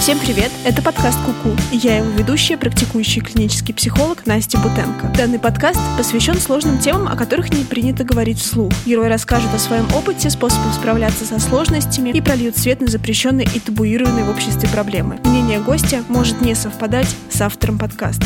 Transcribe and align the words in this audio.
Всем 0.00 0.18
привет! 0.18 0.50
Это 0.64 0.80
подкаст 0.80 1.18
Куку, 1.26 1.54
и 1.70 1.76
я 1.76 1.98
его 1.98 2.08
ведущая, 2.08 2.56
практикующий 2.56 3.20
клинический 3.20 3.74
психолог 3.74 4.24
Настя 4.24 4.56
Бутенко. 4.56 5.12
Данный 5.14 5.38
подкаст 5.38 5.78
посвящен 5.98 6.36
сложным 6.36 6.78
темам, 6.78 7.06
о 7.06 7.16
которых 7.16 7.52
не 7.52 7.64
принято 7.64 8.02
говорить 8.02 8.38
вслух. 8.38 8.72
Герои 8.86 9.10
расскажут 9.10 9.52
о 9.52 9.58
своем 9.58 9.86
опыте, 9.94 10.30
способах 10.30 10.72
справляться 10.72 11.26
со 11.26 11.38
сложностями 11.38 12.08
и 12.08 12.22
прольют 12.22 12.56
свет 12.56 12.80
на 12.80 12.86
запрещенные 12.86 13.46
и 13.54 13.60
табуированные 13.60 14.24
в 14.24 14.30
обществе 14.30 14.70
проблемы. 14.70 15.20
Мнение 15.22 15.60
гостя 15.60 16.02
может 16.08 16.40
не 16.40 16.54
совпадать 16.54 17.14
с 17.28 17.38
автором 17.42 17.78
подкаста. 17.78 18.24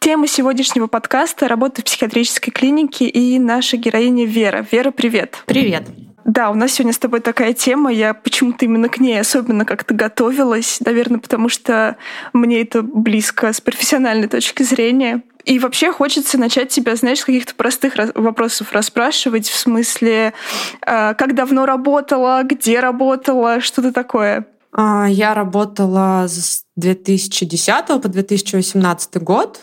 Тема 0.00 0.28
сегодняшнего 0.28 0.86
подкаста— 0.86 1.48
работа 1.48 1.80
в 1.80 1.84
психиатрической 1.86 2.52
клинике 2.52 3.06
и 3.06 3.38
наша 3.38 3.78
героиня 3.78 4.26
Вера. 4.26 4.66
Вера, 4.70 4.90
привет! 4.90 5.42
Привет! 5.46 5.88
Да, 6.24 6.50
у 6.50 6.54
нас 6.54 6.72
сегодня 6.72 6.92
с 6.92 6.98
тобой 6.98 7.20
такая 7.20 7.52
тема. 7.52 7.92
Я 7.92 8.14
почему-то 8.14 8.64
именно 8.64 8.88
к 8.88 8.98
ней 8.98 9.20
особенно 9.20 9.64
как-то 9.64 9.94
готовилась. 9.94 10.80
Наверное, 10.84 11.20
потому 11.20 11.48
что 11.48 11.96
мне 12.32 12.62
это 12.62 12.82
близко 12.82 13.52
с 13.52 13.60
профессиональной 13.60 14.28
точки 14.28 14.62
зрения. 14.62 15.22
И 15.44 15.58
вообще 15.58 15.92
хочется 15.92 16.38
начать 16.38 16.70
тебя, 16.70 16.96
знаешь, 16.96 17.20
с 17.20 17.24
каких-то 17.24 17.54
простых 17.54 17.94
вопросов 18.14 18.72
расспрашивать, 18.72 19.46
в 19.48 19.56
смысле, 19.56 20.32
а, 20.80 21.12
как 21.12 21.34
давно 21.34 21.66
работала, 21.66 22.42
где 22.44 22.80
работала, 22.80 23.60
что-то 23.60 23.92
такое. 23.92 24.46
А, 24.72 25.06
я 25.06 25.34
работала 25.34 26.24
с 26.26 26.64
2010 26.76 28.00
по 28.00 28.08
2018 28.08 29.22
год. 29.22 29.60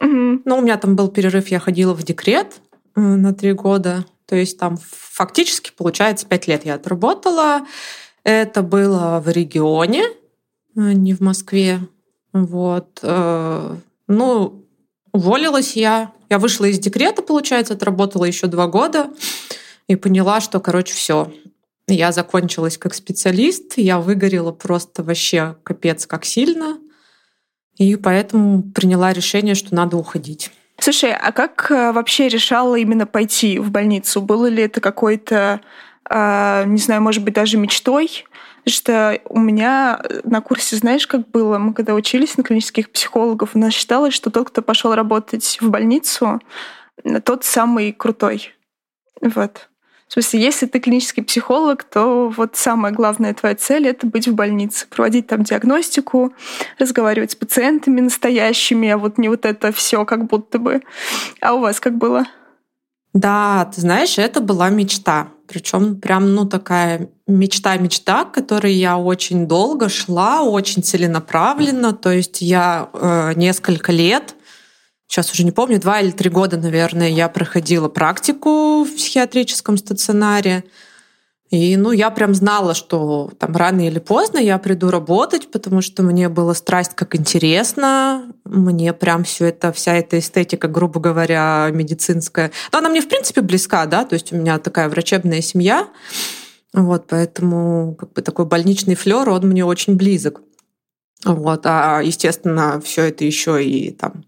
Угу. 0.00 0.42
Ну, 0.44 0.56
у 0.58 0.60
меня 0.60 0.76
там 0.76 0.96
был 0.96 1.08
перерыв, 1.08 1.48
я 1.48 1.60
ходила 1.60 1.94
в 1.94 2.02
декрет 2.02 2.60
э, 2.96 3.00
на 3.00 3.32
три 3.32 3.52
года. 3.52 4.04
То 4.26 4.36
есть 4.36 4.58
там 4.58 4.78
фактически, 4.80 5.72
получается, 5.76 6.26
пять 6.26 6.46
лет 6.46 6.64
я 6.64 6.74
отработала. 6.74 7.66
Это 8.24 8.62
было 8.62 9.22
в 9.24 9.28
регионе, 9.28 10.04
а 10.76 10.92
не 10.92 11.14
в 11.14 11.20
Москве. 11.20 11.80
Вот. 12.32 13.00
Э, 13.02 13.76
ну, 14.08 14.64
уволилась 15.12 15.76
я. 15.76 16.12
Я 16.30 16.38
вышла 16.38 16.64
из 16.66 16.78
декрета, 16.78 17.22
получается, 17.22 17.74
отработала 17.74 18.24
еще 18.24 18.46
два 18.46 18.66
года 18.66 19.10
и 19.86 19.96
поняла, 19.96 20.40
что, 20.40 20.60
короче, 20.60 20.94
все. 20.94 21.32
Я 21.88 22.12
закончилась 22.12 22.78
как 22.78 22.94
специалист, 22.94 23.76
я 23.76 23.98
выгорела 23.98 24.52
просто 24.52 25.02
вообще 25.02 25.56
капец 25.62 26.06
как 26.06 26.24
сильно. 26.24 26.78
И 27.76 27.96
поэтому 27.96 28.62
приняла 28.62 29.12
решение, 29.12 29.54
что 29.54 29.74
надо 29.74 29.96
уходить. 29.96 30.50
Слушай, 30.78 31.14
а 31.14 31.32
как 31.32 31.70
э, 31.70 31.92
вообще 31.92 32.28
решала 32.28 32.76
именно 32.76 33.06
пойти 33.06 33.58
в 33.58 33.70
больницу? 33.70 34.20
Было 34.20 34.46
ли 34.46 34.62
это 34.62 34.80
какой-то, 34.80 35.60
а, 36.08 36.64
не 36.64 36.78
знаю, 36.78 37.02
может 37.02 37.22
быть, 37.22 37.34
даже 37.34 37.56
мечтой? 37.56 38.24
что 38.64 39.20
у 39.24 39.40
меня 39.40 40.00
на 40.24 40.40
курсе, 40.40 40.76
знаешь, 40.76 41.06
как 41.06 41.28
было? 41.28 41.58
Мы 41.58 41.74
когда 41.74 41.94
учились 41.94 42.36
на 42.36 42.44
клинических 42.44 42.90
психологов, 42.90 43.50
у 43.54 43.58
нас 43.58 43.72
считалось, 43.72 44.14
что 44.14 44.30
тот, 44.30 44.50
кто 44.50 44.62
пошел 44.62 44.94
работать 44.94 45.58
в 45.60 45.68
больницу, 45.68 46.40
тот 47.24 47.44
самый 47.44 47.92
крутой. 47.92 48.54
Вот. 49.20 49.68
В 50.12 50.20
смысле, 50.20 50.42
если 50.42 50.66
ты 50.66 50.78
клинический 50.78 51.22
психолог, 51.22 51.84
то 51.84 52.28
вот 52.36 52.54
самая 52.54 52.92
главная 52.92 53.32
твоя 53.32 53.54
цель— 53.54 53.86
это 53.88 54.06
быть 54.06 54.28
в 54.28 54.34
больнице, 54.34 54.86
проводить 54.90 55.26
там 55.26 55.42
диагностику, 55.42 56.34
разговаривать 56.78 57.30
с 57.30 57.34
пациентами 57.34 58.02
настоящими, 58.02 58.90
а 58.90 58.98
вот 58.98 59.16
не 59.16 59.30
вот 59.30 59.46
это 59.46 59.72
все 59.72 60.04
как 60.04 60.26
будто 60.26 60.58
бы. 60.58 60.82
А 61.40 61.54
у 61.54 61.60
вас 61.60 61.80
как 61.80 61.96
было? 61.96 62.26
Да, 63.14 63.70
ты 63.74 63.80
знаешь, 63.80 64.18
это 64.18 64.42
была 64.42 64.68
мечта. 64.68 65.28
Причем 65.48 65.98
прям, 65.98 66.34
ну, 66.34 66.44
такая 66.44 67.08
мечта-мечта, 67.26 68.26
к 68.26 68.32
которой 68.32 68.74
я 68.74 68.98
очень 68.98 69.48
долго 69.48 69.88
шла, 69.88 70.42
очень 70.42 70.82
целенаправленно. 70.82 71.94
То 71.94 72.12
есть 72.12 72.42
я 72.42 72.90
э, 72.92 73.32
несколько 73.36 73.92
лет 73.92 74.34
сейчас 75.12 75.30
уже 75.30 75.44
не 75.44 75.52
помню, 75.52 75.78
два 75.78 76.00
или 76.00 76.10
три 76.10 76.30
года, 76.30 76.56
наверное, 76.56 77.10
я 77.10 77.28
проходила 77.28 77.88
практику 77.88 78.82
в 78.84 78.96
психиатрическом 78.96 79.76
стационаре. 79.76 80.64
И 81.50 81.76
ну, 81.76 81.92
я 81.92 82.08
прям 82.08 82.34
знала, 82.34 82.72
что 82.72 83.30
там 83.38 83.54
рано 83.54 83.86
или 83.86 83.98
поздно 83.98 84.38
я 84.38 84.56
приду 84.56 84.90
работать, 84.90 85.50
потому 85.50 85.82
что 85.82 86.02
мне 86.02 86.30
было 86.30 86.54
страсть 86.54 86.92
как 86.94 87.14
интересно. 87.14 88.32
Мне 88.46 88.94
прям 88.94 89.24
все 89.24 89.48
это, 89.48 89.70
вся 89.70 89.92
эта 89.96 90.18
эстетика, 90.18 90.66
грубо 90.66 90.98
говоря, 90.98 91.68
медицинская. 91.70 92.50
Но 92.72 92.78
она 92.78 92.88
мне, 92.88 93.02
в 93.02 93.08
принципе, 93.08 93.42
близка, 93.42 93.84
да, 93.84 94.06
то 94.06 94.14
есть 94.14 94.32
у 94.32 94.36
меня 94.36 94.58
такая 94.58 94.88
врачебная 94.88 95.42
семья. 95.42 95.88
Вот, 96.72 97.06
поэтому 97.06 97.96
как 97.96 98.14
бы 98.14 98.22
такой 98.22 98.46
больничный 98.46 98.94
флер, 98.94 99.28
он 99.28 99.46
мне 99.46 99.62
очень 99.62 99.96
близок. 99.96 100.40
Вот, 101.22 101.66
а, 101.66 102.00
естественно, 102.02 102.80
все 102.82 103.08
это 103.08 103.26
еще 103.26 103.62
и 103.62 103.90
там 103.90 104.24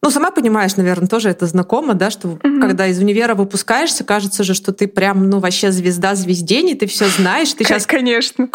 ну, 0.00 0.10
сама 0.10 0.30
понимаешь, 0.30 0.76
наверное, 0.76 1.08
тоже 1.08 1.28
это 1.28 1.46
знакомо, 1.46 1.94
да, 1.94 2.10
что 2.10 2.28
mm-hmm. 2.28 2.60
когда 2.60 2.86
из 2.86 2.98
универа 3.00 3.34
выпускаешься, 3.34 4.04
кажется 4.04 4.44
же, 4.44 4.54
что 4.54 4.72
ты 4.72 4.86
прям, 4.86 5.28
ну, 5.28 5.40
вообще 5.40 5.72
звезда 5.72 6.14
звездений, 6.14 6.76
ты 6.76 6.86
все 6.86 7.08
знаешь, 7.08 7.52
ты 7.52 7.64
сейчас... 7.64 7.84
Конечно. 7.84 8.48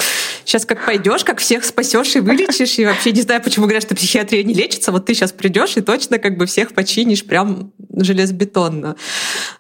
Сейчас 0.46 0.66
как 0.66 0.86
пойдешь, 0.86 1.26
как 1.26 1.40
всех 1.40 1.66
спасешь 1.66 2.16
и 2.16 2.22
вылечишь, 2.22 2.80
и 2.80 2.86
вообще 2.86 3.12
не 3.12 3.22
знаю, 3.22 3.42
почему 3.42 3.66
говорят, 3.66 3.84
что 3.84 3.94
психиатрия 3.94 4.44
не 4.44 4.54
лечится, 4.54 4.94
вот 4.94 5.06
ты 5.06 5.14
сейчас 5.14 5.34
придешь 5.34 5.76
и 5.76 5.82
точно 5.82 6.18
как 6.18 6.38
бы 6.38 6.46
всех 6.46 6.74
починишь 6.74 7.26
прям 7.26 7.74
железобетонно. 7.94 8.96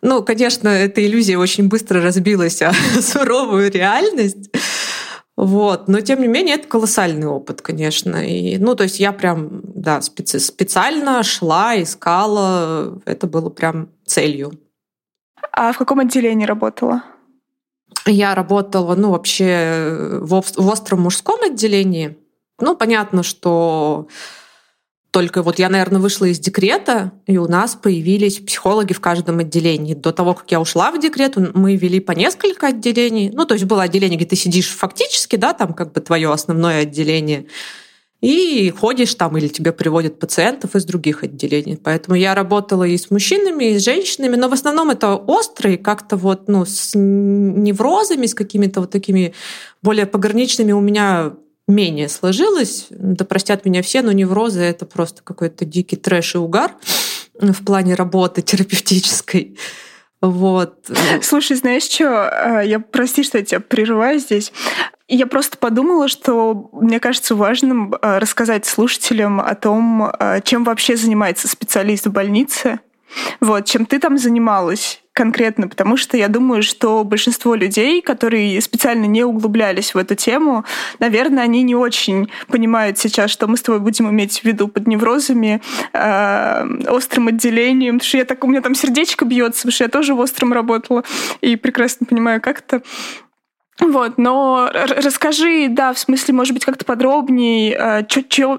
Ну, 0.02 0.24
конечно, 0.24 0.70
эта 0.70 1.06
иллюзия 1.06 1.38
очень 1.38 1.68
быстро 1.68 2.02
разбилась 2.02 2.62
о 2.62 2.74
суровую 3.02 3.70
реальность. 3.70 4.50
Вот. 5.36 5.88
Но, 5.88 6.02
тем 6.02 6.22
не 6.22 6.28
менее, 6.28 6.56
это 6.56 6.68
колоссальный 6.68 7.28
опыт, 7.28 7.62
конечно. 7.62 8.18
И, 8.18 8.58
ну, 8.58 8.76
то 8.76 8.84
есть 8.84 9.00
я 9.00 9.12
прям, 9.12 9.62
да, 9.64 10.00
специ- 10.00 10.40
специально 10.40 11.24
шла, 11.24 11.82
искала. 11.82 13.00
Это 13.06 13.28
было 13.28 13.50
прям 13.50 13.90
целью. 14.06 14.54
А 15.52 15.72
в 15.72 15.78
каком 15.78 16.00
отделении 16.00 16.46
работала? 16.46 17.04
Я 18.06 18.36
работала, 18.36 18.96
ну, 18.96 19.12
вообще 19.12 20.20
в, 20.22 20.42
в 20.42 20.68
остром 20.68 21.02
мужском 21.02 21.42
отделении. 21.42 22.18
Ну, 22.60 22.76
понятно, 22.76 23.24
что 23.24 24.08
только 25.14 25.44
вот 25.44 25.60
я, 25.60 25.70
наверное, 25.70 26.02
вышла 26.02 26.26
из 26.26 26.40
декрета, 26.40 27.12
и 27.28 27.38
у 27.38 27.48
нас 27.48 27.76
появились 27.76 28.40
психологи 28.40 28.94
в 28.94 29.00
каждом 29.00 29.38
отделении. 29.38 29.94
До 29.94 30.12
того, 30.12 30.34
как 30.34 30.52
я 30.52 30.60
ушла 30.60 30.92
в 30.92 31.00
декрет, 31.00 31.36
мы 31.54 31.76
вели 31.76 32.00
по 32.00 32.14
несколько 32.14 32.70
отделений. 32.70 33.30
Ну, 33.30 33.46
то 33.46 33.54
есть 33.54 33.66
было 33.66 33.84
отделение, 33.84 34.18
где 34.18 34.26
ты 34.26 34.36
сидишь 34.36 34.70
фактически, 34.70 35.36
да, 35.36 35.54
там 35.54 35.74
как 35.74 35.94
бы 35.94 36.02
твое 36.02 36.34
основное 36.34 36.82
отделение, 36.82 37.46
и 38.22 38.74
ходишь 38.76 39.14
там, 39.14 39.38
или 39.38 39.50
тебе 39.50 39.72
приводят 39.72 40.18
пациентов 40.18 40.76
из 40.76 40.86
других 40.86 41.24
отделений. 41.24 41.78
Поэтому 41.78 42.16
я 42.16 42.34
работала 42.34 42.84
и 42.84 42.98
с 42.98 43.12
мужчинами, 43.12 43.66
и 43.66 43.78
с 43.78 43.84
женщинами, 43.84 44.36
но 44.36 44.50
в 44.50 44.54
основном 44.54 44.90
это 44.90 45.16
острые, 45.16 45.78
как-то 45.78 46.18
вот, 46.18 46.48
ну, 46.48 46.66
с 46.66 46.96
неврозами, 46.96 48.26
с 48.26 48.34
какими-то 48.34 48.82
вот 48.82 48.90
такими 48.90 49.36
более 49.84 50.08
пограничными 50.08 50.72
у 50.72 50.82
меня 50.82 51.34
менее 51.68 52.10
сложилось. 52.10 52.88
Да 52.90 53.26
простят 53.26 53.66
меня 53.66 53.82
все, 53.82 54.02
но 54.02 54.12
неврозы— 54.12 54.62
это 54.62 54.86
просто 54.86 55.22
какой-то 55.24 55.66
дикий 55.66 55.96
трэш 55.96 56.36
и 56.36 56.38
угар 56.38 56.74
в 57.40 57.66
плане 57.66 57.96
работы 57.96 58.42
терапевтической. 58.42 59.58
Вот. 60.22 60.90
Слушай, 61.22 61.58
знаешь 61.58 61.84
что? 61.84 62.30
А, 62.30 62.62
я 62.62 62.80
прости, 62.80 63.24
что 63.24 63.38
я 63.40 63.44
тебя 63.44 63.60
прерываю 63.60 64.20
здесь. 64.20 64.54
Я 65.10 65.28
просто 65.28 65.58
подумала, 65.58 66.08
что 66.08 66.70
мне 66.72 67.02
кажется 67.02 67.36
важным 67.36 67.94
а, 68.02 68.20
рассказать 68.20 68.66
слушателям 68.66 69.42
о 69.42 69.54
том, 69.56 70.04
а, 70.04 70.40
чем 70.40 70.64
вообще 70.64 70.96
занимается 70.96 71.50
специалист 71.50 72.06
в 72.06 72.12
больнице, 72.12 72.80
вот, 73.42 73.66
чем 73.66 73.86
ты 73.86 74.00
там 74.00 74.18
занималась 74.18 75.03
конкретно, 75.14 75.68
потому 75.68 75.96
что 75.96 76.18
я 76.18 76.28
думаю, 76.28 76.64
что 76.64 77.04
большинство 77.04 77.56
людей, 77.56 78.02
которые 78.02 78.60
специально 78.62 79.06
не 79.06 79.24
углублялись 79.24 79.94
в 79.94 79.98
эту 79.98 80.16
тему, 80.16 80.66
наверное, 81.00 81.44
они 81.44 81.62
не 81.62 81.76
очень 81.76 82.30
понимают 82.48 82.98
сейчас, 82.98 83.30
что 83.30 83.48
мы 83.48 83.58
с 83.58 83.62
тобой 83.62 83.80
будем 83.80 84.10
иметь 84.10 84.42
в 84.42 84.44
виду 84.44 84.68
под 84.68 84.88
неврозами, 84.88 85.62
э, 85.94 86.88
острым 86.90 87.28
отделением, 87.28 88.00
потому 88.00 88.08
что 88.08 88.18
я 88.18 88.26
так, 88.26 88.44
у 88.44 88.48
меня 88.48 88.62
там 88.62 88.74
сердечко 88.74 89.26
бьется, 89.26 89.62
потому 89.62 89.72
что 89.72 89.84
я 89.84 89.90
тоже 89.90 90.16
в 90.16 90.20
остром 90.20 90.52
работала 90.52 91.04
и 91.42 91.56
прекрасно 91.56 92.08
понимаю, 92.08 92.42
как 92.42 92.60
это. 92.60 92.82
Вот, 93.80 94.18
но 94.18 94.70
расскажи, 94.74 95.68
да, 95.70 95.94
в 95.94 96.00
смысле, 96.00 96.34
может 96.34 96.54
быть, 96.54 96.66
как-то 96.66 96.86
подробнее, 96.86 97.76
э, 97.78 98.08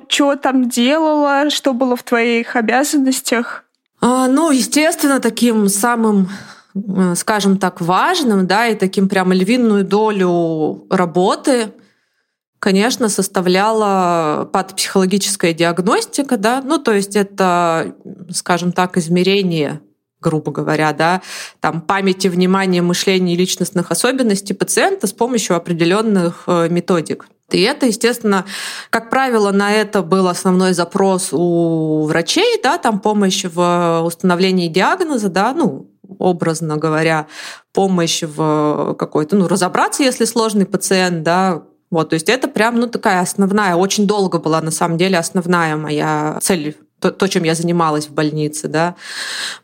что 0.09 0.37
там 0.37 0.69
делала, 0.69 1.51
что 1.51 1.73
было 1.73 1.97
в 1.97 2.03
твоих 2.05 2.55
обязанностях? 2.57 3.65
А, 4.07 4.29
ну, 4.29 4.51
естественно, 4.51 5.19
таким 5.19 5.67
самым 5.71 6.29
э, 6.75 7.15
скажем 7.17 7.57
так, 7.57 7.81
важным, 7.81 8.47
да, 8.47 8.67
и 8.67 8.75
таким 8.75 9.09
прямо 9.09 9.35
львиную 9.35 9.83
долю 9.83 10.87
работы, 10.91 11.73
конечно, 12.59 13.09
составляла 13.09 14.47
патопсихологическая 14.53 15.55
диагностика, 15.55 16.37
да, 16.37 16.61
ну, 16.63 16.77
то 16.77 16.93
есть 16.93 17.17
это, 17.17 17.97
скажем 18.31 18.73
так, 18.73 18.99
измерение 18.99 19.81
грубо 20.21 20.53
говоря, 20.53 20.95
да, 20.95 21.21
там 21.61 21.83
памяти, 21.83 22.29
внимания, 22.29 22.81
мышления 22.81 23.35
и 23.35 23.37
личностных 23.37 23.91
особенностей 23.91 24.55
пациента 24.55 25.07
с 25.07 25.13
помощью 25.13 25.55
определенных 25.55 26.45
э, 26.47 26.69
методик. 26.71 27.27
И 27.51 27.61
это, 27.61 27.87
естественно, 27.87 28.47
как 28.91 29.11
правило, 29.11 29.53
на 29.53 29.73
это 29.73 30.03
был 30.03 30.29
основной 30.29 30.73
запрос 30.73 31.29
у 31.33 32.05
врачей, 32.07 32.61
да, 32.63 32.79
там 32.79 33.01
помощь 33.01 33.45
в 33.45 34.03
установлении 34.05 34.69
диагноза, 34.69 35.29
да, 35.29 35.53
ну, 35.53 35.91
образно 36.19 36.77
говоря, 36.77 37.27
помощь 37.73 38.23
в 38.23 38.95
какой-то, 38.99 39.37
ну, 39.37 39.47
разобраться, 39.47 40.03
если 40.03 40.25
сложный 40.25 40.67
пациент, 40.67 41.23
да, 41.23 41.63
вот, 41.91 42.11
то 42.11 42.15
есть 42.15 42.29
это 42.29 42.49
прям, 42.49 42.81
ну, 42.81 42.87
такая 42.87 43.21
основная, 43.21 43.77
очень 43.77 44.07
долго 44.07 44.39
была, 44.39 44.61
на 44.61 44.71
самом 44.71 44.97
деле, 44.97 45.19
основная 45.19 45.77
моя 45.77 46.39
цель, 46.41 46.77
то, 46.99 47.11
то 47.11 47.29
чем 47.29 47.45
я 47.45 47.55
занималась 47.55 48.07
в 48.09 48.13
больнице, 48.13 48.69
да, 48.69 48.97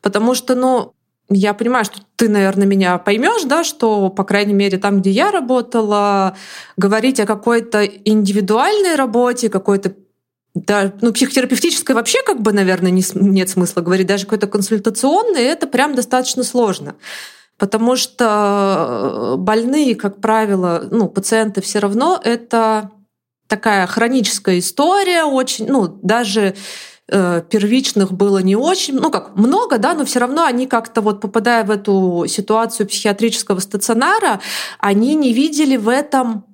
потому 0.03 0.35
что, 0.35 0.55
ну, 0.55 0.93
я 1.31 1.55
понимаю, 1.55 1.85
что 1.85 1.99
ты, 2.17 2.29
наверное, 2.29 2.67
меня 2.67 2.99
поймешь, 2.99 3.44
да, 3.44 3.65
что, 3.65 4.11
по 4.11 4.25
крайней 4.25 4.53
мере, 4.53 4.79
там, 4.79 5.00
где 5.00 5.11
я 5.11 5.31
работала, 5.31 6.37
говорить 6.77 7.21
о 7.21 7.27
какой-то 7.27 7.85
индивидуальной 7.85 8.97
работе, 8.97 9.49
какой-то 9.49 9.94
да, 10.55 10.93
ну, 11.00 11.12
психотерапевтической 11.12 11.94
вообще, 11.94 12.19
как 12.25 12.43
бы, 12.43 12.53
наверное, 12.53 12.91
не, 12.91 13.05
нет 13.15 13.49
смысла 13.49 13.82
говорить, 13.82 14.09
даже 14.09 14.25
какой-то 14.25 14.49
консультационной, 14.49 15.44
это 15.44 15.69
прям 15.69 15.94
достаточно 15.94 16.43
сложно. 16.43 16.97
Потому 17.56 17.94
что 17.94 19.37
больные, 19.38 19.94
как 19.94 20.21
правило, 20.21 20.88
ну, 20.91 21.09
пациенты 21.09 21.61
все 21.61 21.79
равно 21.79 22.21
это 22.23 22.91
такая 23.47 23.87
хроническая 23.87 24.59
история, 24.59 25.25
очень, 25.25 25.69
ну, 25.69 25.87
даже 25.87 26.56
Э, 27.12 27.43
первичных 27.49 28.12
было 28.12 28.39
не 28.39 28.55
очень, 28.55 28.95
ну 28.95 29.11
как 29.11 29.35
много, 29.35 29.79
да, 29.79 29.95
но 29.95 30.05
все 30.05 30.21
равно 30.21 30.45
они 30.45 30.69
как-то 30.69 31.01
вот 31.01 31.21
попадая 31.21 31.65
в 31.65 31.71
эту 31.73 32.27
ситуацию 32.29 32.87
психиатрического 32.87 33.59
стационара, 33.59 34.41
они 34.79 35.17
не 35.17 35.33
видели 35.33 35.77
в 35.77 35.89
этом 35.89 36.45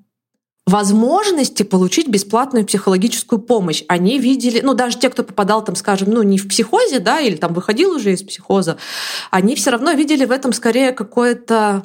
возможности 0.67 1.62
получить 1.62 2.08
бесплатную 2.08 2.64
психологическую 2.64 3.38
помощь. 3.38 3.85
Они 3.87 4.19
видели, 4.19 4.61
ну 4.62 4.73
даже 4.73 4.99
те, 4.99 5.11
кто 5.11 5.25
попадал 5.25 5.62
там, 5.62 5.76
скажем, 5.76 6.11
ну 6.11 6.23
не 6.23 6.38
в 6.38 6.49
психозе, 6.49 7.00
да, 7.00 7.20
или 7.20 7.37
там 7.37 7.53
выходил 7.53 7.91
уже 7.91 8.14
из 8.14 8.23
психоза, 8.23 8.79
они 9.31 9.56
все 9.56 9.70
равно 9.70 9.93
видели 9.93 10.25
в 10.25 10.31
этом 10.31 10.55
скорее 10.55 10.93
какое-то 10.93 11.85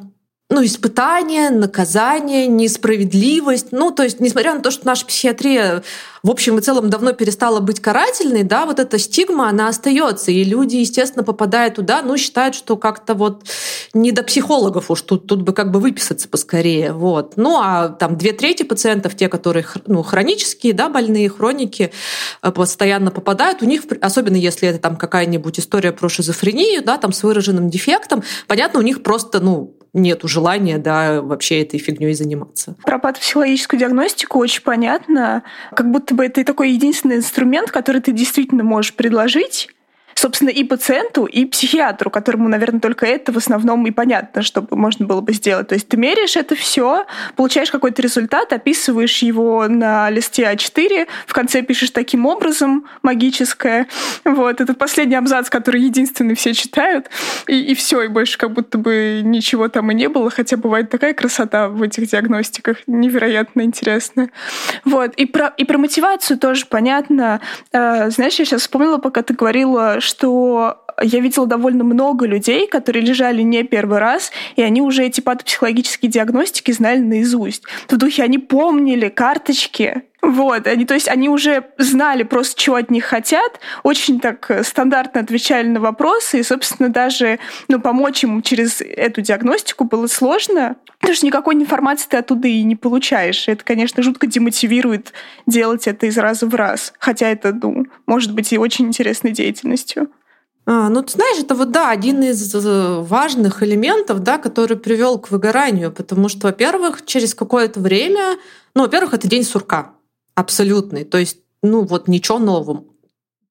ну, 0.50 0.64
испытание, 0.64 1.50
наказание, 1.50 2.48
несправедливость. 2.48 3.72
Ну, 3.72 3.92
то 3.92 4.04
есть, 4.04 4.20
несмотря 4.20 4.54
на 4.54 4.62
то, 4.62 4.70
что 4.70 4.86
наша 4.86 5.06
психиатрия 5.06 5.82
в 6.24 6.30
общем 6.30 6.58
и 6.60 6.62
целом 6.62 6.90
давно 6.90 7.14
перестала 7.14 7.60
быть 7.60 7.80
карательной, 7.80 8.44
да, 8.44 8.66
вот 8.66 8.80
эта 8.80 9.00
стигма, 9.00 9.50
она 9.50 9.68
остается, 9.68 10.32
и 10.32 10.44
люди, 10.44 10.78
естественно, 10.78 11.24
попадая 11.24 11.72
туда, 11.72 12.02
ну, 12.02 12.18
считают, 12.18 12.56
что 12.56 12.78
как-то 12.78 13.16
вот 13.16 13.44
не 13.94 14.12
до 14.12 14.24
психологов 14.24 14.92
уж 14.92 15.02
тут, 15.02 15.28
тут 15.28 15.42
бы 15.42 15.54
как 15.54 15.72
бы 15.72 15.80
выписаться 15.80 16.30
поскорее, 16.30 16.94
вот. 16.94 17.34
Ну, 17.38 17.60
а 17.60 17.90
там 17.90 18.18
две 18.18 18.34
трети 18.34 18.64
пациентов, 18.64 19.16
те, 19.16 19.30
которые, 19.30 19.66
ну, 19.88 20.04
хронические, 20.04 20.74
да, 20.74 20.90
больные, 20.90 21.30
хроники, 21.30 21.92
э, 22.42 22.52
постоянно 22.52 23.12
попадают, 23.12 23.62
у 23.62 23.66
них, 23.66 23.84
особенно 24.02 24.36
если 24.36 24.68
это 24.68 24.80
там 24.80 24.98
какая-нибудь 24.98 25.60
история 25.60 25.92
про 25.92 26.10
шизофрению, 26.10 26.84
да, 26.84 26.98
там 26.98 27.14
с 27.14 27.24
выраженным 27.24 27.70
дефектом, 27.70 28.24
понятно, 28.48 28.80
у 28.80 28.84
них 28.84 29.04
просто, 29.04 29.40
ну, 29.40 29.76
нету 29.94 30.28
желания, 30.28 30.78
да, 30.78 31.22
вообще 31.22 31.62
этой 31.62 31.80
фигней 31.80 32.14
заниматься. 32.14 32.76
Про 32.84 33.00
патопсихологическую 33.00 33.80
диагностику 33.80 34.40
очень 34.40 34.64
понятно. 34.64 35.44
Как 35.76 35.92
будто 35.92 36.11
бы 36.14 36.26
это 36.26 36.44
такой 36.44 36.72
единственный 36.72 37.18
инструмент, 37.18 37.72
который 37.72 38.02
ты 38.02 38.12
действительно 38.12 38.64
можешь 38.64 38.94
предложить 38.94 39.70
собственно, 40.22 40.50
и 40.50 40.64
пациенту, 40.64 41.26
и 41.26 41.46
психиатру, 41.46 42.12
которому, 42.12 42.48
наверное, 42.48 42.80
только 42.80 43.08
это 43.08 43.32
в 43.32 43.38
основном 43.38 43.88
и 43.88 43.92
понятно, 43.92 44.44
чтобы 44.44 44.78
можно 44.78 45.08
было 45.08 45.22
бы 45.22 45.34
сделать. 45.34 45.70
То 45.70 45.76
есть 45.76 45.88
ты 45.88 45.98
меряешь 45.98 46.36
это 46.36 46.56
все, 46.56 47.06
получаешь 47.36 47.72
какой-то 47.72 48.04
результат, 48.04 48.54
описываешь 48.54 49.24
его 49.24 49.68
на 49.68 50.12
листе 50.12 50.44
А4, 50.44 51.08
в 51.26 51.34
конце 51.34 51.64
пишешь 51.64 51.90
таким 51.90 52.28
образом, 52.28 52.86
магическое. 53.02 53.88
Вот, 54.24 54.62
это 54.62 54.76
последний 54.76 55.16
абзац, 55.16 55.50
который 55.50 55.82
единственный 55.82 56.36
все 56.36 56.54
читают, 56.54 57.10
и, 57.48 57.60
и 57.60 57.74
все, 57.74 58.04
и 58.04 58.08
больше 58.08 58.38
как 58.38 58.54
будто 58.54 58.78
бы 58.78 59.22
ничего 59.24 59.70
там 59.70 59.90
и 59.90 59.96
не 59.96 60.08
было, 60.08 60.30
хотя 60.30 60.56
бывает 60.56 60.92
такая 60.92 61.16
красота 61.16 61.68
в 61.68 61.82
этих 61.82 62.08
диагностиках, 62.08 62.78
невероятно 62.86 63.62
интересная. 63.62 64.30
Вот, 64.86 65.16
и 65.16 65.26
про, 65.26 65.48
и 65.58 65.66
про 65.66 65.80
мотивацию 65.80 66.38
тоже 66.38 66.68
понятно. 66.68 67.42
Э, 67.72 68.12
знаешь, 68.12 68.36
я 68.36 68.46
сейчас 68.46 68.62
вспомнила, 68.62 69.00
пока 69.00 69.24
ты 69.24 69.34
говорила, 69.34 70.00
что 70.12 70.81
я 71.02 71.20
видела 71.20 71.48
довольно 71.48 71.84
много 71.84 72.26
людей, 72.26 72.68
которые 72.68 73.04
лежали 73.04 73.42
не 73.42 73.64
первый 73.64 74.00
раз, 74.00 74.32
и 74.56 74.62
они 74.62 74.82
уже 74.82 75.04
эти 75.04 75.22
патопсихологические 75.22 76.12
диагностики 76.12 76.72
знали 76.72 77.00
наизусть. 77.00 77.64
В 77.88 77.98
духе 77.98 78.24
они 78.24 78.38
помнили 78.38 79.10
карточки, 79.10 80.04
вот, 80.22 80.68
они, 80.68 80.86
то 80.86 80.94
есть 80.94 81.08
они 81.08 81.30
уже 81.30 81.66
знали 81.80 82.22
просто, 82.22 82.60
чего 82.60 82.76
от 82.76 82.92
них 82.92 83.06
хотят, 83.06 83.60
очень 83.82 84.20
так 84.20 84.52
стандартно 84.64 85.22
отвечали 85.22 85.68
на 85.68 85.80
вопросы, 85.80 86.40
и, 86.40 86.44
собственно, 86.44 86.90
даже 86.90 87.40
ну, 87.68 87.82
помочь 87.82 88.24
им 88.24 88.44
через 88.44 88.82
эту 88.82 89.22
диагностику 89.22 89.86
было 89.86 90.06
сложно, 90.06 90.76
потому 91.00 91.16
что 91.16 91.26
никакой 91.26 91.56
информации 91.56 92.08
ты 92.08 92.18
оттуда 92.18 92.48
и 92.48 92.62
не 92.62 92.76
получаешь. 92.76 93.48
И 93.48 93.52
это, 93.52 93.64
конечно, 93.64 94.04
жутко 94.04 94.28
демотивирует 94.28 95.12
делать 95.48 95.88
это 95.88 96.06
из 96.06 96.18
раза 96.20 96.46
в 96.46 96.54
раз, 96.54 96.94
хотя 97.00 97.28
это, 97.28 97.52
ну, 97.52 97.88
может 98.06 98.34
быть 98.36 98.54
и 98.54 98.60
очень 98.60 98.86
интересной 98.86 99.32
деятельностью. 99.32 100.12
А, 100.74 100.88
ну, 100.88 101.04
ты 101.04 101.12
знаешь, 101.12 101.38
это 101.38 101.54
вот, 101.54 101.72
да, 101.72 101.90
один 101.90 102.24
из 102.24 102.56
важных 102.56 103.62
элементов, 103.62 104.20
да, 104.20 104.38
который 104.38 104.78
привел 104.78 105.20
к 105.20 105.30
выгоранию, 105.30 105.92
потому 105.92 106.30
что, 106.30 106.48
во-первых, 106.48 107.06
через 107.06 107.36
какое-то 107.36 107.82
время, 107.82 108.38
ну, 108.74 108.84
во-первых, 108.84 109.14
это 109.14 109.28
день 109.28 109.44
сурка 109.44 109.96
абсолютный, 110.34 111.04
то 111.04 111.18
есть, 111.18 111.40
ну, 111.62 111.84
вот 111.84 112.08
ничего 112.08 112.40
нового. 112.40 112.86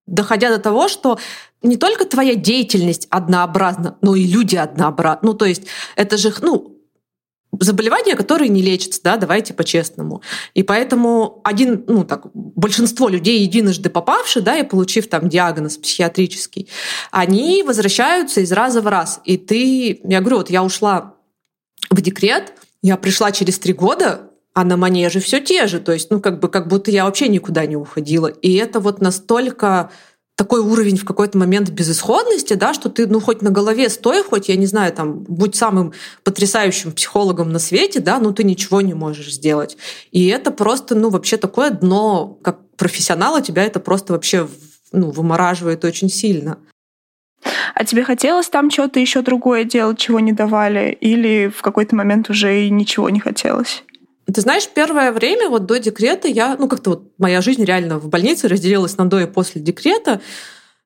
Доходя 0.07 0.49
до 0.49 0.59
того, 0.59 0.89
что 0.89 1.19
не 1.61 1.77
только 1.77 2.07
твоя 2.07 2.37
деятельность 2.37 3.07
однообразна, 3.11 3.99
но 4.01 4.15
и 4.17 4.25
люди 4.25 4.57
однообразны. 4.57 5.29
Ну, 5.29 5.35
то 5.35 5.45
есть 5.45 5.67
это 5.97 6.17
же, 6.17 6.33
ну, 6.41 6.80
заболевания, 7.59 8.15
которые 8.15 8.49
не 8.49 8.63
лечатся, 8.63 9.01
да, 9.03 9.17
давайте 9.17 9.55
по-честному. 9.55 10.23
И 10.55 10.63
поэтому 10.63 11.41
один, 11.45 11.85
ну 11.87 12.05
так, 12.05 12.27
большинство 12.33 13.09
людей, 13.09 13.43
единожды 13.43 13.91
попавшие, 13.91 14.43
да, 14.43 14.57
и 14.57 14.63
получив 14.63 15.09
там 15.09 15.29
диагноз 15.29 15.77
психиатрический, 15.77 16.69
они 17.11 17.63
возвращаются 17.63 18.41
из 18.41 18.53
раза 18.53 18.81
в 18.81 18.87
раз. 18.87 19.21
И 19.25 19.37
ты, 19.37 20.01
я 20.05 20.21
говорю, 20.21 20.39
вот 20.39 20.51
я 20.51 20.63
ушла 20.63 21.15
в 21.91 22.01
декрет, 22.01 22.53
я 22.83 22.97
пришла 22.97 23.33
через 23.33 23.59
три 23.59 23.73
года, 23.73 24.31
а 24.55 24.65
на 24.65 24.77
манеже 24.77 25.21
все 25.21 25.41
те 25.41 25.67
же. 25.67 25.81
То 25.81 25.93
есть, 25.93 26.11
ну, 26.11 26.21
как 26.21 26.41
бы, 26.41 26.49
как 26.49 26.69
будто 26.69 26.91
я 26.91 27.05
вообще 27.05 27.29
никуда 27.29 27.67
не 27.67 27.77
уходила. 27.77 28.27
И 28.27 28.55
это 28.55 28.81
вот 28.81 29.01
настолько 29.01 29.91
такой 30.41 30.61
уровень 30.61 30.97
в 30.97 31.05
какой-то 31.05 31.37
момент 31.37 31.69
безысходности, 31.69 32.55
да, 32.55 32.73
что 32.73 32.89
ты, 32.89 33.07
ну, 33.07 33.21
хоть 33.21 33.43
на 33.43 33.51
голове 33.51 33.91
стой, 33.91 34.25
хоть, 34.25 34.49
я 34.49 34.57
не 34.57 34.65
знаю, 34.65 34.91
там, 34.91 35.19
будь 35.19 35.55
самым 35.55 35.93
потрясающим 36.25 36.93
психологом 36.93 37.53
на 37.53 37.59
свете, 37.59 38.01
да, 38.01 38.19
ну, 38.19 38.33
ты 38.33 38.43
ничего 38.43 38.81
не 38.81 38.95
можешь 38.95 39.35
сделать. 39.35 39.77
И 40.13 40.29
это 40.29 40.51
просто, 40.51 40.95
ну, 40.95 41.11
вообще 41.11 41.37
такое 41.37 41.69
дно, 41.69 42.39
как 42.43 42.59
профессионала 42.79 43.43
тебя 43.43 43.65
это 43.65 43.81
просто 43.81 44.15
вообще, 44.15 44.49
ну, 44.93 45.11
вымораживает 45.11 45.85
очень 45.85 46.09
сильно. 46.09 46.57
А 47.75 47.85
тебе 47.85 48.03
хотелось 48.03 48.49
там 48.49 48.71
что-то 48.71 48.99
еще 48.99 49.21
другое 49.21 49.65
делать, 49.65 49.99
чего 49.99 50.21
не 50.21 50.33
давали? 50.33 50.97
Или 51.03 51.53
в 51.55 51.61
какой-то 51.61 51.95
момент 51.95 52.31
уже 52.31 52.65
и 52.65 52.71
ничего 52.71 53.11
не 53.11 53.21
хотелось? 53.21 53.85
Ты 54.33 54.41
знаешь, 54.41 54.69
первое 54.69 55.13
время, 55.13 55.49
вот 55.49 55.67
до 55.67 55.79
декрета, 55.79 56.29
я, 56.29 56.57
ну 56.59 56.69
как-то 56.69 56.91
вот 56.91 57.13
моя 57.19 57.41
жизнь 57.41 57.65
реально 57.65 57.99
в 57.99 58.09
больнице 58.09 58.49
разделилась 58.49 58.97
на 58.97 59.09
до 59.09 59.21
и 59.21 59.27
после 59.27 59.61
декрета. 59.61 60.21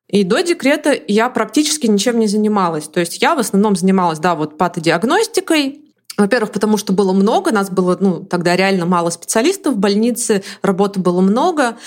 И 0.07 0.23
до 0.23 0.41
декрета 0.41 0.97
я 1.07 1.29
практически 1.29 1.87
ничем 1.87 2.19
не 2.19 2.27
занималась. 2.27 2.87
То 2.87 2.99
есть 2.99 3.21
я 3.21 3.35
в 3.35 3.39
основном 3.39 3.75
занималась, 3.75 4.19
да, 4.19 4.35
вот 4.35 4.57
патодиагностикой, 4.57 5.81
во-первых, 6.17 6.51
потому 6.51 6.77
что 6.77 6.93
было 6.93 7.11
много, 7.11 7.51
нас 7.51 7.69
было, 7.69 7.97
ну, 7.99 8.23
тогда 8.23 8.55
реально 8.55 8.85
мало 8.85 9.09
специалистов 9.09 9.75
в 9.75 9.77
больнице, 9.77 10.43
работы 10.61 10.99
было 10.99 11.21
много. 11.21 11.77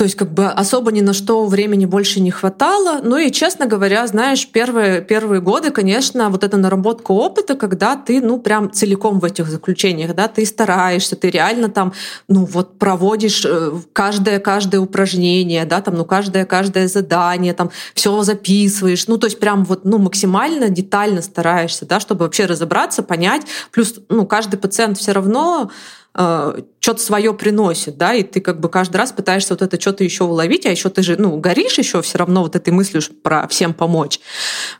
То 0.00 0.04
есть 0.04 0.16
как 0.16 0.32
бы 0.32 0.46
особо 0.46 0.92
ни 0.92 1.02
на 1.02 1.12
что 1.12 1.44
времени 1.44 1.84
больше 1.84 2.20
не 2.20 2.30
хватало. 2.30 3.00
Ну 3.02 3.18
и, 3.18 3.30
честно 3.30 3.66
говоря, 3.66 4.06
знаешь, 4.06 4.48
первые, 4.48 5.02
первые 5.02 5.42
годы, 5.42 5.70
конечно, 5.70 6.30
вот 6.30 6.42
эта 6.42 6.56
наработка 6.56 7.12
опыта, 7.12 7.54
когда 7.54 7.96
ты, 7.96 8.22
ну, 8.22 8.38
прям 8.38 8.72
целиком 8.72 9.20
в 9.20 9.26
этих 9.26 9.48
заключениях, 9.48 10.14
да, 10.14 10.26
ты 10.26 10.46
стараешься, 10.46 11.16
ты 11.16 11.28
реально 11.28 11.68
там, 11.68 11.92
ну, 12.28 12.46
вот 12.46 12.78
проводишь 12.78 13.44
э, 13.44 13.72
каждое-каждое 13.92 14.80
упражнение, 14.80 15.66
да, 15.66 15.82
там, 15.82 15.96
ну, 15.96 16.06
каждое-каждое 16.06 16.88
задание, 16.88 17.52
там, 17.52 17.70
все 17.92 18.22
записываешь, 18.22 19.06
ну, 19.06 19.18
то 19.18 19.26
есть 19.26 19.38
прям 19.38 19.66
вот, 19.66 19.84
ну, 19.84 19.98
максимально 19.98 20.70
детально 20.70 21.20
стараешься, 21.20 21.84
да, 21.84 22.00
чтобы 22.00 22.24
вообще 22.24 22.46
разобраться, 22.46 23.02
понять. 23.02 23.42
Плюс, 23.70 23.96
ну, 24.08 24.24
каждый 24.26 24.58
пациент 24.58 24.96
все 24.96 25.12
равно 25.12 25.70
э, 26.14 26.62
что-то 26.80 27.00
свое 27.00 27.34
приносит, 27.34 27.96
да, 27.96 28.14
и 28.14 28.22
ты 28.22 28.40
как 28.40 28.60
бы 28.60 28.68
каждый 28.68 28.96
раз 28.96 29.12
пытаешься 29.12 29.54
вот 29.54 29.62
это 29.62 29.80
что-то 29.80 30.02
еще 30.02 30.24
уловить, 30.24 30.66
а 30.66 30.70
еще 30.70 30.88
ты 30.88 31.02
же, 31.02 31.16
ну, 31.16 31.36
горишь 31.36 31.78
еще 31.78 32.02
все 32.02 32.18
равно 32.18 32.42
вот 32.42 32.56
этой 32.56 32.70
мыслью 32.70 33.02
про 33.22 33.46
всем 33.48 33.74
помочь. 33.74 34.20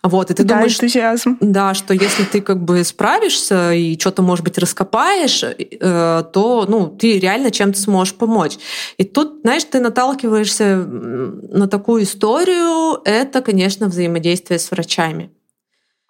Вот, 0.03 0.31
и 0.31 0.35
ты 0.35 0.45
да, 0.45 0.55
думаешь, 0.55 0.77
энтузиазм. 0.77 1.37
да, 1.41 1.75
что 1.75 1.95
если 1.95 2.25
ты 2.25 2.41
как 2.41 2.63
бы 2.63 2.83
справишься 2.85 3.73
и 3.73 3.99
что-то, 3.99 4.23
может 4.23 4.45
быть, 4.45 4.59
раскопаешь, 4.59 5.43
э, 5.45 6.25
то, 6.33 6.67
ну, 6.69 6.87
ты 6.89 7.19
реально 7.19 7.51
чем-то 7.51 7.79
сможешь 7.79 8.15
помочь. 8.15 8.59
И 8.97 9.05
тут, 9.05 9.41
знаешь, 9.43 9.65
ты 9.65 9.81
наталкиваешься 9.81 10.77
на 10.77 11.69
такую 11.69 12.05
историю, 12.05 13.01
это, 13.05 13.43
конечно, 13.43 13.87
взаимодействие 13.87 14.59
с 14.59 14.71
врачами. 14.71 15.31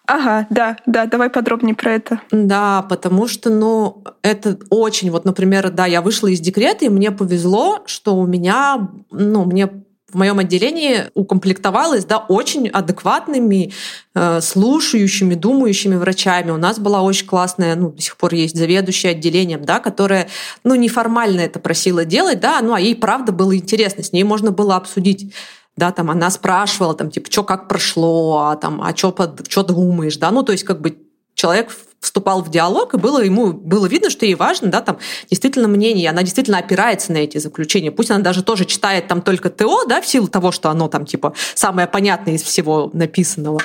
Ага, 0.06 0.46
да, 0.50 0.76
да, 0.86 1.06
давай 1.06 1.30
подробнее 1.30 1.74
про 1.74 1.92
это. 1.92 2.20
Да, 2.32 2.82
потому 2.82 3.28
что, 3.28 3.48
ну, 3.48 4.02
это 4.22 4.58
очень, 4.68 5.10
вот, 5.10 5.24
например, 5.24 5.70
да, 5.70 5.86
я 5.86 6.02
вышла 6.02 6.26
из 6.26 6.40
декрета, 6.40 6.86
и 6.86 6.88
мне 6.88 7.12
повезло, 7.12 7.82
что 7.86 8.16
у 8.16 8.26
меня, 8.26 8.88
ну, 9.10 9.44
мне 9.44 9.68
в 10.12 10.16
моем 10.16 10.38
отделении 10.38 11.04
укомплектовалось 11.14 12.04
да, 12.04 12.18
очень 12.18 12.68
адекватными, 12.68 13.72
э, 14.14 14.40
слушающими, 14.40 15.34
думающими 15.34 15.96
врачами. 15.96 16.50
У 16.50 16.56
нас 16.56 16.78
была 16.78 17.02
очень 17.02 17.26
классная, 17.26 17.76
ну, 17.76 17.90
до 17.90 18.02
сих 18.02 18.16
пор 18.16 18.34
есть 18.34 18.56
заведующая 18.56 19.12
отделением, 19.12 19.64
да, 19.64 19.78
которая 19.78 20.28
ну, 20.64 20.74
неформально 20.74 21.40
это 21.40 21.60
просила 21.60 22.04
делать, 22.04 22.40
да, 22.40 22.60
ну, 22.60 22.74
а 22.74 22.80
ей 22.80 22.96
правда 22.96 23.32
было 23.32 23.56
интересно, 23.56 24.02
с 24.02 24.12
ней 24.12 24.24
можно 24.24 24.50
было 24.50 24.76
обсудить 24.76 25.32
да, 25.80 25.90
там 25.90 26.10
она 26.10 26.30
спрашивала, 26.30 26.94
там, 26.94 27.10
типа, 27.10 27.32
что 27.32 27.42
как 27.42 27.66
прошло, 27.66 28.50
а 28.50 28.56
там, 28.56 28.82
а 28.82 28.94
что 28.94 29.62
думаешь, 29.62 30.18
да, 30.18 30.30
ну, 30.30 30.42
то 30.42 30.52
есть 30.52 30.64
как 30.64 30.80
бы 30.80 30.98
человек 31.34 31.70
вступал 32.00 32.42
в 32.42 32.50
диалог, 32.50 32.94
и 32.94 32.98
было 32.98 33.22
ему 33.22 33.52
было 33.52 33.86
видно, 33.86 34.10
что 34.10 34.26
ей 34.26 34.34
важно, 34.34 34.70
да, 34.70 34.82
там 34.82 34.98
действительно 35.30 35.68
мнение, 35.68 36.10
она 36.10 36.22
действительно 36.22 36.58
опирается 36.58 37.12
на 37.12 37.18
эти 37.18 37.38
заключения. 37.38 37.90
Пусть 37.90 38.10
она 38.10 38.20
даже 38.20 38.42
тоже 38.42 38.64
читает 38.66 39.08
там 39.08 39.22
только 39.22 39.48
ТО, 39.48 39.84
да, 39.86 40.00
в 40.00 40.06
силу 40.06 40.28
того, 40.28 40.52
что 40.52 40.68
оно 40.70 40.88
там 40.88 41.06
типа 41.06 41.34
самое 41.54 41.88
понятное 41.88 42.34
из 42.34 42.42
всего 42.42 42.90
написанного. 42.92 43.60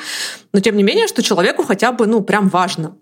Но 0.54 0.60
тем 0.62 0.78
не 0.78 0.84
менее, 0.84 1.08
что 1.08 1.22
человеку 1.22 1.64
хотя 1.64 1.92
бы, 1.92 2.08
ну, 2.08 2.22
прям 2.22 2.50
важно. 2.50 2.98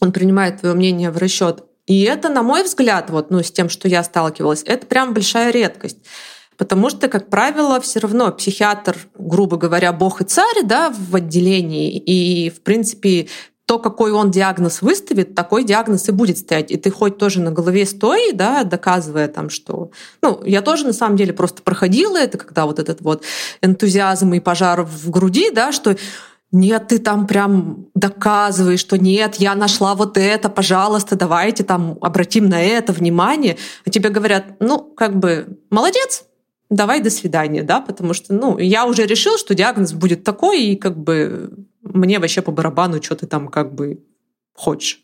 Он 0.00 0.12
принимает 0.12 0.60
твое 0.60 0.74
мнение 0.74 1.10
в 1.10 1.18
расчет. 1.18 1.64
И 1.86 2.02
это, 2.02 2.28
на 2.28 2.42
мой 2.42 2.62
взгляд, 2.62 3.10
вот, 3.10 3.30
ну, 3.30 3.42
с 3.42 3.50
тем, 3.50 3.68
что 3.68 3.88
я 3.88 4.02
сталкивалась, 4.02 4.62
это 4.64 4.86
прям 4.86 5.14
большая 5.14 5.50
редкость. 5.50 5.98
Потому 6.62 6.90
что, 6.90 7.08
как 7.08 7.28
правило, 7.28 7.80
все 7.80 7.98
равно 7.98 8.30
психиатр, 8.30 8.96
грубо 9.18 9.56
говоря, 9.56 9.92
бог 9.92 10.20
и 10.20 10.24
царь 10.24 10.62
да, 10.62 10.94
в 10.96 11.16
отделении. 11.16 11.98
И, 11.98 12.50
в 12.50 12.60
принципе, 12.60 13.26
то, 13.66 13.80
какой 13.80 14.12
он 14.12 14.30
диагноз 14.30 14.80
выставит, 14.80 15.34
такой 15.34 15.64
диагноз 15.64 16.08
и 16.08 16.12
будет 16.12 16.38
стоять. 16.38 16.70
И 16.70 16.76
ты 16.76 16.92
хоть 16.92 17.18
тоже 17.18 17.40
на 17.40 17.50
голове 17.50 17.84
стой, 17.84 18.30
да, 18.32 18.62
доказывая 18.62 19.26
там, 19.26 19.50
что... 19.50 19.90
Ну, 20.22 20.40
я 20.44 20.62
тоже 20.62 20.86
на 20.86 20.92
самом 20.92 21.16
деле 21.16 21.32
просто 21.32 21.62
проходила 21.62 22.16
это, 22.16 22.38
когда 22.38 22.64
вот 22.64 22.78
этот 22.78 23.00
вот 23.00 23.24
энтузиазм 23.60 24.32
и 24.34 24.38
пожар 24.38 24.82
в 24.84 25.10
груди, 25.10 25.50
да, 25.50 25.72
что 25.72 25.96
нет, 26.52 26.86
ты 26.86 27.00
там 27.00 27.26
прям 27.26 27.86
доказываешь, 27.96 28.78
что 28.78 28.96
нет, 28.96 29.34
я 29.36 29.56
нашла 29.56 29.96
вот 29.96 30.16
это, 30.16 30.48
пожалуйста, 30.48 31.16
давайте 31.16 31.64
там 31.64 31.98
обратим 32.00 32.48
на 32.48 32.62
это 32.62 32.92
внимание. 32.92 33.56
А 33.84 33.90
тебе 33.90 34.10
говорят, 34.10 34.44
ну, 34.60 34.78
как 34.78 35.18
бы, 35.18 35.58
молодец, 35.70 36.24
давай 36.72 37.00
до 37.00 37.10
свидания, 37.10 37.62
да, 37.62 37.80
потому 37.80 38.14
что, 38.14 38.34
ну, 38.34 38.58
я 38.58 38.86
уже 38.86 39.06
решил, 39.06 39.38
что 39.38 39.54
диагноз 39.54 39.92
будет 39.92 40.24
такой, 40.24 40.62
и 40.64 40.76
как 40.76 40.96
бы 40.96 41.66
мне 41.82 42.18
вообще 42.18 42.42
по 42.42 42.50
барабану, 42.50 43.02
что 43.02 43.14
ты 43.14 43.26
там 43.26 43.48
как 43.48 43.74
бы 43.74 44.02
хочешь. 44.54 45.02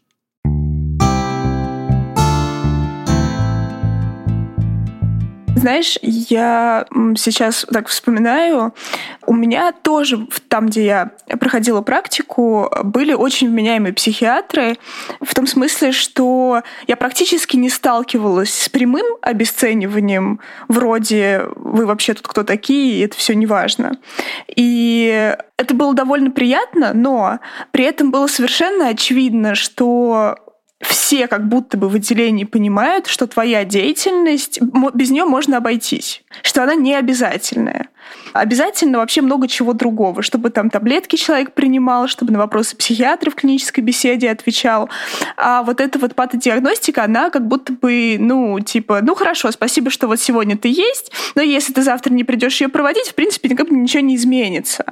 Знаешь, 5.58 5.98
я 6.02 6.86
сейчас 7.16 7.66
так 7.72 7.88
вспоминаю, 7.88 8.74
у 9.26 9.34
меня 9.34 9.72
тоже 9.72 10.28
там, 10.48 10.66
где 10.66 10.84
я 10.84 11.10
проходила 11.40 11.80
практику, 11.80 12.70
были 12.84 13.12
очень 13.12 13.48
вменяемые 13.48 13.92
психиатры, 13.92 14.76
в 15.20 15.34
том 15.34 15.48
смысле, 15.48 15.90
что 15.90 16.62
я 16.86 16.96
практически 16.96 17.56
не 17.56 17.70
сталкивалась 17.70 18.54
с 18.54 18.68
прямым 18.68 19.04
обесцениванием, 19.20 20.38
вроде 20.68 21.48
«вы 21.56 21.86
вообще 21.86 22.14
тут 22.14 22.28
кто 22.28 22.44
такие?» 22.44 22.98
и 22.98 23.00
это 23.00 23.16
все 23.16 23.34
неважно. 23.34 23.98
И 24.54 25.34
это 25.56 25.74
было 25.74 25.92
довольно 25.92 26.30
приятно, 26.30 26.92
но 26.94 27.40
при 27.72 27.84
этом 27.84 28.12
было 28.12 28.28
совершенно 28.28 28.88
очевидно, 28.88 29.56
что 29.56 30.36
все 30.80 31.26
как 31.26 31.48
будто 31.48 31.76
бы 31.76 31.88
в 31.88 31.94
отделении 31.94 32.44
понимают, 32.44 33.06
что 33.06 33.26
твоя 33.26 33.64
деятельность, 33.64 34.60
без 34.94 35.10
нее 35.10 35.24
можно 35.24 35.56
обойтись, 35.56 36.22
что 36.42 36.62
она 36.62 36.74
не 36.74 36.94
обязательная. 36.94 37.88
Обязательно 38.32 38.98
вообще 38.98 39.22
много 39.22 39.48
чего 39.48 39.72
другого, 39.72 40.22
чтобы 40.22 40.50
там 40.50 40.70
таблетки 40.70 41.16
человек 41.16 41.52
принимал, 41.52 42.08
чтобы 42.08 42.32
на 42.32 42.38
вопросы 42.38 42.76
психиатра 42.76 43.30
в 43.30 43.34
клинической 43.34 43.82
беседе 43.82 44.30
отвечал. 44.30 44.88
А 45.36 45.62
вот 45.62 45.80
эта 45.80 45.98
вот 45.98 46.14
патодиагностика, 46.14 47.04
она 47.04 47.30
как 47.30 47.46
будто 47.46 47.72
бы, 47.72 48.16
ну, 48.18 48.60
типа, 48.60 49.00
ну 49.02 49.14
хорошо, 49.14 49.50
спасибо, 49.50 49.90
что 49.90 50.06
вот 50.06 50.20
сегодня 50.20 50.56
ты 50.56 50.68
есть, 50.68 51.12
но 51.34 51.42
если 51.42 51.72
ты 51.72 51.82
завтра 51.82 52.12
не 52.12 52.24
придешь 52.24 52.60
ее 52.60 52.68
проводить, 52.68 53.08
в 53.08 53.14
принципе, 53.14 53.48
никак 53.48 53.70
ничего 53.70 54.02
не 54.02 54.16
изменится. 54.16 54.84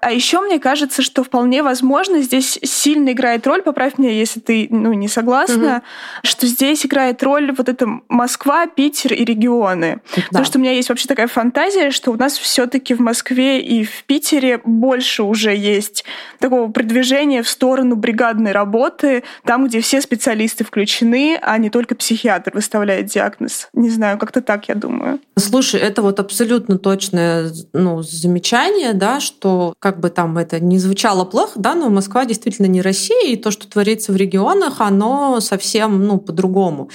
А 0.00 0.12
еще 0.12 0.40
мне 0.40 0.58
кажется, 0.58 1.02
что 1.02 1.24
вполне 1.24 1.62
возможно 1.62 2.20
здесь 2.20 2.58
сильно 2.62 3.12
играет 3.12 3.46
роль, 3.46 3.62
поправь 3.62 3.98
меня, 3.98 4.10
если 4.10 4.40
ты, 4.40 4.68
ну, 4.70 4.92
не 5.02 5.08
согласна, 5.08 5.76
угу. 5.76 5.84
что 6.22 6.46
здесь 6.46 6.86
играет 6.86 7.22
роль 7.22 7.52
вот 7.52 7.68
это 7.68 7.86
Москва, 8.08 8.66
Питер 8.66 9.12
и 9.12 9.24
регионы. 9.24 10.00
Да. 10.16 10.22
Потому 10.28 10.44
что 10.44 10.58
у 10.58 10.60
меня 10.62 10.72
есть 10.72 10.88
вообще 10.88 11.06
такая 11.06 11.26
фантазия, 11.26 11.90
что 11.90 12.12
у 12.12 12.16
нас 12.16 12.38
все-таки 12.38 12.94
в 12.94 13.00
Москве 13.00 13.60
и 13.60 13.84
в 13.84 14.04
Питере 14.04 14.60
больше 14.64 15.22
уже 15.22 15.54
есть 15.54 16.04
такого 16.38 16.70
продвижения 16.70 17.42
в 17.42 17.48
сторону 17.48 17.96
бригадной 17.96 18.52
работы, 18.52 19.24
там, 19.44 19.66
где 19.66 19.80
все 19.80 20.00
специалисты 20.00 20.64
включены, 20.64 21.38
а 21.42 21.58
не 21.58 21.70
только 21.70 21.94
психиатр 21.94 22.52
выставляет 22.54 23.06
диагноз. 23.06 23.68
Не 23.72 23.90
знаю, 23.90 24.18
как-то 24.18 24.40
так, 24.40 24.68
я 24.68 24.74
думаю. 24.74 25.20
Слушай, 25.36 25.80
это 25.80 26.02
вот 26.02 26.20
абсолютно 26.20 26.78
точное 26.78 27.50
ну, 27.72 28.02
замечание, 28.02 28.92
да, 28.92 29.20
что 29.20 29.74
как 29.78 30.00
бы 30.00 30.10
там 30.10 30.38
это 30.38 30.60
не 30.60 30.78
звучало 30.78 31.24
плохо, 31.24 31.52
да, 31.56 31.74
но 31.74 31.90
Москва 31.90 32.24
действительно 32.24 32.66
не 32.66 32.82
Россия, 32.82 33.32
и 33.32 33.36
то, 33.36 33.50
что 33.50 33.68
творится 33.68 34.12
в 34.12 34.16
регионах, 34.16 34.80
оно 34.92 35.40
совсем 35.40 36.06
ну, 36.06 36.18
по-другому 36.18 36.90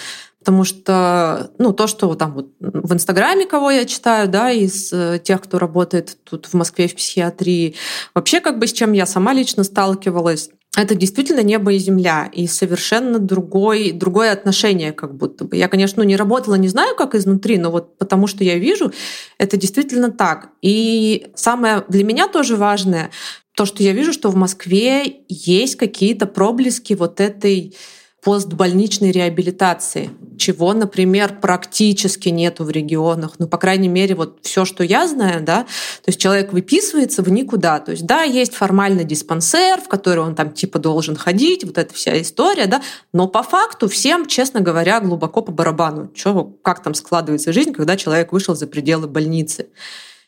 потому 0.48 0.63
что 0.63 1.51
ну, 1.58 1.74
то, 1.74 1.88
что 1.88 2.16
там 2.16 2.34
вот 2.34 2.48
в 2.62 2.94
Инстаграме, 2.94 3.46
кого 3.46 3.70
я 3.70 3.84
читаю, 3.84 4.30
да, 4.30 4.50
из 4.50 4.94
э, 4.94 5.20
тех, 5.22 5.42
кто 5.42 5.60
работает 5.60 6.18
тут 6.24 6.46
в 6.46 6.54
Москве 6.54 6.88
в 6.88 6.96
психиатрии, 6.96 7.75
вообще 8.16 8.39
как 8.39 8.58
бы 8.58 8.66
с 8.66 8.72
чем 8.72 8.94
я 8.94 9.06
сама 9.06 9.34
лично 9.34 9.66
сталкивалась, 9.66 10.50
это 10.77 10.96
действительно 10.96 11.42
небо 11.42 11.74
и 11.74 11.80
земля, 11.80 12.30
и 12.32 12.48
совершенно 12.48 13.20
другой, 13.20 13.92
другое 13.92 14.32
отношение 14.32 14.94
как 14.94 15.16
будто 15.16 15.44
бы. 15.44 15.58
Я, 15.58 15.68
конечно, 15.68 16.01
ну, 16.01 16.08
не 16.08 16.16
работала, 16.16 16.56
не 16.56 16.68
знаю, 16.68 16.96
как 16.96 17.16
изнутри, 17.16 17.58
но 17.58 17.72
вот 17.72 17.98
потому 17.98 18.27
что 18.27 18.44
я 18.44 18.60
вижу, 18.60 18.94
это 19.39 19.58
действительно 19.58 20.12
так. 20.12 20.50
И 20.62 21.27
самое 21.36 21.84
для 21.89 22.04
меня 22.04 22.27
тоже 22.27 22.56
важное, 22.56 23.10
то, 23.57 23.65
что 23.65 23.81
я 23.81 23.91
вижу, 23.91 24.13
что 24.13 24.29
в 24.29 24.35
Москве 24.35 25.21
есть 25.27 25.77
какие-то 25.77 26.27
проблески 26.27 26.93
вот 26.93 27.19
этой 27.19 27.75
постбольничной 28.23 29.11
реабилитации, 29.11 30.11
чего, 30.37 30.73
например, 30.73 31.39
практически 31.39 32.29
нету 32.29 32.65
в 32.65 32.69
регионах. 32.69 33.35
Ну, 33.39 33.47
по 33.47 33.57
крайней 33.57 33.87
мере, 33.87 34.13
вот 34.13 34.37
все, 34.43 34.63
что 34.63 34.83
я 34.83 35.07
знаю, 35.07 35.43
да, 35.43 35.63
то 35.63 36.07
есть 36.07 36.19
человек 36.19 36.53
выписывается 36.53 37.23
в 37.23 37.31
никуда. 37.31 37.79
То 37.79 37.93
есть, 37.93 38.05
да, 38.05 38.21
есть 38.21 38.53
формальный 38.53 39.05
диспансер, 39.05 39.81
в 39.81 39.87
который 39.87 40.19
он 40.19 40.35
там 40.35 40.51
типа 40.51 40.77
должен 40.77 41.15
ходить, 41.15 41.63
вот 41.63 41.79
эта 41.79 41.91
вся 41.95 42.21
история, 42.21 42.67
да, 42.67 42.83
но 43.11 43.27
по 43.27 43.41
факту 43.41 43.89
всем, 43.89 44.27
честно 44.27 44.59
говоря, 44.59 44.99
глубоко 44.99 45.41
по 45.41 45.51
барабану, 45.51 46.11
что, 46.13 46.43
как 46.61 46.83
там 46.83 46.93
складывается 46.93 47.51
жизнь, 47.51 47.73
когда 47.73 47.97
человек 47.97 48.33
вышел 48.33 48.53
за 48.53 48.67
пределы 48.67 49.07
больницы. 49.07 49.69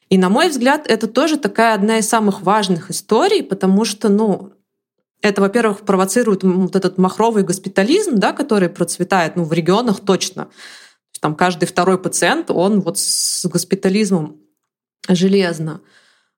И, 0.09 0.17
на 0.17 0.29
мой 0.29 0.49
взгляд, 0.49 0.87
это 0.87 1.07
тоже 1.07 1.37
такая 1.37 1.75
одна 1.75 1.99
из 1.99 2.09
самых 2.09 2.41
важных 2.41 2.89
историй, 2.89 3.43
потому 3.43 3.85
что, 3.85 4.09
ну, 4.09 4.53
это, 5.21 5.41
во-первых, 5.41 5.81
провоцирует 5.81 6.43
вот 6.43 6.75
этот 6.75 6.97
махровый 6.97 7.43
госпитализм, 7.43 8.15
да, 8.15 8.33
который 8.33 8.69
процветает 8.69 9.35
ну, 9.35 9.43
в 9.43 9.53
регионах 9.53 9.99
точно. 9.99 10.49
Там 11.19 11.35
каждый 11.35 11.65
второй 11.65 12.01
пациент, 12.01 12.49
он 12.49 12.79
вот 12.81 12.97
с 12.97 13.45
госпитализмом 13.45 14.37
железно. 15.07 15.81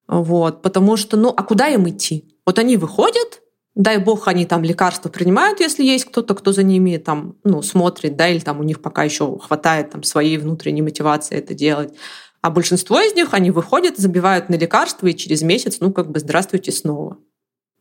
Вот, 0.07 0.61
потому 0.61 0.97
что, 0.97 1.15
ну, 1.15 1.33
а 1.35 1.43
куда 1.43 1.67
им 1.67 1.87
идти? 1.87 2.35
Вот 2.45 2.59
они 2.59 2.75
выходят, 2.75 3.41
дай 3.75 3.97
бог, 3.99 4.27
они 4.27 4.45
там 4.45 4.63
лекарства 4.63 5.09
принимают, 5.09 5.59
если 5.59 5.83
есть 5.83 6.05
кто-то, 6.05 6.33
кто 6.33 6.51
за 6.51 6.63
ними 6.63 6.97
там, 6.97 7.37
ну, 7.43 7.61
смотрит, 7.61 8.17
да, 8.17 8.27
или 8.27 8.39
там 8.39 8.59
у 8.59 8.63
них 8.63 8.81
пока 8.81 9.03
еще 9.03 9.37
хватает 9.39 9.91
там 9.91 10.03
своей 10.03 10.37
внутренней 10.37 10.81
мотивации 10.81 11.37
это 11.37 11.53
делать. 11.53 11.93
А 12.41 12.49
большинство 12.49 12.99
из 12.99 13.13
них, 13.15 13.33
они 13.33 13.51
выходят, 13.51 13.97
забивают 13.97 14.49
на 14.49 14.55
лекарства, 14.55 15.07
и 15.07 15.15
через 15.15 15.41
месяц, 15.41 15.79
ну, 15.79 15.91
как 15.91 16.11
бы, 16.11 16.19
здравствуйте 16.19 16.71
снова 16.71 17.17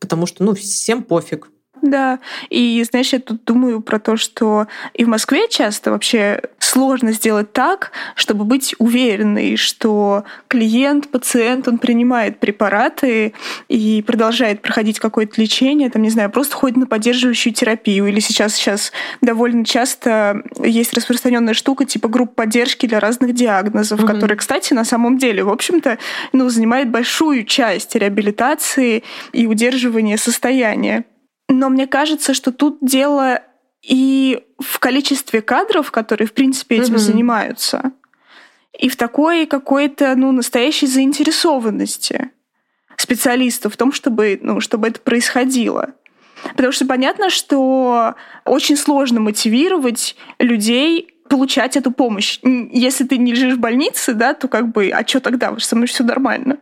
потому 0.01 0.27
что, 0.27 0.43
ну, 0.43 0.55
всем 0.55 1.05
пофиг. 1.05 1.51
Да, 1.83 2.19
и 2.51 2.85
знаешь, 2.89 3.13
я 3.13 3.21
тут 3.21 3.45
думаю 3.45 3.81
про 3.81 3.99
то, 3.99 4.17
что 4.17 4.67
и 4.93 5.05
в 5.05 5.09
Москве 5.09 5.49
часто 5.49 5.91
вообще 5.91 6.43
сложно 6.59 7.13
сделать 7.13 7.53
так, 7.53 7.93
чтобы 8.15 8.45
быть 8.45 8.75
уверенной, 8.79 9.57
что 9.57 10.25
клиент, 10.49 11.09
пациент, 11.09 11.67
он 11.69 11.79
принимает 11.79 12.39
препараты 12.39 13.33
и 13.69 14.05
продолжает 14.07 14.63
проходить 14.63 15.01
какое-то 15.01 15.41
лечение, 15.41 15.91
там, 15.91 16.03
не 16.03 16.11
знаю, 16.11 16.31
просто 16.31 16.55
ходит 16.55 16.77
на 16.77 16.87
поддерживающую 16.87 17.53
терапию. 17.53 18.07
Или 18.07 18.21
сейчас, 18.21 18.55
сейчас 18.55 18.93
довольно 19.21 19.65
часто 19.65 20.43
есть 20.63 20.93
распространенная 20.93 21.55
штука 21.55 21.85
типа 21.85 22.09
групп 22.09 22.35
поддержки 22.35 22.87
для 22.87 23.01
разных 23.01 23.35
диагнозов, 23.35 24.01
mm-hmm. 24.01 24.07
которые, 24.07 24.37
кстати, 24.37 24.75
на 24.75 24.85
самом 24.85 25.19
деле, 25.19 25.43
в 25.43 25.49
общем-то, 25.49 25.99
ну, 26.33 26.49
занимает 26.51 26.91
большую 26.91 27.45
часть 27.45 27.95
реабилитации 27.95 29.03
и 29.33 29.47
удерживания 29.47 30.19
состояния. 30.19 31.05
Но 31.51 31.69
мне 31.69 31.89
кажется, 31.89 32.33
что 32.33 32.53
тут 32.53 32.79
дело 32.81 33.43
и 33.83 34.45
в 34.61 34.79
количестве 34.79 35.43
кадров, 35.43 35.91
которые, 35.91 36.29
в 36.29 36.33
принципе, 36.33 36.77
этим 36.77 36.95
mm-hmm. 36.95 36.99
занимаются, 36.99 37.93
и 38.79 38.89
в 38.89 38.97
такой 38.97 39.47
какой-то, 39.47 40.15
ну, 40.15 40.31
настоящей 40.31 40.87
заинтересованности 40.87 42.31
специалистов 42.97 43.75
в 43.75 43.77
том, 43.77 43.93
чтобы, 43.93 44.39
ну, 44.41 44.61
чтобы 44.61 44.89
это 44.89 45.01
происходило. 45.01 45.95
Потому 46.55 46.73
что 46.73 46.87
понятно, 46.87 47.31
что 47.31 48.15
очень 48.45 48.77
сложно 48.77 49.19
мотивировать 49.19 50.17
людей 50.39 51.11
получать 51.29 51.77
эту 51.77 51.91
помощь. 51.91 52.39
Если 52.43 53.05
ты 53.05 53.19
не 53.19 53.33
лежишь 53.33 53.55
в 53.55 53.61
больнице, 53.61 54.15
да, 54.15 54.35
то 54.35 54.47
как 54.47 54.71
бы, 54.71 54.91
а 54.91 55.07
что 55.07 55.21
тогда? 55.21 55.55
Со 55.59 55.75
мной 55.75 55.89
все 55.89 56.05
нормально. 56.05 56.59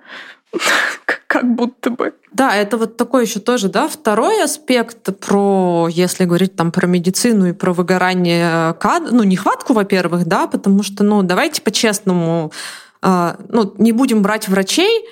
как 1.26 1.54
будто 1.54 1.90
бы. 1.90 2.14
Да, 2.32 2.54
это 2.54 2.76
вот 2.76 2.96
такой 2.96 3.24
еще 3.24 3.40
тоже, 3.40 3.68
да, 3.68 3.88
второй 3.88 4.42
аспект 4.42 5.08
про, 5.20 5.88
если 5.90 6.24
говорить 6.24 6.56
там 6.56 6.72
про 6.72 6.86
медицину 6.86 7.48
и 7.48 7.52
про 7.52 7.72
выгорание 7.72 8.74
кадр, 8.74 9.10
ну, 9.12 9.22
нехватку, 9.22 9.72
во-первых, 9.72 10.26
да, 10.26 10.46
потому 10.46 10.82
что, 10.82 11.04
ну, 11.04 11.22
давайте 11.22 11.62
по-честному, 11.62 12.52
э, 13.02 13.34
ну, 13.48 13.74
не 13.78 13.92
будем 13.92 14.22
брать 14.22 14.48
врачей, 14.48 15.06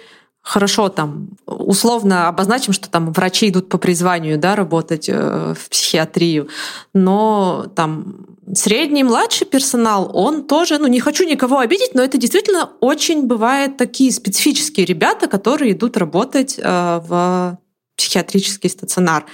хорошо 0.47 0.89
там 0.89 1.29
условно 1.45 2.29
обозначим, 2.29 2.73
что 2.73 2.89
там 2.89 3.13
врачи 3.13 3.49
идут 3.49 3.69
по 3.69 3.79
призванию, 3.79 4.39
да, 4.39 4.55
работать 4.55 5.09
э, 5.09 5.55
в 5.59 5.69
психиатрию, 5.69 6.49
но 6.95 7.67
там 7.75 8.27
средний, 8.55 9.03
младший 9.03 9.45
персонал, 9.45 10.09
он 10.15 10.45
тоже, 10.45 10.79
ну 10.79 10.87
не 10.87 11.01
хочу 11.01 11.25
никого 11.25 11.59
обидеть, 11.59 11.95
но 11.95 12.03
это 12.03 12.17
действительно 12.17 12.71
очень 12.81 13.27
бывает 13.27 13.77
такие 13.77 14.13
специфические 14.13 14.87
ребята, 14.87 15.27
которые 15.27 15.73
идут 15.73 15.97
работать 15.97 16.61
э, 16.63 17.01
в 17.09 17.59
психиатрический 17.97 18.71
стационар 18.71 19.25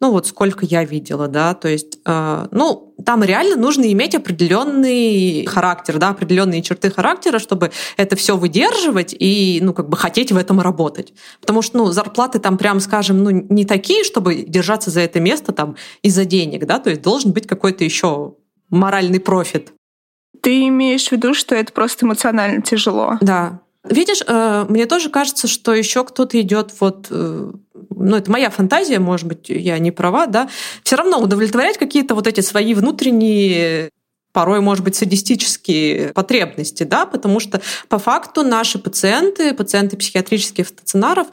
ну 0.00 0.10
вот 0.10 0.26
сколько 0.26 0.66
я 0.66 0.84
видела, 0.84 1.28
да, 1.28 1.54
то 1.54 1.68
есть, 1.68 1.98
э, 2.04 2.46
ну, 2.50 2.94
там 3.04 3.22
реально 3.24 3.56
нужно 3.56 3.90
иметь 3.92 4.14
определенный 4.14 5.46
характер, 5.46 5.98
да, 5.98 6.10
определенные 6.10 6.62
черты 6.62 6.90
характера, 6.90 7.38
чтобы 7.38 7.70
это 7.96 8.16
все 8.16 8.36
выдерживать 8.36 9.14
и, 9.18 9.58
ну, 9.62 9.72
как 9.72 9.88
бы 9.88 9.96
хотеть 9.96 10.32
в 10.32 10.36
этом 10.36 10.60
работать. 10.60 11.14
Потому 11.40 11.62
что, 11.62 11.78
ну, 11.78 11.86
зарплаты 11.86 12.38
там, 12.38 12.58
прям 12.58 12.80
скажем, 12.80 13.22
ну, 13.22 13.30
не 13.30 13.64
такие, 13.64 14.04
чтобы 14.04 14.34
держаться 14.34 14.90
за 14.90 15.00
это 15.00 15.20
место 15.20 15.52
там 15.52 15.76
из-за 16.02 16.24
денег, 16.24 16.66
да, 16.66 16.78
то 16.78 16.90
есть 16.90 17.02
должен 17.02 17.32
быть 17.32 17.46
какой-то 17.46 17.84
еще 17.84 18.34
моральный 18.68 19.20
профит. 19.20 19.72
Ты 20.42 20.68
имеешь 20.68 21.08
в 21.08 21.12
виду, 21.12 21.34
что 21.34 21.54
это 21.54 21.72
просто 21.72 22.04
эмоционально 22.04 22.62
тяжело? 22.62 23.16
Да, 23.20 23.60
Видишь, 23.88 24.22
э, 24.26 24.66
мне 24.68 24.86
тоже 24.86 25.10
кажется, 25.10 25.48
что 25.48 25.74
еще 25.74 26.04
кто-то 26.04 26.40
идет 26.40 26.72
вот 26.80 27.06
э, 27.10 27.52
ну, 27.90 28.16
это 28.16 28.30
моя 28.30 28.50
фантазия, 28.50 28.98
может 28.98 29.26
быть, 29.26 29.48
я 29.48 29.78
не 29.78 29.90
права, 29.90 30.26
да, 30.26 30.48
все 30.82 30.96
равно 30.96 31.18
удовлетворять 31.18 31.78
какие-то 31.78 32.14
вот 32.14 32.26
эти 32.26 32.40
свои 32.40 32.74
внутренние 32.74 33.90
порой, 34.32 34.60
может 34.60 34.84
быть, 34.84 34.94
садистические 34.94 36.12
потребности, 36.12 36.82
да, 36.82 37.06
потому 37.06 37.40
что 37.40 37.62
по 37.88 37.98
факту 37.98 38.42
наши 38.42 38.78
пациенты, 38.78 39.54
пациенты 39.54 39.96
психиатрических 39.96 40.68
стационаров, 40.68 41.28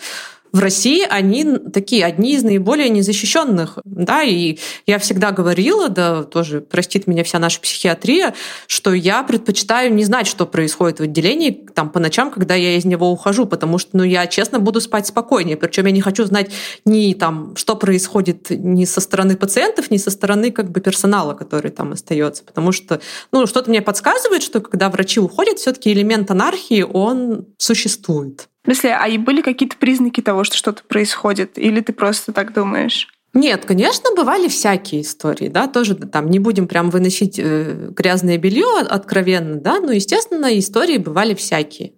в 0.54 0.60
России 0.60 1.04
они 1.10 1.58
такие 1.74 2.06
одни 2.06 2.36
из 2.36 2.44
наиболее 2.44 2.90
незащищенных. 2.90 3.80
Да, 3.84 4.22
и 4.22 4.60
я 4.86 5.00
всегда 5.00 5.32
говорила, 5.32 5.90
да, 5.90 6.24
тоже 6.24 6.62
простит 6.62 7.08
меня 7.08 7.24
вся 7.24 7.40
наша 7.40 7.60
психиатрия, 7.60 8.36
что 8.68 8.94
я 8.94 9.24
предпочитаю 9.24 9.92
не 9.92 10.06
знать, 10.06 10.28
что 10.28 10.46
происходит 10.46 11.00
в 11.00 11.04
отделении 11.04 11.50
там 11.74 11.90
по 11.90 12.00
ночам, 12.00 12.30
когда 12.30 12.54
я 12.54 12.78
из 12.78 12.86
него 12.86 13.12
ухожу, 13.12 13.48
потому 13.48 13.80
что, 13.80 13.98
ну, 13.98 14.04
я 14.04 14.28
честно 14.28 14.60
буду 14.60 14.80
спать 14.80 15.08
спокойнее. 15.08 15.58
Причем 15.58 15.88
я 15.88 15.92
не 15.92 16.02
хочу 16.02 16.24
знать 16.26 16.52
ни 16.86 17.14
там, 17.16 17.56
что 17.56 17.76
происходит 17.76 18.52
ни 18.52 18.86
со 18.86 19.02
стороны 19.02 19.36
пациентов, 19.36 19.90
ни 19.90 19.98
со 19.98 20.12
стороны 20.12 20.52
как 20.52 20.70
бы 20.70 20.82
персонала, 20.82 21.34
который 21.34 21.72
там 21.72 21.94
остается, 21.94 22.44
потому 22.44 22.72
что, 22.72 23.02
ну, 23.32 23.48
что-то 23.48 23.72
мне 23.72 23.82
подсказывает, 23.82 24.44
что 24.44 24.62
когда 24.62 24.92
врачи 24.92 25.20
уходят, 25.20 25.58
все-таки 25.58 25.92
элемент 25.92 26.30
анархии 26.30 26.84
он 26.84 27.48
существует. 27.58 28.50
В 28.64 28.66
смысле, 28.66 28.98
а 29.00 29.08
и 29.08 29.18
были 29.18 29.42
какие-то 29.42 29.76
признаки 29.78 30.22
того, 30.22 30.44
что 30.44 30.56
что-то 30.56 30.84
происходит? 30.84 31.58
Или 31.58 31.82
ты 31.82 31.92
просто 31.92 32.32
так 32.32 32.54
думаешь? 32.54 33.08
Нет, 33.34 33.66
конечно, 33.66 34.12
бывали 34.16 34.48
всякие 34.48 35.02
истории, 35.02 35.48
да, 35.48 35.68
тоже 35.68 35.96
там 35.96 36.30
не 36.30 36.38
будем 36.38 36.68
прям 36.68 36.92
выносить 36.92 37.40
э, 37.40 37.90
грязное 37.90 38.38
белье 38.38 38.82
откровенно, 38.88 39.56
да, 39.56 39.80
но, 39.80 39.92
естественно, 39.92 40.58
истории 40.58 40.98
бывали 40.98 41.34
всякие. 41.34 41.94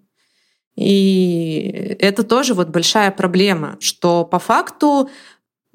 И 0.78 1.96
это 2.00 2.24
тоже 2.24 2.54
вот 2.54 2.70
большая 2.70 3.12
проблема, 3.12 3.78
что 3.80 4.24
по 4.24 4.40
факту 4.40 5.10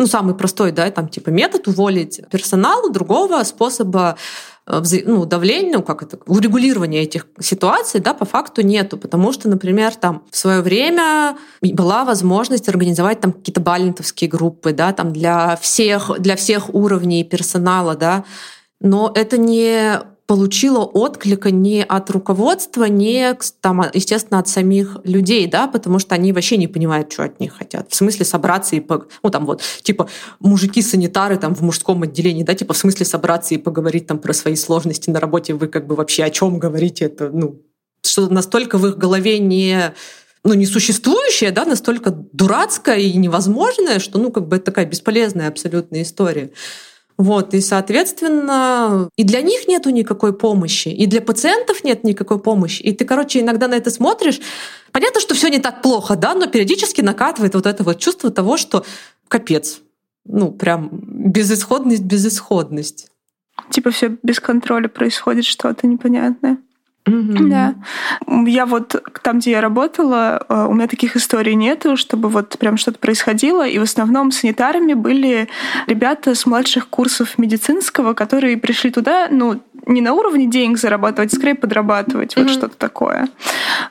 ну, 0.01 0.07
самый 0.07 0.35
простой, 0.35 0.73
да, 0.73 0.91
там, 0.91 1.09
типа, 1.09 1.31
метод 1.31 1.69
уволить 1.69 2.21
персонал, 2.31 2.91
другого 2.91 3.43
способа 3.45 4.17
Э, 4.71 4.83
ну, 5.05 5.25
давления, 5.25 5.79
ну, 5.79 5.83
как 5.83 6.03
это, 6.03 6.19
урегулирования 6.27 7.03
этих 7.03 7.27
ситуаций, 7.41 8.01
да, 8.01 8.15
по 8.15 8.25
факту 8.25 8.63
нету, 8.63 8.97
потому 8.97 9.33
что, 9.33 9.49
например, 9.49 9.95
там 9.95 10.23
в 10.31 10.37
свое 10.37 10.61
время 10.61 11.37
была 11.63 12.05
возможность 12.05 12.69
организовать 12.69 13.21
там 13.21 13.33
какие-то 13.33 13.61
балентовские 13.61 14.31
группы, 14.31 14.73
да, 14.73 14.93
там 14.93 15.13
для 15.13 15.57
всех, 15.57 16.21
для 16.21 16.37
всех 16.37 16.75
уровней 16.75 17.25
персонала, 17.25 17.97
да, 17.97 18.25
но 18.81 19.11
это 19.15 19.39
не 19.39 20.01
получила 20.31 20.85
отклика 20.85 21.51
не 21.51 21.83
от 21.83 22.09
руководства, 22.09 22.85
не, 22.85 23.37
там, 23.61 23.87
естественно, 23.93 24.39
от 24.39 24.47
самих 24.47 24.99
людей, 25.03 25.49
да, 25.49 25.67
потому 25.67 25.99
что 25.99 26.15
они 26.15 26.33
вообще 26.33 26.57
не 26.57 26.69
понимают, 26.69 27.13
что 27.13 27.25
от 27.25 27.41
них 27.41 27.55
хотят. 27.55 27.91
В 27.91 27.97
смысле 27.97 28.25
собраться 28.25 28.77
и, 28.77 28.81
по... 28.81 29.07
ну, 29.25 29.31
там 29.31 29.45
вот, 29.45 29.61
типа, 29.83 30.09
мужики-санитары 30.39 31.37
там 31.37 31.57
в 31.57 31.63
мужском 31.63 32.05
отделении, 32.05 32.45
да, 32.45 32.55
типа, 32.55 32.75
в 32.75 32.77
смысле 32.77 33.07
собраться 33.07 33.57
и 33.57 33.59
поговорить 33.59 34.07
там 34.07 34.21
про 34.21 34.33
свои 34.33 34.55
сложности 34.55 35.11
на 35.11 35.19
работе, 35.19 35.55
вы 35.55 35.67
как 35.67 35.89
бы 35.89 35.97
вообще 35.97 36.23
о 36.23 36.31
чем 36.31 36.61
говорите, 36.61 37.07
это, 37.07 37.29
ну, 37.33 37.63
что 38.05 38.29
настолько 38.29 38.79
в 38.79 38.87
их 38.87 38.99
голове 38.99 39.41
не 39.41 39.93
ну, 40.45 40.55
несуществующее, 40.55 41.51
да, 41.51 41.65
настолько 41.65 42.13
дурацкое 42.13 42.99
и 42.99 43.15
невозможное, 43.15 43.99
что, 43.99 44.21
ну, 44.21 44.31
как 44.31 44.47
бы 44.47 44.57
это 44.57 44.67
такая 44.67 44.87
бесполезная 44.87 45.49
абсолютная 45.49 46.03
история. 46.03 46.53
Вот, 47.21 47.53
и, 47.53 47.61
соответственно, 47.61 49.11
и 49.15 49.25
для 49.25 49.43
них 49.43 49.69
нету 49.69 49.91
никакой 49.91 50.33
помощи, 50.33 50.89
и 50.89 51.05
для 51.05 51.21
пациентов 51.21 51.85
нет 51.85 52.03
никакой 52.03 52.39
помощи. 52.39 52.81
И 52.81 52.95
ты, 52.95 53.05
короче, 53.05 53.41
иногда 53.41 53.69
на 53.69 53.75
это 53.75 53.91
смотришь. 53.91 54.41
Понятно, 54.91 55.21
что 55.21 55.35
все 55.35 55.49
не 55.49 55.59
так 55.59 55.83
плохо, 55.83 56.17
да, 56.17 56.35
но 56.35 56.47
периодически 56.47 57.03
накатывает 57.03 57.55
вот 57.55 57.67
это 57.67 57.85
вот 57.85 57.99
чувство 57.99 58.31
того, 58.31 58.57
что 58.57 58.87
капец. 59.29 59.81
Ну, 60.25 60.51
прям 60.51 60.89
безысходность, 60.93 62.05
безысходность. 62.05 63.09
Типа 63.69 63.91
все 63.91 64.17
без 64.23 64.41
контроля 64.41 64.89
происходит 64.89 65.45
что-то 65.45 65.87
непонятное. 65.87 66.57
Mm-hmm. 67.11 67.49
Да. 67.49 67.75
Я 68.47 68.67
вот 68.67 69.03
там, 69.23 69.39
где 69.39 69.53
я 69.53 69.61
работала, 69.61 70.45
э, 70.49 70.67
у 70.69 70.75
меня 70.75 70.87
таких 70.87 71.17
историй 71.17 71.55
нету, 71.55 71.97
чтобы 71.97 72.29
вот 72.29 72.57
прям 72.59 72.77
что-то 72.77 72.99
происходило. 72.99 73.67
И 73.67 73.79
в 73.79 73.83
основном 73.83 74.31
санитарами 74.31 74.95
были 74.95 75.49
ребята 75.87 76.35
с 76.35 76.47
младших 76.47 76.89
курсов 76.89 77.39
медицинского, 77.39 78.15
которые 78.15 78.57
пришли 78.57 78.91
туда, 78.91 79.29
ну, 79.31 79.61
не 79.91 80.01
на 80.01 80.13
уровне 80.15 80.47
денег 80.47 80.79
зарабатывать, 80.79 81.33
скорее 81.33 81.55
подрабатывать, 81.55 82.35
mm-hmm. 82.35 82.43
вот 82.43 82.51
что-то 82.51 82.77
такое. 82.77 83.29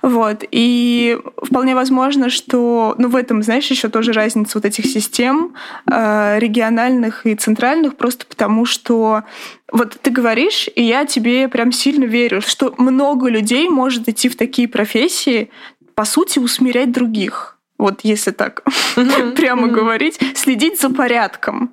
Вот. 0.02 0.44
И 0.52 1.18
вполне 1.38 1.76
возможно, 1.76 2.30
что, 2.30 2.96
ну, 2.98 3.10
в 3.10 3.16
этом, 3.16 3.44
знаешь, 3.44 3.68
еще 3.68 3.90
тоже 3.90 4.14
разница 4.14 4.58
вот 4.58 4.66
этих 4.66 4.86
систем 4.86 5.54
э, 5.90 6.40
региональных 6.40 7.26
и 7.26 7.36
центральных, 7.36 7.96
просто 7.96 8.26
потому 8.26 8.66
что 8.66 9.24
вот 9.72 9.98
ты 10.02 10.10
говоришь, 10.10 10.70
и 10.74 10.84
я 10.84 11.06
тебе 11.06 11.48
прям 11.48 11.72
сильно 11.72 12.06
верю, 12.06 12.42
что 12.42 12.74
много 12.78 13.30
людей 13.30 13.70
может 13.70 14.08
идти 14.10 14.30
в 14.30 14.36
такие 14.36 14.68
профессии, 14.68 15.52
по 15.96 16.06
сути, 16.06 16.40
усмирять 16.40 16.92
других. 16.92 17.58
Вот 17.78 18.02
если 18.04 18.32
так 18.32 18.64
прямо 19.36 19.68
говорить, 19.68 20.20
следить 20.36 20.80
за 20.80 20.90
порядком. 20.90 21.72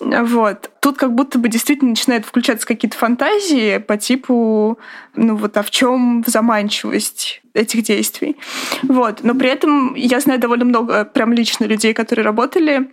Вот. 0.00 0.70
Тут 0.80 0.96
как 0.96 1.14
будто 1.14 1.38
бы 1.38 1.48
действительно 1.48 1.90
начинают 1.90 2.24
включаться 2.24 2.66
какие-то 2.66 2.96
фантазии 2.96 3.78
по 3.78 3.96
типу, 3.96 4.78
ну 5.16 5.36
вот, 5.36 5.56
а 5.56 5.62
в 5.62 5.70
чем 5.70 6.22
заманчивость 6.26 7.42
этих 7.52 7.82
действий? 7.82 8.36
Вот. 8.84 9.24
Но 9.24 9.34
при 9.34 9.48
этом 9.50 9.94
я 9.94 10.20
знаю 10.20 10.38
довольно 10.38 10.64
много 10.64 11.04
прям 11.04 11.32
лично 11.32 11.64
людей, 11.64 11.94
которые 11.94 12.24
работали 12.24 12.92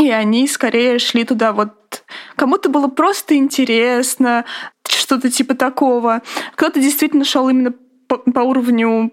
И 0.00 0.10
они 0.10 0.48
скорее 0.48 0.98
шли 0.98 1.24
туда 1.24 1.52
вот 1.52 2.04
кому-то 2.34 2.68
было 2.68 2.88
просто 2.88 3.36
интересно, 3.36 4.44
что-то 4.88 5.30
типа 5.30 5.54
такого. 5.54 6.22
Кто-то 6.56 6.80
действительно 6.80 7.24
шел 7.24 7.48
именно 7.48 7.74
по, 8.08 8.18
по 8.18 8.40
уровню 8.40 9.12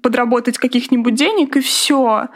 подработать 0.00 0.58
каких-нибудь 0.58 1.14
денег 1.14 1.56
и 1.56 1.60
все. 1.60 2.28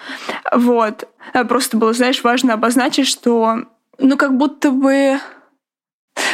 Вот. 0.52 1.08
А 1.32 1.44
просто 1.44 1.76
было, 1.76 1.92
знаешь, 1.92 2.24
важно 2.24 2.54
обозначить, 2.54 3.06
что 3.06 3.66
ну 3.98 4.16
как 4.16 4.36
будто 4.36 4.70
бы 4.70 5.18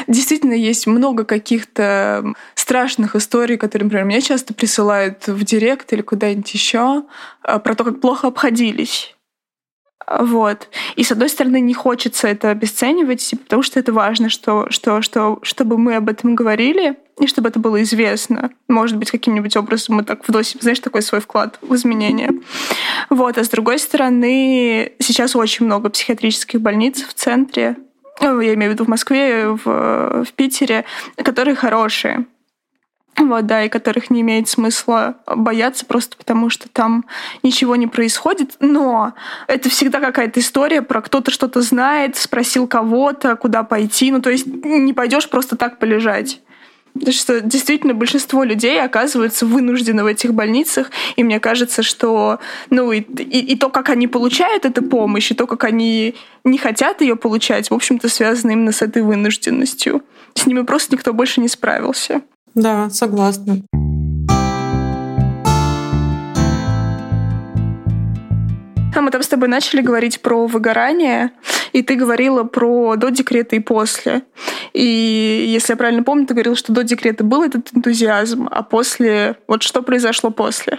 Действительно, 0.06 0.52
есть 0.52 0.86
много 0.86 1.24
каких-то 1.24 2.34
страшных 2.54 3.16
историй, 3.16 3.56
которые, 3.56 3.84
например, 3.86 4.04
мне 4.06 4.20
часто 4.20 4.54
присылают 4.54 5.26
в 5.26 5.42
директ 5.44 5.92
или 5.92 6.02
куда-нибудь 6.02 6.52
еще, 6.54 7.04
а, 7.42 7.58
про 7.58 7.74
то, 7.74 7.84
как 7.84 8.00
плохо 8.00 8.28
обходились. 8.28 9.16
Вот. 10.18 10.68
И 10.96 11.04
с 11.04 11.12
одной 11.12 11.28
стороны, 11.28 11.60
не 11.60 11.74
хочется 11.74 12.28
это 12.28 12.50
обесценивать, 12.50 13.20
типа, 13.20 13.44
потому 13.44 13.62
что 13.62 13.78
это 13.80 13.92
важно, 13.92 14.28
что, 14.28 14.68
что, 14.70 15.02
что, 15.02 15.38
чтобы 15.42 15.78
мы 15.78 15.96
об 15.96 16.08
этом 16.08 16.34
говорили, 16.34 16.96
и 17.20 17.26
чтобы 17.26 17.48
это 17.48 17.58
было 17.58 17.82
известно. 17.82 18.50
Может 18.68 18.96
быть, 18.96 19.10
каким-нибудь 19.10 19.56
образом 19.56 19.96
мы 19.96 20.04
так 20.04 20.26
вносим, 20.26 20.60
знаешь, 20.60 20.80
такой 20.80 21.02
свой 21.02 21.20
вклад 21.20 21.58
в 21.60 21.74
изменения. 21.74 22.32
Вот. 23.10 23.38
А 23.38 23.44
с 23.44 23.48
другой 23.48 23.78
стороны, 23.78 24.92
сейчас 24.98 25.36
очень 25.36 25.66
много 25.66 25.90
психиатрических 25.90 26.60
больниц 26.60 27.02
в 27.02 27.12
центре, 27.12 27.76
ну, 28.20 28.40
я 28.40 28.54
имею 28.54 28.70
в 28.70 28.74
виду 28.74 28.84
в 28.84 28.88
Москве, 28.88 29.48
в, 29.48 29.64
в 30.24 30.32
Питере, 30.34 30.84
которые 31.16 31.54
хорошие. 31.54 32.26
Вот, 33.18 33.46
да, 33.46 33.64
и 33.64 33.68
которых 33.68 34.10
не 34.10 34.22
имеет 34.22 34.48
смысла 34.48 35.16
бояться 35.26 35.84
просто 35.84 36.16
потому, 36.16 36.48
что 36.48 36.68
там 36.68 37.04
ничего 37.42 37.76
не 37.76 37.86
происходит. 37.86 38.56
Но 38.60 39.12
это 39.48 39.68
всегда 39.68 40.00
какая-то 40.00 40.40
история 40.40 40.80
про 40.80 41.02
кто-то 41.02 41.30
что-то 41.30 41.60
знает, 41.60 42.16
спросил 42.16 42.66
кого-то, 42.66 43.36
куда 43.36 43.64
пойти. 43.64 44.10
Ну, 44.10 44.22
то 44.22 44.30
есть 44.30 44.46
не 44.46 44.94
пойдешь 44.94 45.28
просто 45.28 45.56
так 45.56 45.78
полежать. 45.78 46.40
Что 47.10 47.40
действительно 47.40 47.94
большинство 47.94 48.44
людей 48.44 48.80
оказываются 48.82 49.46
вынуждены 49.46 50.04
в 50.04 50.06
этих 50.06 50.34
больницах, 50.34 50.90
и 51.16 51.24
мне 51.24 51.40
кажется, 51.40 51.82
что 51.82 52.38
ну 52.70 52.92
и, 52.92 53.00
и, 53.00 53.52
и 53.52 53.56
то, 53.56 53.70
как 53.70 53.88
они 53.88 54.08
получают 54.08 54.64
эту 54.64 54.82
помощь, 54.82 55.30
и 55.30 55.34
то, 55.34 55.46
как 55.46 55.64
они 55.64 56.14
не 56.44 56.58
хотят 56.58 57.00
ее 57.00 57.16
получать, 57.16 57.70
в 57.70 57.74
общем-то, 57.74 58.08
связано 58.08 58.52
именно 58.52 58.72
с 58.72 58.82
этой 58.82 59.02
вынужденностью. 59.02 60.02
С 60.34 60.46
ними 60.46 60.62
просто 60.62 60.94
никто 60.94 61.12
больше 61.12 61.40
не 61.40 61.48
справился. 61.48 62.22
Да, 62.54 62.90
согласна. 62.90 63.62
А 68.94 69.00
мы 69.00 69.10
там 69.10 69.22
с 69.22 69.28
тобой 69.28 69.48
начали 69.48 69.80
говорить 69.80 70.20
про 70.20 70.46
выгорание, 70.46 71.30
и 71.72 71.82
ты 71.82 71.94
говорила 71.94 72.44
про 72.44 72.96
до 72.96 73.10
декрета 73.10 73.56
и 73.56 73.60
после. 73.60 74.22
И 74.74 75.46
если 75.48 75.72
я 75.72 75.76
правильно 75.76 76.02
помню, 76.02 76.26
ты 76.26 76.34
говорила, 76.34 76.56
что 76.56 76.72
до 76.72 76.84
декрета 76.84 77.24
был 77.24 77.42
этот 77.42 77.74
энтузиазм, 77.74 78.48
а 78.50 78.62
после... 78.62 79.36
Вот 79.48 79.62
что 79.62 79.82
произошло 79.82 80.30
после? 80.30 80.78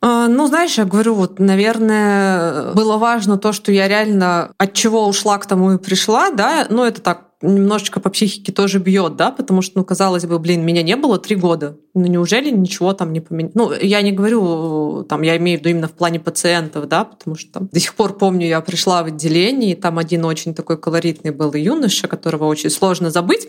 А, 0.00 0.26
ну, 0.28 0.46
знаешь, 0.46 0.78
я 0.78 0.84
говорю, 0.84 1.14
вот, 1.14 1.38
наверное, 1.38 2.72
было 2.72 2.96
важно 2.96 3.38
то, 3.38 3.52
что 3.52 3.70
я 3.70 3.86
реально 3.86 4.52
от 4.58 4.72
чего 4.72 5.06
ушла 5.06 5.38
к 5.38 5.46
тому 5.46 5.72
и 5.72 5.78
пришла, 5.78 6.30
да, 6.30 6.66
ну, 6.70 6.84
это 6.84 7.00
так 7.00 7.31
немножечко 7.42 8.00
по 8.00 8.10
психике 8.10 8.52
тоже 8.52 8.78
бьет, 8.78 9.16
да, 9.16 9.30
потому 9.30 9.62
что, 9.62 9.78
ну, 9.78 9.84
казалось 9.84 10.24
бы, 10.24 10.38
блин, 10.38 10.64
меня 10.64 10.82
не 10.82 10.96
было 10.96 11.18
три 11.18 11.36
года. 11.36 11.76
Ну, 11.94 12.06
неужели 12.06 12.50
ничего 12.50 12.92
там 12.92 13.12
не 13.12 13.20
поменялось? 13.20 13.54
Ну, 13.54 13.72
я 13.72 14.00
не 14.02 14.12
говорю, 14.12 15.04
там, 15.08 15.22
я 15.22 15.36
имею 15.36 15.58
в 15.58 15.60
виду 15.60 15.70
именно 15.70 15.88
в 15.88 15.92
плане 15.92 16.20
пациентов, 16.20 16.88
да, 16.88 17.04
потому 17.04 17.36
что 17.36 17.52
там, 17.52 17.68
до 17.72 17.80
сих 17.80 17.94
пор 17.94 18.16
помню, 18.16 18.46
я 18.46 18.60
пришла 18.60 19.02
в 19.02 19.06
отделение, 19.06 19.72
и 19.72 19.74
там 19.74 19.98
один 19.98 20.24
очень 20.24 20.54
такой 20.54 20.78
колоритный 20.78 21.32
был 21.32 21.52
юноша, 21.54 22.08
которого 22.08 22.44
очень 22.44 22.70
сложно 22.70 23.10
забыть. 23.10 23.48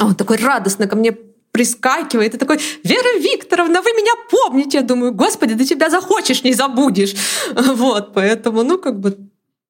Он 0.00 0.14
такой 0.14 0.38
радостно 0.38 0.86
ко 0.86 0.96
мне 0.96 1.16
прискакивает 1.52 2.34
и 2.34 2.38
такой, 2.38 2.58
Вера 2.82 3.18
Викторовна, 3.20 3.80
вы 3.80 3.90
меня 3.90 4.12
помните? 4.28 4.78
Я 4.78 4.82
думаю, 4.82 5.14
господи, 5.14 5.54
ты 5.54 5.64
тебя 5.64 5.88
захочешь, 5.88 6.42
не 6.42 6.52
забудешь. 6.52 7.14
Вот, 7.54 8.12
поэтому, 8.12 8.64
ну, 8.64 8.78
как 8.78 8.98
бы, 8.98 9.16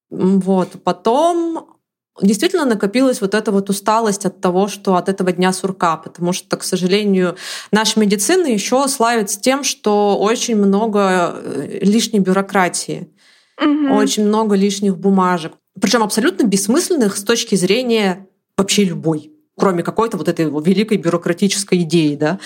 вот. 0.09 0.69
Потом 0.83 1.74
действительно 2.21 2.65
накопилась 2.65 3.21
вот 3.21 3.33
эта 3.33 3.51
вот 3.51 3.69
усталость 3.69 4.25
от 4.25 4.41
того, 4.41 4.67
что 4.67 4.95
от 4.95 5.09
этого 5.09 5.31
дня 5.31 5.51
сурка, 5.53 5.97
потому 5.97 6.33
что, 6.33 6.57
к 6.57 6.63
сожалению, 6.63 7.35
наша 7.71 7.99
медицина 7.99 8.47
еще 8.47 8.87
славится 8.87 9.39
тем, 9.39 9.63
что 9.63 10.17
очень 10.17 10.55
много 10.55 11.35
э, 11.35 11.79
лишней 11.81 12.19
бюрократии, 12.19 13.09
угу. 13.61 13.95
очень 13.95 14.25
много 14.25 14.55
лишних 14.55 14.97
бумажек, 14.97 15.53
причем 15.79 16.03
абсолютно 16.03 16.43
бессмысленных 16.45 17.17
с 17.17 17.23
точки 17.23 17.55
зрения 17.55 18.27
вообще 18.57 18.85
любой 18.85 19.34
кроме 19.57 19.83
какой-то 19.83 20.17
вот 20.17 20.27
этой 20.27 20.45
великой 20.45 20.97
бюрократической 20.97 21.81
идеи, 21.81 22.15
да. 22.15 22.39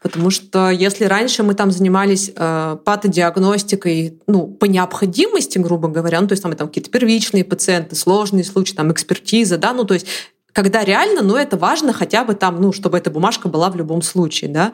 Потому 0.00 0.30
что 0.30 0.70
если 0.70 1.04
раньше 1.04 1.42
мы 1.42 1.54
там 1.54 1.70
занимались 1.70 2.30
э, 2.34 2.76
патодиагностикой, 2.84 4.20
ну, 4.26 4.46
по 4.46 4.64
необходимости, 4.64 5.58
грубо 5.58 5.88
говоря, 5.88 6.20
ну, 6.20 6.28
то 6.28 6.32
есть 6.32 6.42
там, 6.42 6.52
там 6.54 6.68
какие-то 6.68 6.90
первичные 6.90 7.44
пациенты, 7.44 7.96
сложные 7.96 8.44
случаи, 8.44 8.74
там, 8.74 8.92
экспертиза, 8.92 9.58
да, 9.58 9.72
ну, 9.72 9.84
то 9.84 9.94
есть 9.94 10.06
когда 10.52 10.84
реально, 10.84 11.20
ну, 11.20 11.36
это 11.36 11.58
важно 11.58 11.92
хотя 11.92 12.24
бы 12.24 12.34
там, 12.34 12.60
ну, 12.62 12.72
чтобы 12.72 12.96
эта 12.96 13.10
бумажка 13.10 13.48
была 13.48 13.68
в 13.68 13.76
любом 13.76 14.00
случае, 14.00 14.50
да. 14.50 14.72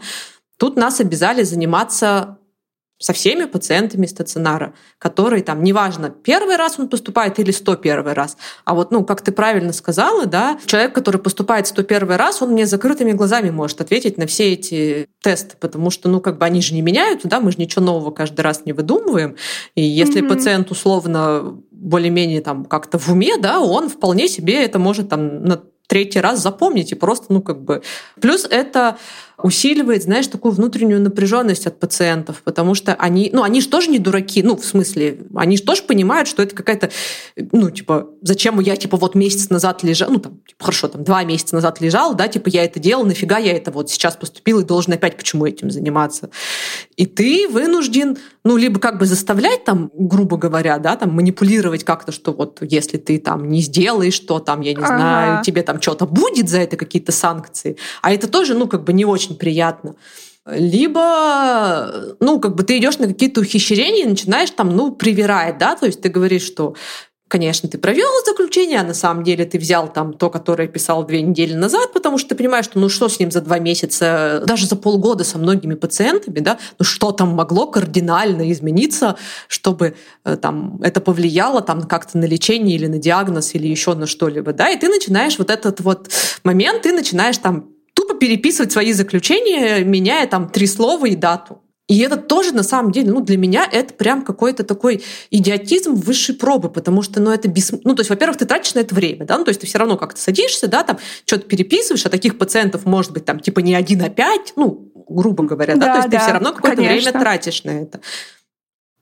Тут 0.56 0.76
нас 0.76 1.00
обязали 1.00 1.42
заниматься 1.42 2.38
со 3.02 3.12
всеми 3.12 3.46
пациентами 3.46 4.06
стационара, 4.06 4.74
которые 4.98 5.42
там, 5.42 5.64
неважно, 5.64 6.10
первый 6.10 6.56
раз 6.56 6.78
он 6.78 6.88
поступает 6.88 7.38
или 7.40 7.50
101 7.50 8.06
раз, 8.12 8.36
а 8.64 8.74
вот, 8.74 8.92
ну, 8.92 9.04
как 9.04 9.22
ты 9.22 9.32
правильно 9.32 9.72
сказала, 9.72 10.26
да, 10.26 10.58
человек, 10.66 10.94
который 10.94 11.20
поступает 11.20 11.66
101 11.66 12.10
раз, 12.12 12.42
он 12.42 12.50
мне 12.52 12.64
закрытыми 12.64 13.10
глазами 13.12 13.50
может 13.50 13.80
ответить 13.80 14.18
на 14.18 14.26
все 14.26 14.52
эти 14.52 15.08
тесты, 15.20 15.56
потому 15.58 15.90
что, 15.90 16.08
ну, 16.08 16.20
как 16.20 16.38
бы 16.38 16.46
они 16.46 16.62
же 16.62 16.74
не 16.74 16.82
меняются, 16.82 17.26
да, 17.26 17.40
мы 17.40 17.50
же 17.50 17.58
ничего 17.58 17.84
нового 17.84 18.12
каждый 18.12 18.42
раз 18.42 18.64
не 18.64 18.72
выдумываем, 18.72 19.34
и 19.74 19.82
если 19.82 20.22
mm-hmm. 20.22 20.28
пациент 20.28 20.70
условно 20.70 21.58
более-менее 21.72 22.40
там 22.40 22.64
как-то 22.64 22.98
в 23.00 23.08
уме, 23.08 23.36
да, 23.36 23.60
он 23.60 23.88
вполне 23.88 24.28
себе 24.28 24.64
это 24.64 24.78
может 24.78 25.08
там 25.08 25.42
на 25.42 25.60
третий 25.92 26.20
раз 26.20 26.40
запомнить 26.40 26.92
и 26.92 26.94
просто, 26.94 27.26
ну, 27.28 27.42
как 27.42 27.62
бы... 27.64 27.82
Плюс 28.18 28.46
это 28.48 28.96
усиливает, 29.42 30.02
знаешь, 30.02 30.26
такую 30.26 30.52
внутреннюю 30.52 31.00
напряженность 31.00 31.66
от 31.66 31.78
пациентов, 31.80 32.42
потому 32.44 32.74
что 32.74 32.94
они, 32.94 33.30
ну, 33.32 33.42
они 33.42 33.60
же 33.60 33.68
тоже 33.68 33.90
не 33.90 33.98
дураки, 33.98 34.42
ну, 34.42 34.56
в 34.56 34.64
смысле, 34.64 35.18
они 35.34 35.56
же 35.56 35.62
тоже 35.62 35.82
понимают, 35.82 36.28
что 36.28 36.42
это 36.42 36.54
какая-то, 36.54 36.90
ну, 37.52 37.70
типа, 37.70 38.08
зачем 38.22 38.60
я, 38.60 38.76
типа, 38.76 38.96
вот 38.96 39.14
месяц 39.14 39.50
назад 39.50 39.82
лежал, 39.82 40.10
ну, 40.10 40.18
там, 40.18 40.40
типа, 40.46 40.64
хорошо, 40.64 40.88
там, 40.88 41.04
два 41.04 41.24
месяца 41.24 41.54
назад 41.54 41.80
лежал, 41.80 42.14
да, 42.14 42.28
типа, 42.28 42.48
я 42.48 42.64
это 42.64 42.80
делал, 42.80 43.04
нафига 43.04 43.38
я 43.38 43.52
это 43.52 43.70
вот 43.70 43.90
сейчас 43.90 44.16
поступил 44.16 44.60
и 44.60 44.64
должен 44.64 44.92
опять 44.92 45.16
почему 45.16 45.46
этим 45.46 45.70
заниматься. 45.70 46.30
И 46.96 47.06
ты 47.06 47.48
вынужден, 47.48 48.18
ну, 48.44 48.56
либо 48.56 48.78
как 48.80 48.98
бы 48.98 49.06
заставлять 49.06 49.64
там, 49.64 49.90
грубо 49.94 50.36
говоря, 50.36 50.78
да, 50.78 50.96
там, 50.96 51.10
манипулировать 51.10 51.84
как-то, 51.84 52.12
что 52.12 52.32
вот 52.32 52.58
если 52.62 52.98
ты 52.98 53.18
там 53.18 53.48
не 53.48 53.60
сделаешь, 53.60 54.14
что 54.14 54.38
там, 54.38 54.60
я 54.60 54.72
не 54.72 54.82
ага. 54.82 54.96
знаю, 54.96 55.44
тебе 55.44 55.62
там 55.62 55.80
что-то 55.80 56.06
будет 56.06 56.48
за 56.48 56.58
это, 56.58 56.76
какие-то 56.76 57.12
санкции. 57.12 57.76
А 58.02 58.12
это 58.12 58.28
тоже, 58.28 58.54
ну, 58.54 58.66
как 58.68 58.84
бы 58.84 58.92
не 58.92 59.04
очень 59.04 59.31
очень 59.32 59.38
приятно. 59.38 59.94
Либо, 60.46 62.16
ну, 62.18 62.40
как 62.40 62.56
бы 62.56 62.64
ты 62.64 62.78
идешь 62.78 62.98
на 62.98 63.06
какие-то 63.06 63.40
ухищрения 63.40 64.04
и 64.04 64.08
начинаешь 64.08 64.50
там, 64.50 64.76
ну, 64.76 64.92
привирать, 64.92 65.58
да, 65.58 65.76
то 65.76 65.86
есть 65.86 66.00
ты 66.00 66.08
говоришь, 66.08 66.42
что 66.42 66.74
конечно, 67.28 67.66
ты 67.66 67.78
провел 67.78 68.08
заключение, 68.26 68.80
а 68.80 68.82
на 68.84 68.92
самом 68.92 69.24
деле 69.24 69.46
ты 69.46 69.58
взял 69.58 69.90
там 69.90 70.12
то, 70.12 70.28
которое 70.28 70.68
писал 70.68 71.06
две 71.06 71.22
недели 71.22 71.54
назад, 71.54 71.94
потому 71.94 72.18
что 72.18 72.28
ты 72.28 72.34
понимаешь, 72.34 72.66
что 72.66 72.78
ну 72.78 72.90
что 72.90 73.08
с 73.08 73.18
ним 73.18 73.30
за 73.30 73.40
два 73.40 73.58
месяца, 73.58 74.42
даже 74.46 74.66
за 74.66 74.76
полгода 74.76 75.24
со 75.24 75.38
многими 75.38 75.72
пациентами, 75.72 76.40
да, 76.40 76.58
ну 76.78 76.84
что 76.84 77.10
там 77.10 77.28
могло 77.30 77.66
кардинально 77.68 78.52
измениться, 78.52 79.16
чтобы 79.48 79.94
э, 80.26 80.36
там 80.36 80.78
это 80.82 81.00
повлияло 81.00 81.62
там 81.62 81.84
как-то 81.84 82.18
на 82.18 82.26
лечение 82.26 82.76
или 82.76 82.86
на 82.86 82.98
диагноз 82.98 83.54
или 83.54 83.66
еще 83.66 83.94
на 83.94 84.06
что-либо, 84.06 84.52
да, 84.52 84.68
и 84.68 84.78
ты 84.78 84.88
начинаешь 84.88 85.38
вот 85.38 85.48
этот 85.48 85.80
вот 85.80 86.10
момент, 86.44 86.82
ты 86.82 86.92
начинаешь 86.92 87.38
там 87.38 87.70
переписывать 88.22 88.70
свои 88.70 88.92
заключения, 88.92 89.82
меняя 89.82 90.28
там 90.28 90.48
три 90.48 90.68
слова 90.68 91.06
и 91.06 91.16
дату. 91.16 91.60
И 91.88 91.98
это 91.98 92.16
тоже, 92.16 92.54
на 92.54 92.62
самом 92.62 92.92
деле, 92.92 93.10
ну, 93.10 93.20
для 93.20 93.36
меня 93.36 93.68
это 93.68 93.94
прям 93.94 94.22
какой-то 94.22 94.62
такой 94.62 95.02
идиотизм 95.32 95.94
высшей 95.94 96.36
пробы, 96.36 96.70
потому 96.70 97.02
что, 97.02 97.20
ну, 97.20 97.32
это 97.32 97.48
бес... 97.48 97.72
Ну, 97.82 97.96
то 97.96 98.00
есть, 98.02 98.10
во-первых, 98.10 98.36
ты 98.36 98.46
тратишь 98.46 98.74
на 98.74 98.78
это 98.78 98.94
время, 98.94 99.26
да, 99.26 99.38
ну, 99.38 99.44
то 99.44 99.48
есть 99.48 99.60
ты 99.60 99.66
все 99.66 99.78
равно 99.78 99.96
как-то 99.96 100.20
садишься, 100.20 100.68
да, 100.68 100.84
там, 100.84 101.00
что-то 101.26 101.48
переписываешь, 101.48 102.06
а 102.06 102.10
таких 102.10 102.38
пациентов 102.38 102.86
может 102.86 103.10
быть 103.10 103.24
там, 103.24 103.40
типа, 103.40 103.58
не 103.58 103.74
один, 103.74 104.00
а 104.04 104.08
пять, 104.08 104.52
ну, 104.54 104.92
грубо 105.08 105.42
говоря, 105.42 105.74
да, 105.74 105.86
да 105.86 105.92
то 105.94 105.98
есть 105.98 106.10
да, 106.10 106.18
ты 106.18 106.22
все 106.22 106.32
равно 106.32 106.52
какое-то 106.52 106.80
время 106.80 107.10
тратишь 107.10 107.64
на 107.64 107.70
это. 107.70 108.00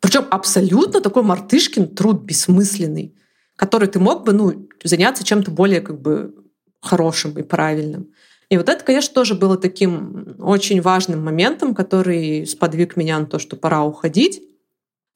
Причем 0.00 0.24
абсолютно 0.30 1.02
такой 1.02 1.24
мартышкин 1.24 1.88
труд 1.88 2.22
бессмысленный, 2.22 3.14
который 3.56 3.88
ты 3.88 3.98
мог 3.98 4.24
бы, 4.24 4.32
ну, 4.32 4.66
заняться 4.82 5.24
чем-то 5.24 5.50
более, 5.50 5.82
как 5.82 6.00
бы, 6.00 6.34
хорошим 6.80 7.38
и 7.38 7.42
правильным. 7.42 8.08
И 8.50 8.56
вот 8.56 8.68
это, 8.68 8.84
конечно, 8.84 9.14
тоже 9.14 9.34
было 9.34 9.56
таким 9.56 10.36
очень 10.40 10.80
важным 10.82 11.24
моментом, 11.24 11.74
который 11.74 12.46
сподвиг 12.46 12.96
меня 12.96 13.18
на 13.20 13.26
то, 13.26 13.38
что 13.38 13.56
пора 13.56 13.84
уходить. 13.84 14.42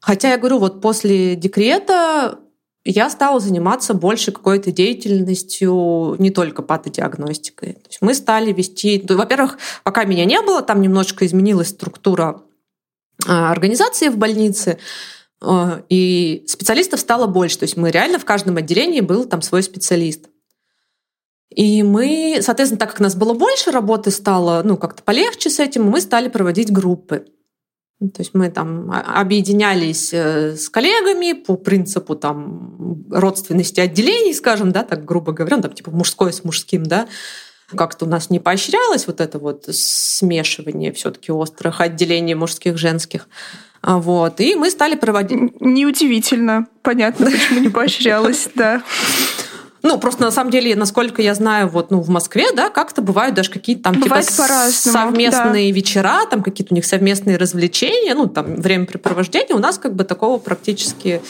Хотя 0.00 0.30
я 0.30 0.38
говорю, 0.38 0.58
вот 0.58 0.80
после 0.80 1.34
декрета 1.34 2.38
я 2.84 3.10
стала 3.10 3.40
заниматься 3.40 3.92
больше 3.94 4.30
какой-то 4.30 4.70
деятельностью, 4.70 6.14
не 6.18 6.30
только 6.30 6.62
патодиагностикой. 6.62 7.72
То 7.72 7.88
есть 7.88 8.02
мы 8.02 8.14
стали 8.14 8.52
вести... 8.52 9.04
Во-первых, 9.08 9.58
пока 9.82 10.04
меня 10.04 10.26
не 10.26 10.40
было, 10.42 10.62
там 10.62 10.80
немножко 10.80 11.26
изменилась 11.26 11.70
структура 11.70 12.42
а, 13.26 13.50
организации 13.50 14.08
в 14.08 14.18
больнице, 14.18 14.78
а, 15.40 15.82
и 15.88 16.44
специалистов 16.46 17.00
стало 17.00 17.26
больше. 17.26 17.58
То 17.58 17.64
есть 17.64 17.76
мы 17.76 17.90
реально 17.90 18.18
в 18.18 18.24
каждом 18.24 18.58
отделении 18.58 19.00
был 19.00 19.24
там 19.24 19.42
свой 19.42 19.62
специалист. 19.62 20.28
И 21.50 21.82
мы, 21.82 22.38
соответственно, 22.40 22.78
так 22.78 22.90
как 22.90 23.00
нас 23.00 23.14
было 23.14 23.34
больше, 23.34 23.70
работы 23.70 24.10
стало 24.10 24.62
ну, 24.64 24.76
как-то 24.76 25.02
полегче 25.02 25.50
с 25.50 25.60
этим, 25.60 25.84
мы 25.84 26.00
стали 26.00 26.28
проводить 26.28 26.72
группы. 26.72 27.26
Ну, 28.00 28.10
то 28.10 28.22
есть 28.22 28.34
мы 28.34 28.50
там 28.50 28.90
объединялись 28.90 30.12
э, 30.12 30.56
с 30.56 30.68
коллегами 30.68 31.32
по 31.32 31.56
принципу 31.56 32.16
там 32.16 33.06
родственности 33.10 33.80
отделений, 33.80 34.34
скажем, 34.34 34.72
да, 34.72 34.82
так 34.82 35.04
грубо 35.04 35.32
говоря, 35.32 35.56
ну, 35.56 35.62
там 35.62 35.72
типа 35.72 35.90
мужское 35.90 36.32
с 36.32 36.42
мужским, 36.42 36.84
да, 36.84 37.06
как-то 37.74 38.04
у 38.04 38.08
нас 38.08 38.30
не 38.30 38.40
поощрялось 38.40 39.06
вот 39.06 39.20
это 39.20 39.38
вот 39.38 39.66
смешивание 39.70 40.92
все-таки 40.92 41.32
острых 41.32 41.80
отделений 41.80 42.34
мужских, 42.34 42.78
женских. 42.78 43.28
А 43.80 43.98
вот. 43.98 44.40
И 44.40 44.54
мы 44.54 44.70
стали 44.70 44.96
проводить... 44.96 45.60
Неудивительно. 45.60 46.66
Понятно, 46.82 47.30
почему 47.30 47.60
не 47.60 47.68
поощрялось, 47.70 48.48
да. 48.54 48.82
Ну, 49.84 49.98
просто 49.98 50.22
на 50.22 50.30
самом 50.30 50.50
деле, 50.50 50.74
насколько 50.74 51.20
я 51.20 51.34
знаю, 51.34 51.68
вот 51.68 51.90
ну, 51.90 52.00
в 52.00 52.08
Москве, 52.08 52.46
да, 52.56 52.70
как-то 52.70 53.02
бывают 53.02 53.34
даже 53.34 53.50
какие-то 53.50 53.82
там 53.82 54.00
типа 54.00 54.22
совместные 54.22 55.70
да. 55.70 55.76
вечера, 55.76 56.20
там 56.30 56.42
какие-то 56.42 56.72
у 56.72 56.76
них 56.76 56.86
совместные 56.86 57.36
развлечения, 57.36 58.14
ну, 58.14 58.26
там 58.26 58.56
времяпрепровождение. 58.56 59.54
У 59.54 59.58
нас 59.58 59.76
как 59.76 59.94
бы 59.94 60.04
такого 60.04 60.38
практически 60.38 61.20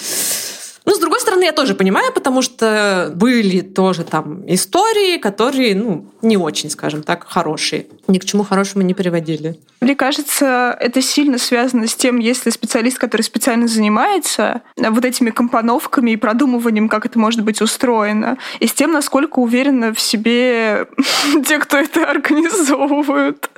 ну, 0.87 0.95
с 0.95 0.99
другой 0.99 1.21
стороны, 1.21 1.45
я 1.45 1.53
тоже 1.53 1.75
понимаю, 1.75 2.13
потому 2.13 2.43
что 2.43 3.11
были 3.15 3.63
тоже 3.63 4.05
там 4.05 4.43
истории, 4.47 5.17
которые, 5.17 5.75
ну, 5.75 6.07
не 6.21 6.37
очень, 6.37 6.69
скажем 6.69 7.03
так, 7.03 7.27
хорошие. 7.27 7.87
Ни 8.07 8.19
к 8.19 8.25
чему 8.27 8.45
хорошему 8.45 8.85
не 8.85 8.93
приводили. 8.93 9.59
Мне 9.81 9.97
кажется, 9.97 10.77
это 10.79 11.01
сильно 11.01 11.39
связано 11.39 11.87
с 11.87 11.95
тем, 11.95 12.19
если 12.19 12.51
специалист, 12.51 12.99
который 12.99 13.23
специально 13.23 13.67
занимается 13.67 14.61
вот 14.77 15.05
этими 15.07 15.31
компоновками 15.31 16.11
и 16.11 16.17
продумыванием, 16.17 16.91
как 16.91 17.07
это 17.07 17.19
может 17.19 17.43
быть 17.43 17.63
устроено, 17.63 18.37
и 18.61 18.67
с 18.67 18.75
тем, 18.75 18.93
насколько 18.93 19.39
уверенно 19.39 19.95
в 19.95 20.01
себе 20.01 20.87
те, 21.47 21.59
кто 21.61 21.79
это 21.79 22.11
организовывают, 22.11 23.51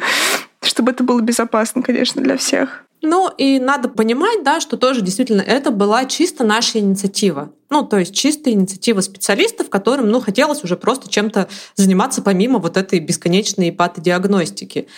чтобы 0.63 0.93
это 0.93 1.03
было 1.03 1.21
безопасно, 1.21 1.83
конечно, 1.83 2.23
для 2.23 2.37
всех. 2.37 2.86
Ну 3.03 3.31
и 3.37 3.59
надо 3.59 3.89
понимать, 3.89 4.43
да, 4.43 4.61
что 4.61 4.77
тоже 4.77 5.01
действительно 5.01 5.43
это 5.43 5.71
была 5.71 6.07
чисто 6.07 6.45
наша 6.45 6.79
инициатива. 6.79 7.53
Ну, 7.71 7.83
то 7.83 7.99
есть 7.99 8.15
чистая 8.15 8.55
инициатива 8.55 9.01
специалистов, 9.01 9.69
которым, 9.69 10.09
ну, 10.09 10.21
хотелось 10.21 10.65
уже 10.65 10.77
просто 10.77 11.09
чем-то 11.09 11.49
заниматься 11.75 12.23
помимо 12.23 12.59
вот 12.59 12.77
этой 12.77 13.01
бесконечной 13.01 13.73
патодиагностики. 13.73 14.89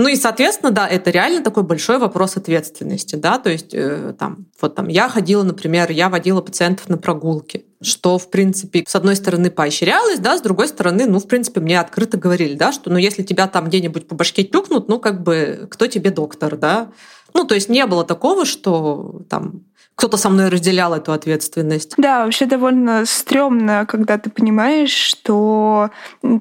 Ну 0.00 0.06
и, 0.06 0.14
соответственно, 0.14 0.70
да, 0.70 0.86
это 0.86 1.10
реально 1.10 1.42
такой 1.42 1.64
большой 1.64 1.98
вопрос 1.98 2.36
ответственности, 2.36 3.16
да, 3.16 3.38
то 3.38 3.50
есть 3.50 3.74
э, 3.74 4.14
там, 4.16 4.46
вот 4.60 4.76
там 4.76 4.86
я 4.86 5.08
ходила, 5.08 5.42
например, 5.42 5.90
я 5.90 6.08
водила 6.08 6.40
пациентов 6.40 6.88
на 6.88 6.98
прогулки, 6.98 7.66
что, 7.82 8.16
в 8.16 8.30
принципе, 8.30 8.84
с 8.86 8.94
одной 8.94 9.16
стороны 9.16 9.50
поощрялось, 9.50 10.20
да, 10.20 10.38
с 10.38 10.40
другой 10.40 10.68
стороны, 10.68 11.06
ну, 11.06 11.18
в 11.18 11.26
принципе, 11.26 11.58
мне 11.58 11.80
открыто 11.80 12.16
говорили, 12.16 12.54
да, 12.54 12.70
что, 12.70 12.90
ну, 12.90 12.96
если 12.96 13.24
тебя 13.24 13.48
там 13.48 13.66
где-нибудь 13.66 14.06
по 14.06 14.14
башке 14.14 14.44
тюкнут, 14.44 14.88
ну, 14.88 15.00
как 15.00 15.24
бы, 15.24 15.66
кто 15.68 15.88
тебе 15.88 16.12
доктор, 16.12 16.56
да, 16.56 16.92
ну, 17.34 17.44
то 17.44 17.54
есть 17.54 17.68
не 17.68 17.86
было 17.86 18.04
такого, 18.04 18.44
что 18.44 19.22
там 19.28 19.62
кто-то 19.94 20.16
со 20.16 20.30
мной 20.30 20.48
разделял 20.48 20.94
эту 20.94 21.12
ответственность. 21.12 21.94
Да, 21.96 22.24
вообще 22.24 22.46
довольно 22.46 23.04
стрёмно, 23.04 23.84
когда 23.86 24.16
ты 24.16 24.30
понимаешь, 24.30 24.92
что 24.92 25.90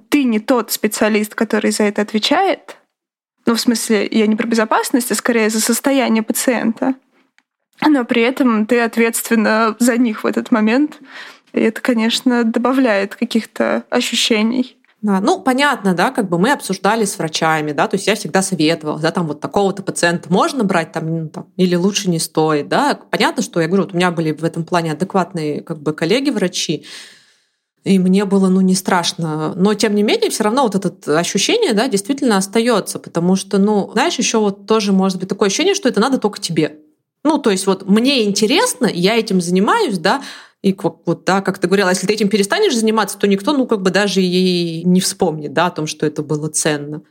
ты 0.09 0.25
не 0.25 0.39
тот 0.39 0.71
специалист, 0.71 1.33
который 1.33 1.71
за 1.71 1.83
это 1.83 2.03
отвечает. 2.03 2.77
Ну, 3.47 3.55
в 3.55 3.59
смысле, 3.59 4.07
я 4.11 4.27
не 4.27 4.35
про 4.35 4.45
безопасность, 4.45 5.11
а 5.11 5.15
скорее 5.15 5.49
за 5.49 5.59
состояние 5.59 6.21
пациента. 6.21 6.93
Но 7.83 8.05
при 8.05 8.21
этом 8.21 8.67
ты 8.67 8.79
ответственна 8.79 9.75
за 9.79 9.97
них 9.97 10.23
в 10.23 10.27
этот 10.27 10.51
момент. 10.51 10.99
И 11.53 11.59
это, 11.59 11.81
конечно, 11.81 12.43
добавляет 12.43 13.15
каких-то 13.15 13.85
ощущений. 13.89 14.76
Да, 15.03 15.21
ну, 15.21 15.39
понятно, 15.39 15.93
да, 15.93 16.09
как 16.09 16.27
бы 16.27 16.39
мы 16.39 16.51
обсуждали 16.51 17.05
с 17.05 17.19
врачами, 17.19 17.71
да, 17.71 17.87
то 17.87 17.95
есть 17.95 18.07
я 18.07 18.15
всегда 18.15 18.41
советовала, 18.41 18.99
да, 18.99 19.11
там 19.11 19.27
вот 19.27 19.39
такого-то 19.39 19.83
пациента 19.83 20.33
можно 20.33 20.63
брать 20.63 20.91
там, 20.91 21.23
ну, 21.23 21.29
там 21.29 21.47
или 21.55 21.75
лучше 21.75 22.09
не 22.09 22.17
стоит, 22.17 22.67
да. 22.67 22.99
Понятно, 23.11 23.43
что 23.43 23.61
я 23.61 23.67
говорю, 23.67 23.83
вот 23.83 23.93
у 23.93 23.95
меня 23.95 24.09
были 24.09 24.31
в 24.31 24.43
этом 24.43 24.65
плане 24.65 24.91
адекватные 24.93 25.61
как 25.61 25.79
бы 25.79 25.93
коллеги-врачи, 25.93 26.85
и 27.83 27.99
мне 27.99 28.25
было, 28.25 28.49
ну, 28.49 28.61
не 28.61 28.73
страшно. 28.73 29.53
Но, 29.55 29.73
тем 29.75 29.93
не 29.93 30.03
менее, 30.03 30.31
все 30.31 30.43
равно 30.43 30.63
вот 30.63 30.73
это 30.73 31.19
ощущение, 31.19 31.73
да, 31.73 31.87
действительно 31.87 32.37
остается, 32.37 32.97
потому 32.97 33.35
что, 33.35 33.59
ну, 33.59 33.91
знаешь, 33.93 34.17
еще 34.17 34.39
вот 34.39 34.65
тоже 34.65 34.93
может 34.93 35.19
быть 35.19 35.29
такое 35.29 35.47
ощущение, 35.47 35.75
что 35.75 35.87
это 35.87 36.01
надо 36.01 36.17
только 36.17 36.41
тебе. 36.41 36.79
Ну, 37.23 37.37
то 37.37 37.49
есть 37.49 37.67
вот 37.67 37.87
мне 37.87 38.23
интересно, 38.25 38.89
я 38.91 39.15
этим 39.15 39.41
занимаюсь, 39.41 39.97
да, 39.99 40.21
и 40.63 40.75
вот, 40.81 41.23
да, 41.25 41.41
как 41.41 41.59
ты 41.59 41.67
говорила, 41.67 41.89
если 41.89 42.07
ты 42.07 42.13
этим 42.13 42.29
перестанешь 42.29 42.75
заниматься, 42.75 43.17
то 43.17 43.27
никто, 43.27 43.53
ну, 43.53 43.67
как 43.67 43.81
бы 43.81 43.91
даже 43.91 44.21
и 44.21 44.83
не 44.83 44.99
вспомнит, 45.01 45.53
да, 45.53 45.67
о 45.67 45.71
том, 45.71 45.87
что 45.87 46.05
это 46.05 46.23
было 46.23 46.49
ценно. 46.49 47.03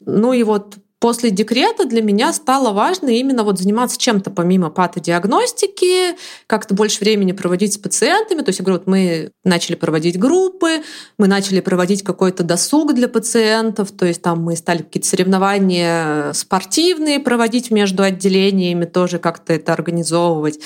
Ну 0.00 0.32
и 0.32 0.42
вот 0.42 0.76
после 0.98 1.30
декрета 1.30 1.84
для 1.84 2.00
меня 2.00 2.32
стало 2.32 2.72
важно 2.72 3.08
именно 3.08 3.42
вот 3.42 3.58
заниматься 3.58 3.98
чем-то 3.98 4.30
помимо 4.30 4.70
патодиагностики, 4.70 6.16
как-то 6.46 6.74
больше 6.74 7.00
времени 7.00 7.32
проводить 7.32 7.74
с 7.74 7.78
пациентами. 7.78 8.40
То 8.40 8.50
есть, 8.50 8.60
я 8.60 8.64
говорю, 8.64 8.80
вот 8.80 8.86
мы 8.86 9.30
начали 9.44 9.74
проводить 9.74 10.18
группы, 10.18 10.82
мы 11.18 11.26
начали 11.26 11.60
проводить 11.60 12.02
какой-то 12.02 12.44
досуг 12.44 12.94
для 12.94 13.08
пациентов, 13.08 13.90
то 13.90 14.06
есть 14.06 14.22
там 14.22 14.42
мы 14.42 14.56
стали 14.56 14.78
какие-то 14.78 15.08
соревнования 15.08 16.32
спортивные 16.32 17.20
проводить 17.20 17.70
между 17.70 18.02
отделениями, 18.02 18.84
тоже 18.84 19.18
как-то 19.18 19.52
это 19.52 19.72
организовывать 19.72 20.60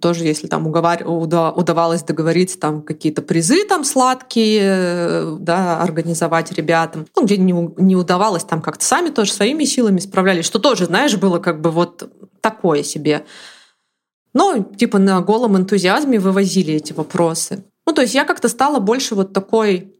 тоже, 0.00 0.24
если 0.24 0.46
там 0.46 0.66
уговар... 0.66 1.02
удавалось 1.06 2.02
договориться, 2.02 2.58
там 2.58 2.82
какие-то 2.82 3.22
призы 3.22 3.64
там 3.64 3.84
сладкие, 3.84 5.36
да, 5.38 5.80
организовать 5.80 6.52
ребятам. 6.52 7.06
Ну, 7.16 7.24
где 7.24 7.38
не, 7.38 7.52
не 7.78 7.96
удавалось, 7.96 8.44
там 8.44 8.60
как-то 8.60 8.84
сами 8.84 9.08
тоже 9.08 9.32
своими 9.32 9.64
силами 9.64 9.98
справлялись, 9.98 10.44
что 10.44 10.58
тоже, 10.58 10.86
знаешь, 10.86 11.16
было 11.16 11.38
как 11.38 11.60
бы 11.60 11.70
вот 11.70 12.10
такое 12.40 12.82
себе. 12.82 13.24
Но 14.34 14.62
типа 14.62 14.98
на 14.98 15.20
голом 15.22 15.56
энтузиазме 15.56 16.18
вывозили 16.18 16.74
эти 16.74 16.92
вопросы. 16.92 17.64
Ну, 17.86 17.94
то 17.94 18.02
есть 18.02 18.14
я 18.14 18.24
как-то 18.24 18.48
стала 18.48 18.80
больше 18.80 19.14
вот 19.14 19.32
такой 19.32 19.92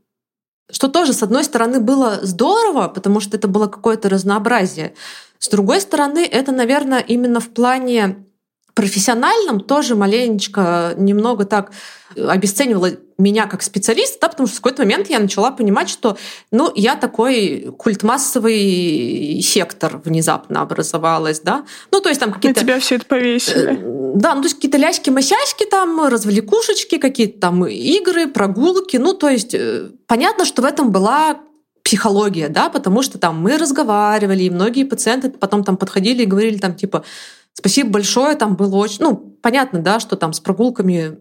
что 0.69 0.89
тоже, 0.89 1.13
с 1.13 1.23
одной 1.23 1.45
стороны, 1.45 1.79
было 1.79 2.19
здорово, 2.23 2.89
потому 2.89 3.21
что 3.21 3.37
это 3.37 3.47
было 3.47 3.69
какое-то 3.69 4.09
разнообразие. 4.09 4.95
С 5.39 5.49
другой 5.49 5.81
стороны, 5.81 6.27
это, 6.27 6.51
наверное, 6.51 6.99
именно 6.99 7.39
в 7.39 7.51
плане 7.51 8.26
профессиональном 8.77 9.61
тоже 9.61 9.97
маленечко 9.97 10.93
немного 10.99 11.47
так 11.47 11.73
обесценивала 12.15 12.91
меня 13.17 13.47
как 13.47 13.63
специалист, 13.63 14.21
да, 14.21 14.29
потому 14.29 14.47
что 14.47 14.59
в 14.59 14.61
какой-то 14.61 14.83
момент 14.83 15.09
я 15.09 15.19
начала 15.19 15.51
понимать, 15.51 15.89
что 15.89 16.19
ну, 16.53 16.71
я 16.75 16.95
такой 16.95 17.75
культмассовый 17.79 19.41
сектор 19.43 20.03
внезапно 20.05 20.61
образовалась, 20.61 21.41
да. 21.41 21.65
Ну, 21.91 22.01
то 22.01 22.11
есть 22.11 22.21
там 22.21 22.33
какие-то... 22.33 22.61
На 22.61 22.65
тебя 22.65 22.79
все 22.81 22.97
это 22.97 23.07
повесили. 23.07 23.79
Э, 23.81 24.13
да, 24.17 24.35
ну, 24.35 24.43
то 24.43 24.47
есть 24.47 24.57
какие-то 24.57 24.77
ляськи-масяськи 24.77 25.65
там, 25.71 26.07
развлекушечки, 26.09 26.99
какие-то 26.99 27.41
там 27.41 27.67
игры, 27.67 28.29
прогулки. 28.29 28.99
Ну, 28.99 29.15
то 29.15 29.31
есть 29.31 29.55
э, 29.55 29.89
понятно, 30.07 30.45
что 30.45 30.61
в 30.61 30.67
этом 30.67 30.93
была 30.93 31.39
психология, 31.83 32.49
да, 32.49 32.69
потому 32.69 33.01
что 33.01 33.17
там 33.17 33.41
мы 33.41 33.57
разговаривали, 33.57 34.43
и 34.43 34.51
многие 34.51 34.85
пациенты 34.85 35.31
потом 35.31 35.65
там 35.65 35.79
подходили 35.79 36.25
и 36.25 36.27
говорили 36.27 36.59
там 36.59 36.75
типа, 36.75 37.05
Спасибо 37.59 37.91
большое, 37.91 38.37
там 38.37 38.55
было 38.55 38.77
очень... 38.77 38.99
Ну, 39.01 39.17
понятно, 39.17 39.81
да, 39.81 39.99
что 39.99 40.17
там 40.17 40.35
с 40.35 40.41
прогулками 40.41 41.19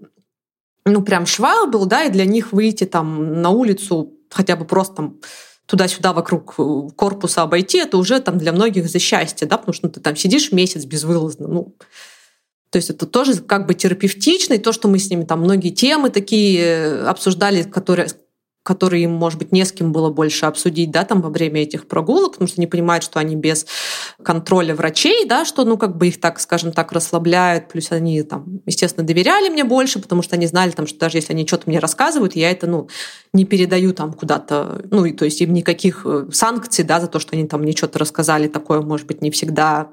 ну, 0.86 1.02
прям 1.02 1.26
швах 1.26 1.69
был, 1.69 1.86
да, 1.86 2.04
и 2.04 2.12
для 2.12 2.26
них 2.26 2.52
выйти 2.52 2.84
там 2.84 3.41
на 3.41 3.50
улицу 3.52 4.13
хотя 4.30 4.58
бы 4.58 4.65
просто 4.65 4.95
там 4.95 5.19
туда-сюда 5.65 6.13
вокруг 6.13 6.56
э, 6.58 6.89
корпуса 6.95 7.41
обойти, 7.41 7.80
это 7.80 7.98
уже 7.98 8.19
там 8.19 8.38
для 8.38 8.52
многих 8.52 8.88
за 8.88 9.00
счастье, 9.00 9.48
да, 9.48 9.58
потому 9.58 9.74
что 9.74 9.88
ну, 9.88 9.93
ты 9.93 10.00
там 10.00 10.15
сидишь 10.15 10.52
месяц 10.52 10.86
безвылазно, 10.86 11.48
ну, 11.48 11.76
то 12.69 12.78
есть 12.78 12.89
это 12.89 13.06
тоже 13.06 13.38
как 13.38 13.65
бы 13.65 13.74
терапевтично, 13.74 14.56
и 14.56 14.60
то, 14.60 14.74
что 14.74 14.89
мы 14.89 15.00
с 15.00 15.10
ними 15.10 15.24
там 15.24 15.39
многие 15.39 15.69
темы 15.69 16.10
такие 16.10 16.60
э, 16.60 17.06
обсуждали, 17.06 17.63
которые, 17.63 18.10
которые 18.65 19.04
им, 19.04 19.12
может 19.12 19.38
быть, 19.38 19.51
не 19.51 19.63
с 19.63 19.71
кем 19.71 19.91
было 19.91 20.10
больше 20.10 20.47
обсудить, 20.47 20.89
да, 20.89 21.04
там 21.04 21.21
во 21.21 21.30
время 21.30 21.62
этих 21.62 21.88
прогулок, 21.88 22.32
потому 22.32 22.47
что 22.47 22.60
они 22.60 22.65
понимают, 22.65 23.04
что 23.04 23.19
они 23.19 23.36
без 23.36 23.67
контроля 24.23 24.73
врачей, 24.73 25.28
да, 25.28 25.45
что, 25.45 25.65
ну, 25.65 25.78
как 25.78 25.95
бы 25.95 26.08
их 26.08 26.19
так, 26.19 26.39
скажем 26.39 26.71
так, 26.71 26.91
расслабляют, 26.91 27.67
плюс 27.67 27.91
они 27.91 28.23
там, 28.23 28.62
естественно, 28.65 29.06
доверяли 29.06 29.49
мне 29.49 29.63
больше, 29.63 29.99
потому 29.99 30.23
что 30.23 30.36
они 30.36 30.47
знали, 30.47 30.71
там, 30.71 30.88
что 30.88 30.97
даже 30.97 31.19
если 31.19 31.34
они 31.34 31.45
что-то 31.45 31.65
мне 31.67 31.78
рассказывают, 31.78 32.36
я 32.36 32.49
это, 32.49 32.65
ну, 32.65 32.89
не 33.34 33.45
передаю 33.45 33.93
там 33.93 34.13
куда-то, 34.13 34.84
ну, 34.89 35.06
и 35.06 35.13
то 35.13 35.25
есть 35.25 35.39
им 35.41 35.54
никаких 35.54 36.01
э, 36.04 36.25
санкций, 36.32 36.84
да, 36.84 36.99
за 36.99 37.06
то, 37.06 37.19
что 37.19 37.36
они 37.36 37.47
там 37.47 37.62
мне 37.62 37.73
что-то 37.73 37.99
рассказали, 37.99 38.47
такое, 38.47 38.82
может 38.82 39.06
быть, 39.06 39.21
не 39.21 39.30
всегда 39.30 39.91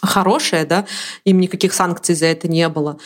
хорошее, 0.00 0.64
да, 0.64 0.86
им 1.24 1.38
никаких 1.38 1.74
санкций 1.74 2.14
за 2.14 2.24
это 2.26 2.48
не 2.48 2.66
было. 2.70 2.98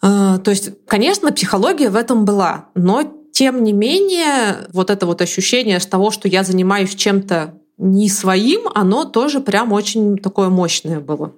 А, 0.00 0.38
то 0.38 0.50
есть, 0.50 0.70
конечно, 0.86 1.30
психология 1.30 1.90
в 1.90 1.96
этом 1.96 2.24
была, 2.24 2.70
но 2.74 3.23
тем 3.34 3.64
не 3.64 3.72
менее, 3.72 4.68
вот 4.72 4.90
это 4.90 5.06
вот 5.06 5.20
ощущение 5.20 5.80
того, 5.80 6.12
что 6.12 6.28
я 6.28 6.44
занимаюсь 6.44 6.94
чем-то 6.94 7.54
не 7.78 8.08
своим, 8.08 8.68
оно 8.72 9.04
тоже 9.04 9.40
прям 9.40 9.72
очень 9.72 10.16
такое 10.18 10.48
мощное 10.50 11.00
было. 11.00 11.32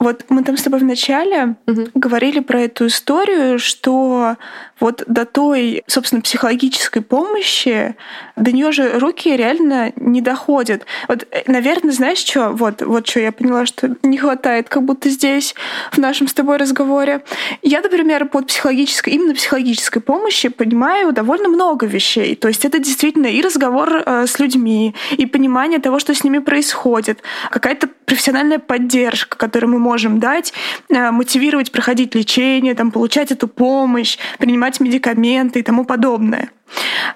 Вот 0.00 0.24
мы 0.30 0.42
там 0.42 0.56
с 0.56 0.62
тобой 0.62 0.80
вначале 0.80 1.56
угу. 1.66 1.88
говорили 1.94 2.40
про 2.40 2.62
эту 2.62 2.86
историю, 2.86 3.58
что 3.58 4.36
вот 4.80 5.04
до 5.06 5.26
той, 5.26 5.84
собственно, 5.86 6.22
психологической 6.22 7.02
помощи 7.02 7.94
до 8.34 8.50
нее 8.50 8.72
же 8.72 8.98
руки 8.98 9.36
реально 9.36 9.92
не 9.96 10.22
доходят. 10.22 10.86
Вот, 11.06 11.26
э, 11.30 11.42
наверное, 11.46 11.92
знаешь, 11.92 12.16
что? 12.16 12.48
Вот, 12.48 12.80
вот 12.80 13.06
что 13.06 13.20
я 13.20 13.30
поняла, 13.30 13.66
что 13.66 13.94
не 14.02 14.16
хватает, 14.16 14.70
как 14.70 14.84
будто 14.84 15.10
здесь 15.10 15.54
в 15.92 15.98
нашем 15.98 16.28
с 16.28 16.32
тобой 16.32 16.56
разговоре. 16.56 17.22
Я, 17.60 17.82
например, 17.82 18.26
под 18.26 18.46
психологической, 18.46 19.12
именно 19.12 19.34
психологической 19.34 20.00
помощи 20.00 20.48
понимаю 20.48 21.12
довольно 21.12 21.50
много 21.50 21.84
вещей. 21.84 22.34
То 22.36 22.48
есть 22.48 22.64
это 22.64 22.78
действительно 22.78 23.26
и 23.26 23.42
разговор 23.42 24.02
э, 24.06 24.26
с 24.26 24.38
людьми, 24.38 24.94
и 25.18 25.26
понимание 25.26 25.78
того, 25.78 25.98
что 25.98 26.14
с 26.14 26.24
ними 26.24 26.38
происходит, 26.38 27.22
какая-то 27.50 27.90
профессиональная 28.06 28.58
поддержка, 28.58 29.36
которую 29.36 29.72
мы 29.72 29.78
можем 29.78 29.89
дать, 30.20 30.52
э, 30.88 31.10
мотивировать 31.10 31.72
проходить 31.72 32.14
лечение, 32.14 32.74
там, 32.74 32.90
получать 32.90 33.32
эту 33.32 33.48
помощь, 33.48 34.18
принимать 34.38 34.80
медикаменты 34.80 35.60
и 35.60 35.62
тому 35.62 35.84
подобное. 35.84 36.50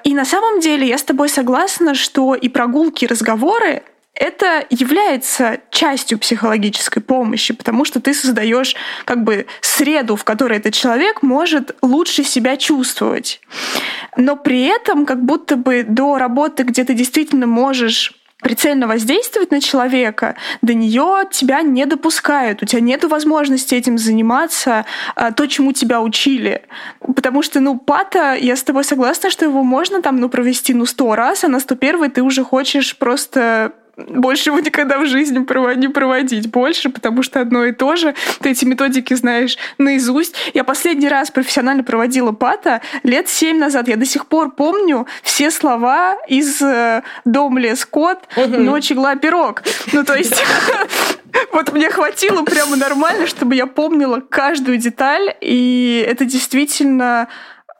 И 0.02 0.14
на 0.14 0.24
самом 0.24 0.60
деле 0.60 0.86
я 0.86 0.98
с 0.98 1.02
тобой 1.02 1.28
согласна, 1.28 1.94
что 1.94 2.34
и 2.34 2.48
прогулки, 2.48 3.04
и 3.04 3.08
разговоры 3.08 3.82
это 4.14 4.64
является 4.70 5.60
частью 5.70 6.18
психологической 6.18 7.02
помощи, 7.02 7.52
потому 7.52 7.84
что 7.84 8.00
ты 8.00 8.14
создаешь 8.14 8.76
как 9.04 9.24
бы 9.24 9.46
среду, 9.60 10.14
в 10.14 10.24
которой 10.24 10.58
этот 10.58 10.74
человек 10.74 11.22
может 11.22 11.76
лучше 11.82 12.22
себя 12.22 12.56
чувствовать. 12.56 13.40
Но 14.16 14.36
при 14.36 14.62
этом 14.66 15.04
как 15.04 15.24
будто 15.24 15.56
бы 15.56 15.84
до 15.86 16.16
работы, 16.16 16.62
где 16.62 16.84
ты 16.84 16.94
действительно 16.94 17.46
можешь 17.46 18.14
прицельно 18.44 18.86
воздействовать 18.86 19.50
на 19.50 19.60
человека, 19.60 20.36
до 20.60 20.74
нее 20.74 21.22
тебя 21.30 21.62
не 21.62 21.86
допускают, 21.86 22.62
у 22.62 22.66
тебя 22.66 22.80
нет 22.80 23.02
возможности 23.04 23.74
этим 23.74 23.96
заниматься, 23.96 24.84
а, 25.16 25.32
то, 25.32 25.46
чему 25.46 25.72
тебя 25.72 26.02
учили. 26.02 26.62
Потому 27.00 27.42
что, 27.42 27.60
ну, 27.60 27.78
пата, 27.78 28.34
я 28.34 28.54
с 28.54 28.62
тобой 28.62 28.84
согласна, 28.84 29.30
что 29.30 29.46
его 29.46 29.64
можно 29.64 30.02
там, 30.02 30.20
ну, 30.20 30.28
провести, 30.28 30.74
ну, 30.74 30.84
сто 30.84 31.14
раз, 31.14 31.44
а 31.44 31.48
на 31.48 31.58
сто 31.58 31.74
первый 31.74 32.10
ты 32.10 32.22
уже 32.22 32.44
хочешь 32.44 32.96
просто 32.98 33.72
больше 33.96 34.50
его 34.50 34.60
никогда 34.60 34.98
в 34.98 35.06
жизни 35.06 35.38
не 35.76 35.88
проводить 35.88 36.50
больше, 36.50 36.90
потому 36.90 37.22
что 37.22 37.40
одно 37.40 37.64
и 37.64 37.72
то 37.72 37.96
же. 37.96 38.14
Ты 38.40 38.50
эти 38.50 38.64
методики 38.64 39.14
знаешь 39.14 39.56
наизусть. 39.78 40.34
Я 40.52 40.64
последний 40.64 41.08
раз 41.08 41.30
профессионально 41.30 41.84
проводила 41.84 42.32
пата 42.32 42.80
лет 43.02 43.28
семь 43.28 43.58
назад. 43.58 43.88
Я 43.88 43.96
до 43.96 44.04
сих 44.04 44.26
пор 44.26 44.50
помню 44.50 45.06
все 45.22 45.50
слова 45.50 46.16
из 46.28 46.60
э, 46.60 47.02
«Дом, 47.24 47.58
лес, 47.58 47.84
кот», 47.84 48.18
«Ночь, 48.36 48.90
игла, 48.90 49.16
пирог». 49.16 49.62
Ну, 49.92 50.04
то 50.04 50.14
есть... 50.14 50.42
Вот 51.52 51.72
мне 51.72 51.90
хватило 51.90 52.44
прямо 52.44 52.76
нормально, 52.76 53.26
чтобы 53.26 53.56
я 53.56 53.66
помнила 53.66 54.20
каждую 54.20 54.76
деталь, 54.76 55.34
и 55.40 56.06
это 56.08 56.24
действительно 56.24 57.26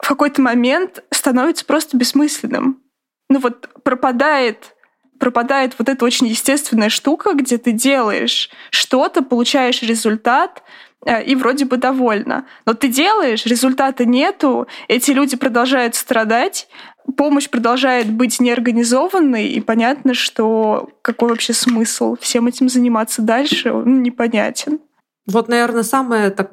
в 0.03 0.09
какой-то 0.09 0.43
момент 0.43 1.05
становится 1.13 1.65
просто 1.65 1.97
бессмысленным. 1.97 2.83
Ну 3.29 3.39
вот 3.39 3.69
пропадает 3.85 4.74
пропадает 5.19 5.75
вот 5.79 5.89
эта 5.89 6.05
очень 6.05 6.27
естественная 6.27 6.89
штука, 6.89 7.33
где 7.35 7.59
ты 7.59 7.73
делаешь 7.73 8.51
что-то, 8.71 9.23
получаешь 9.23 9.83
результат, 9.83 10.63
э, 11.07 11.25
и 11.25 11.35
вроде 11.35 11.65
бы 11.65 11.77
довольна. 11.77 12.47
Но 12.67 12.75
ты 12.75 12.89
делаешь, 12.89 13.47
результата 13.47 14.05
нету, 14.05 14.67
эти 14.89 15.11
люди 15.13 15.37
продолжают 15.37 15.95
страдать, 15.95 16.69
помощь 17.17 17.49
продолжает 17.49 18.11
быть 18.11 18.41
неорганизованной, 18.41 19.49
и 19.49 19.61
понятно, 19.61 20.15
что 20.15 20.91
какой 21.03 21.31
вообще 21.31 21.53
смысл 21.53 22.17
всем 22.21 22.47
этим 22.47 22.69
заниматься 22.69 23.23
дальше, 23.23 23.73
он 23.73 24.03
непонятен. 24.03 24.81
Вот, 25.27 25.49
наверное, 25.49 25.83
самое 25.83 26.31
так 26.31 26.53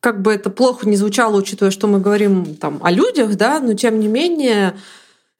как 0.00 0.20
бы 0.20 0.32
это 0.32 0.50
плохо 0.50 0.88
не 0.88 0.96
звучало, 0.96 1.36
учитывая, 1.36 1.70
что 1.70 1.86
мы 1.86 2.00
говорим 2.00 2.56
там 2.56 2.80
о 2.82 2.90
людях, 2.90 3.36
да, 3.36 3.60
но 3.60 3.74
тем 3.74 4.00
не 4.00 4.08
менее 4.08 4.74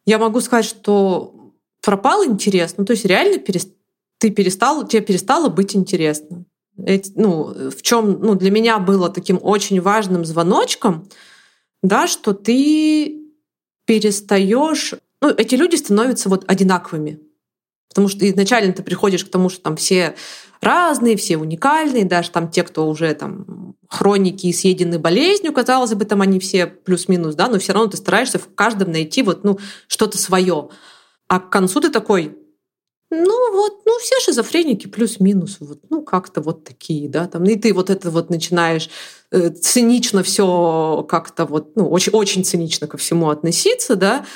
я 0.07 0.19
могу 0.19 0.41
сказать, 0.41 0.65
что 0.65 1.35
пропал 1.83 2.25
интерес. 2.25 2.75
Ну, 2.79 2.85
то 2.85 2.93
есть 2.93 3.05
реально 3.05 3.39
ты 4.19 4.31
перестал, 4.31 4.87
тебе 4.87 5.03
перестало 5.03 5.49
быть 5.49 5.77
интересно. 5.77 6.45
Эти, 6.85 7.13
ну, 7.17 7.71
в 7.71 7.83
чем 7.83 8.21
ну, 8.21 8.35
для 8.35 8.51
меня 8.51 8.79
было 8.79 9.11
таким 9.11 9.39
очень 9.43 9.81
важным 9.81 10.25
звоночком, 10.25 11.09
да, 11.83 12.07
что 12.07 12.33
ты 12.33 13.21
перестаешь, 13.85 14.95
ну, 15.21 15.29
эти 15.29 15.55
люди 15.57 15.77
становятся 15.77 16.29
вот 16.29 16.45
одинаковыми. 16.47 17.21
Потому 17.89 18.09
что 18.09 18.27
изначально 18.29 18.73
ты 18.73 18.83
приходишь 18.83 19.25
к 19.25 19.31
тому, 19.31 19.51
что 19.51 19.61
там 19.61 19.77
все 19.77 20.15
разные, 20.63 21.17
все 21.17 21.37
уникальные, 21.37 22.07
даже 22.07 22.31
там 22.31 22.51
те, 22.51 22.63
кто 22.63 22.89
уже 22.89 23.13
там 23.15 23.75
хроники 23.89 24.47
и 24.47 24.53
съедены 24.53 24.99
болезнью, 24.99 25.53
казалось 25.53 25.93
бы, 25.93 26.07
там 26.07 26.23
они 26.23 26.39
все 26.39 26.67
плюс-минус, 26.67 27.35
да, 27.35 27.49
но 27.49 27.59
все 27.59 27.75
равно 27.75 27.91
ты 27.91 27.99
стараешься 27.99 28.39
в 28.39 28.55
каждом 28.55 28.93
найти 28.93 29.23
вот, 29.23 29.45
ну, 29.45 29.59
что-то 29.89 30.17
свое. 30.17 30.71
А 31.33 31.41
к 31.41 31.49
концу 31.49 31.81
ты 31.81 31.89
такой, 31.89 32.37
ну 33.11 33.53
вот, 33.55 33.87
ну 33.87 33.99
все 34.01 34.21
шизофреники 34.21 34.87
плюс-минус, 34.87 35.57
вот, 35.61 35.79
ну 35.89 36.03
как-то 36.03 36.43
вот 36.43 36.65
такие, 36.65 37.09
да, 37.09 37.27
там, 37.27 37.45
и 37.45 37.57
ты 37.57 37.73
вот 37.73 37.89
это 37.89 38.11
вот 38.11 38.29
начинаешь 38.29 38.91
э, 39.31 39.49
цинично 39.49 40.23
все 40.23 41.07
как-то 41.09 41.47
вот, 41.47 41.75
ну 41.75 41.89
очень, 41.89 42.13
очень 42.13 42.45
цинично 42.45 42.87
ко 42.87 42.99
всему 42.99 43.31
относиться, 43.31 43.97
да, 43.97 44.27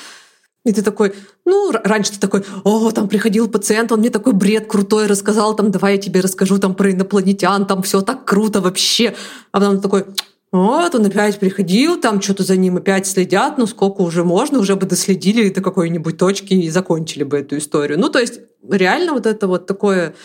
и 0.65 0.73
ты 0.73 0.81
такой, 0.81 1.13
ну, 1.45 1.71
раньше 1.71 2.13
ты 2.13 2.19
такой, 2.19 2.43
о, 2.63 2.89
там 2.89 3.07
приходил 3.07 3.47
пациент, 3.47 3.91
он 3.91 3.99
мне 3.99 4.09
такой 4.09 4.33
бред 4.33 4.67
крутой 4.67 5.05
рассказал, 5.05 5.55
там, 5.55 5.69
давай 5.69 5.97
я 5.97 6.01
тебе 6.01 6.19
расскажу 6.19 6.57
там 6.57 6.73
про 6.73 6.91
инопланетян, 6.91 7.67
там 7.67 7.83
все 7.83 8.01
так 8.01 8.25
круто 8.25 8.59
вообще. 8.59 9.15
А 9.51 9.59
потом 9.59 9.79
такой, 9.79 10.05
вот, 10.51 10.95
он 10.95 11.05
опять 11.05 11.39
приходил, 11.39 11.99
там 11.99 12.21
что-то 12.21 12.43
за 12.43 12.55
ним 12.55 12.77
опять 12.77 13.05
следят, 13.05 13.57
ну 13.57 13.67
сколько 13.67 14.01
уже 14.01 14.23
можно, 14.23 14.59
уже 14.59 14.75
бы 14.75 14.85
доследили 14.85 15.49
до 15.49 15.61
какой-нибудь 15.61 16.17
точки 16.17 16.53
и 16.53 16.69
закончили 16.69 17.23
бы 17.23 17.39
эту 17.39 17.57
историю. 17.57 17.99
Ну, 17.99 18.09
то 18.09 18.19
есть 18.19 18.39
реально 18.69 19.13
вот 19.13 19.25
это 19.25 19.47
вот 19.47 19.67
такое 19.67 20.15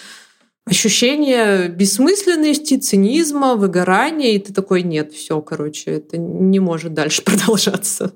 ощущение 0.65 1.69
бессмысленности, 1.69 2.79
цинизма, 2.79 3.57
выгорания, 3.57 4.37
и 4.37 4.39
ты 4.39 4.53
такой, 4.53 4.83
нет, 4.83 5.13
все, 5.13 5.41
короче, 5.41 5.91
это 5.91 6.19
не 6.19 6.61
может 6.61 6.95
дальше 6.95 7.23
продолжаться. 7.25 8.13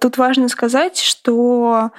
Тут 0.00 0.16
важно 0.16 0.48
сказать, 0.48 0.98
что 0.98 1.90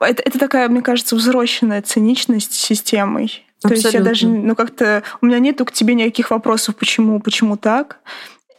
это, 0.00 0.22
это 0.22 0.38
такая, 0.38 0.68
мне 0.68 0.80
кажется, 0.80 1.16
взросленная 1.16 1.82
циничность 1.82 2.54
системой. 2.54 3.44
Абсолютно. 3.62 3.68
То 3.68 3.74
есть 3.74 3.94
я 3.94 4.00
даже, 4.00 4.28
ну 4.28 4.54
как-то, 4.54 5.02
у 5.20 5.26
меня 5.26 5.38
нету 5.38 5.64
к 5.64 5.72
тебе 5.72 5.94
никаких 5.94 6.30
вопросов, 6.30 6.76
почему, 6.76 7.20
почему 7.20 7.56
так. 7.56 8.00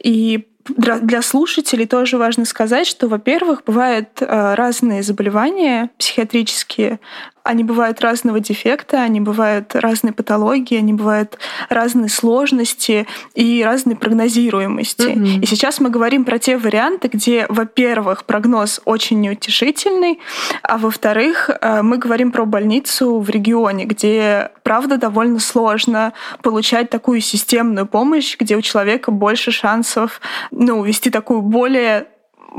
И 0.03 0.47
для 0.67 1.21
слушателей 1.21 1.87
тоже 1.87 2.17
важно 2.17 2.45
сказать, 2.45 2.87
что, 2.87 3.07
во-первых, 3.07 3.63
бывают 3.65 4.21
э, 4.21 4.55
разные 4.55 5.01
заболевания 5.01 5.89
психиатрические, 5.97 6.99
они 7.47 7.63
бывают 7.63 8.01
разного 8.01 8.41
дефекта, 8.41 9.01
они 9.01 9.21
бывают 9.21 9.73
разной 9.73 10.11
патологии, 10.11 10.77
они 10.77 10.91
бывают 10.93 11.37
разные 11.69 12.09
сложности 12.09 13.07
и 13.35 13.63
разной 13.63 13.95
прогнозируемости. 13.95 15.07
Mm-hmm. 15.07 15.39
И 15.41 15.45
сейчас 15.45 15.79
мы 15.79 15.89
говорим 15.89 16.25
про 16.25 16.39
те 16.39 16.57
варианты, 16.57 17.07
где, 17.07 17.45
во-первых, 17.47 18.25
прогноз 18.25 18.81
очень 18.83 19.21
неутешительный, 19.21 20.19
а 20.61 20.77
во-вторых, 20.77 21.49
э, 21.49 21.81
мы 21.83 21.97
говорим 21.97 22.31
про 22.31 22.45
больницу 22.45 23.19
в 23.19 23.29
регионе, 23.29 23.85
где, 23.85 24.51
правда, 24.63 24.97
довольно 24.97 25.39
сложно 25.39 26.11
получать 26.43 26.89
такую 26.89 27.21
системную 27.21 27.85
помощь, 27.85 28.35
где 28.37 28.57
у 28.57 28.61
человека 28.61 29.11
больше 29.11 29.51
шансов 29.51 30.19
ну, 30.51 30.83
вести 30.83 31.09
такую 31.09 31.41
более 31.41 32.07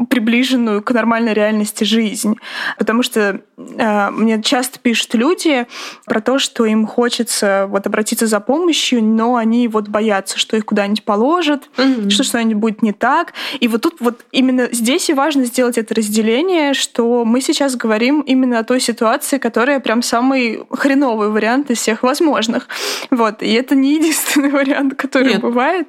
приближенную 0.06 0.82
к 0.82 0.90
нормальной 0.92 1.34
реальности 1.34 1.84
жизнь. 1.84 2.36
Потому 2.78 3.02
что 3.02 3.40
э, 3.56 4.10
мне 4.10 4.42
часто 4.42 4.78
пишут 4.78 5.14
люди 5.14 5.66
про 6.06 6.20
то, 6.20 6.38
что 6.38 6.64
им 6.64 6.86
хочется 6.86 7.66
вот 7.68 7.86
обратиться 7.86 8.26
за 8.26 8.40
помощью, 8.40 9.02
но 9.02 9.36
они 9.36 9.68
вот 9.68 9.88
боятся, 9.88 10.38
что 10.38 10.56
их 10.56 10.66
куда-нибудь 10.66 11.04
положат, 11.04 11.68
mm-hmm. 11.76 12.10
что 12.10 12.22
что-нибудь 12.22 12.54
будет 12.54 12.82
не 12.82 12.92
так. 12.92 13.32
И 13.60 13.68
вот 13.68 13.82
тут 13.82 13.96
вот 14.00 14.24
именно 14.32 14.68
здесь 14.72 15.10
и 15.10 15.14
важно 15.14 15.44
сделать 15.44 15.78
это 15.78 15.94
разделение, 15.94 16.74
что 16.74 17.24
мы 17.24 17.40
сейчас 17.40 17.76
говорим 17.76 18.20
именно 18.20 18.58
о 18.60 18.64
той 18.64 18.80
ситуации, 18.80 19.38
которая 19.38 19.80
прям 19.80 20.02
самый 20.02 20.62
хреновый 20.70 21.28
вариант 21.28 21.70
из 21.70 21.78
всех 21.78 22.02
возможных. 22.02 22.68
Вот. 23.10 23.42
И 23.42 23.52
это 23.52 23.74
не 23.74 23.94
единственный 23.94 24.50
вариант, 24.58 24.94
который 24.94 25.32
Нет. 25.32 25.40
бывает. 25.40 25.88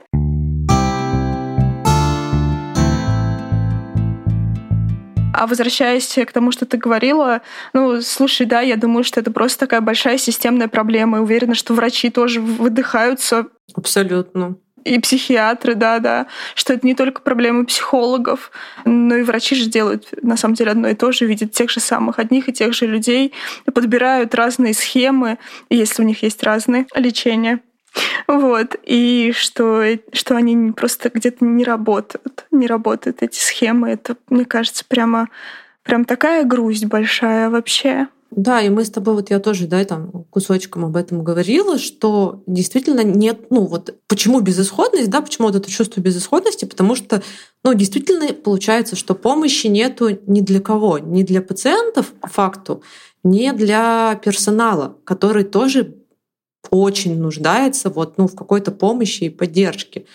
А 5.40 5.48
возвращаясь 5.48 6.20
к 6.28 6.34
тому, 6.34 6.52
что 6.52 6.66
ты 6.66 6.76
говорила, 6.76 7.42
ну, 7.72 8.02
слушай, 8.02 8.46
да, 8.46 8.60
я 8.60 8.76
думаю, 8.76 9.06
что 9.06 9.22
это 9.22 9.32
просто 9.32 9.60
такая 9.60 9.80
большая 9.80 10.18
системная 10.18 10.68
проблема. 10.68 11.20
И 11.20 11.22
уверена, 11.22 11.56
что 11.56 11.74
врачи 11.74 12.10
тоже 12.10 12.42
выдыхаются. 12.42 13.46
Абсолютно. 13.74 14.58
И 14.84 15.00
психиатры, 15.00 15.76
да-да, 15.76 16.28
что 16.56 16.74
это 16.74 16.86
не 16.86 16.94
только 16.94 17.22
проблемы 17.22 17.66
психологов, 17.66 18.52
но 18.84 19.16
и 19.16 19.24
врачи 19.24 19.56
же 19.56 19.70
делают 19.70 20.10
на 20.22 20.36
самом 20.36 20.56
деле 20.56 20.72
одно 20.72 20.90
и 20.90 20.94
то 20.94 21.14
же, 21.14 21.26
видят 21.26 21.54
тех 21.54 21.70
же 21.70 21.80
самых 21.80 22.20
одних 22.20 22.50
и 22.50 22.54
тех 22.54 22.74
же 22.74 22.86
людей, 22.86 23.34
подбирают 23.74 24.36
разные 24.36 24.74
схемы, 24.74 25.38
если 25.70 26.04
у 26.04 26.06
них 26.06 26.22
есть 26.22 26.44
разные 26.44 26.86
лечения. 26.96 27.62
Вот. 28.28 28.76
И 28.84 29.32
что, 29.36 29.84
что 30.14 30.36
они 30.36 30.72
просто 30.72 31.10
где-то 31.14 31.44
не 31.46 31.64
работают. 31.64 32.46
Не 32.52 32.68
работают 32.68 33.22
эти 33.22 33.40
схемы. 33.40 33.90
Это, 33.90 34.18
мне 34.30 34.46
кажется, 34.46 34.86
прямо, 34.88 35.30
прям 35.84 36.06
такая 36.06 36.44
грусть 36.44 36.86
большая 36.86 37.50
вообще. 37.50 38.08
Да, 38.32 38.62
и 38.62 38.70
мы 38.70 38.86
с 38.86 38.92
тобой, 38.92 39.16
вот 39.16 39.32
я 39.32 39.40
тоже, 39.40 39.66
да, 39.66 39.84
там 39.86 40.26
кусочком 40.30 40.86
об 40.86 40.96
этом 40.96 41.24
говорила, 41.24 41.80
что 41.80 42.44
действительно 42.46 43.04
нет, 43.04 43.50
ну 43.50 43.66
вот 43.66 43.96
почему 44.08 44.40
безысходность, 44.42 45.10
да, 45.10 45.22
почему 45.22 45.48
вот 45.48 45.56
это 45.56 45.70
чувство 45.70 46.00
безысходности, 46.00 46.66
потому 46.66 46.94
что, 46.96 47.24
ну, 47.64 47.74
действительно 47.74 48.32
получается, 48.34 48.96
что 48.96 49.16
помощи 49.16 49.66
нету 49.66 50.20
ни 50.28 50.42
для 50.42 50.60
кого, 50.60 51.00
ни 51.00 51.24
для 51.24 51.42
пациентов, 51.42 52.14
по 52.22 52.28
факту, 52.28 52.84
ни 53.24 53.50
для 53.50 54.20
персонала, 54.24 54.96
который 55.06 55.44
тоже 55.44 55.96
очень 56.70 57.20
нуждается 57.20 57.89
вот, 57.89 58.18
ну, 58.18 58.28
в 58.28 58.36
какой-то 58.36 58.72
помощи 58.72 59.26
и 59.26 59.30
поддержке. 59.30 60.05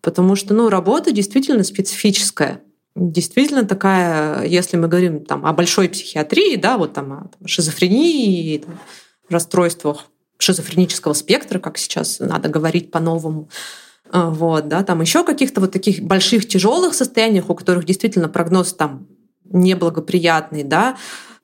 Потому 0.00 0.36
что 0.36 0.54
ну, 0.54 0.68
работа 0.68 1.12
действительно 1.12 1.62
специфическая. 1.62 2.62
Действительно 2.96 3.64
такая, 3.64 4.44
если 4.46 4.76
мы 4.76 4.88
говорим 4.88 5.24
там, 5.24 5.46
о 5.46 5.52
большой 5.52 5.88
психиатрии, 5.88 6.56
да, 6.56 6.78
вот 6.78 6.92
там 6.92 7.12
о 7.12 7.16
там, 7.28 7.46
шизофрении, 7.46 8.58
там, 8.58 8.78
расстройствах 9.28 10.06
шизофренического 10.38 11.12
спектра, 11.12 11.58
как 11.58 11.78
сейчас 11.78 12.18
надо 12.18 12.48
говорить 12.48 12.90
по-новому, 12.90 13.48
а, 14.10 14.30
вот, 14.30 14.68
да, 14.68 14.82
там 14.82 15.00
еще 15.00 15.24
каких-то 15.24 15.60
вот 15.60 15.70
таких 15.70 16.02
больших 16.02 16.48
тяжелых 16.48 16.94
состояниях, 16.94 17.48
у 17.50 17.54
которых 17.54 17.84
действительно 17.84 18.28
прогноз 18.28 18.72
там 18.72 19.06
неблагоприятный, 19.44 20.64
да, 20.64 20.96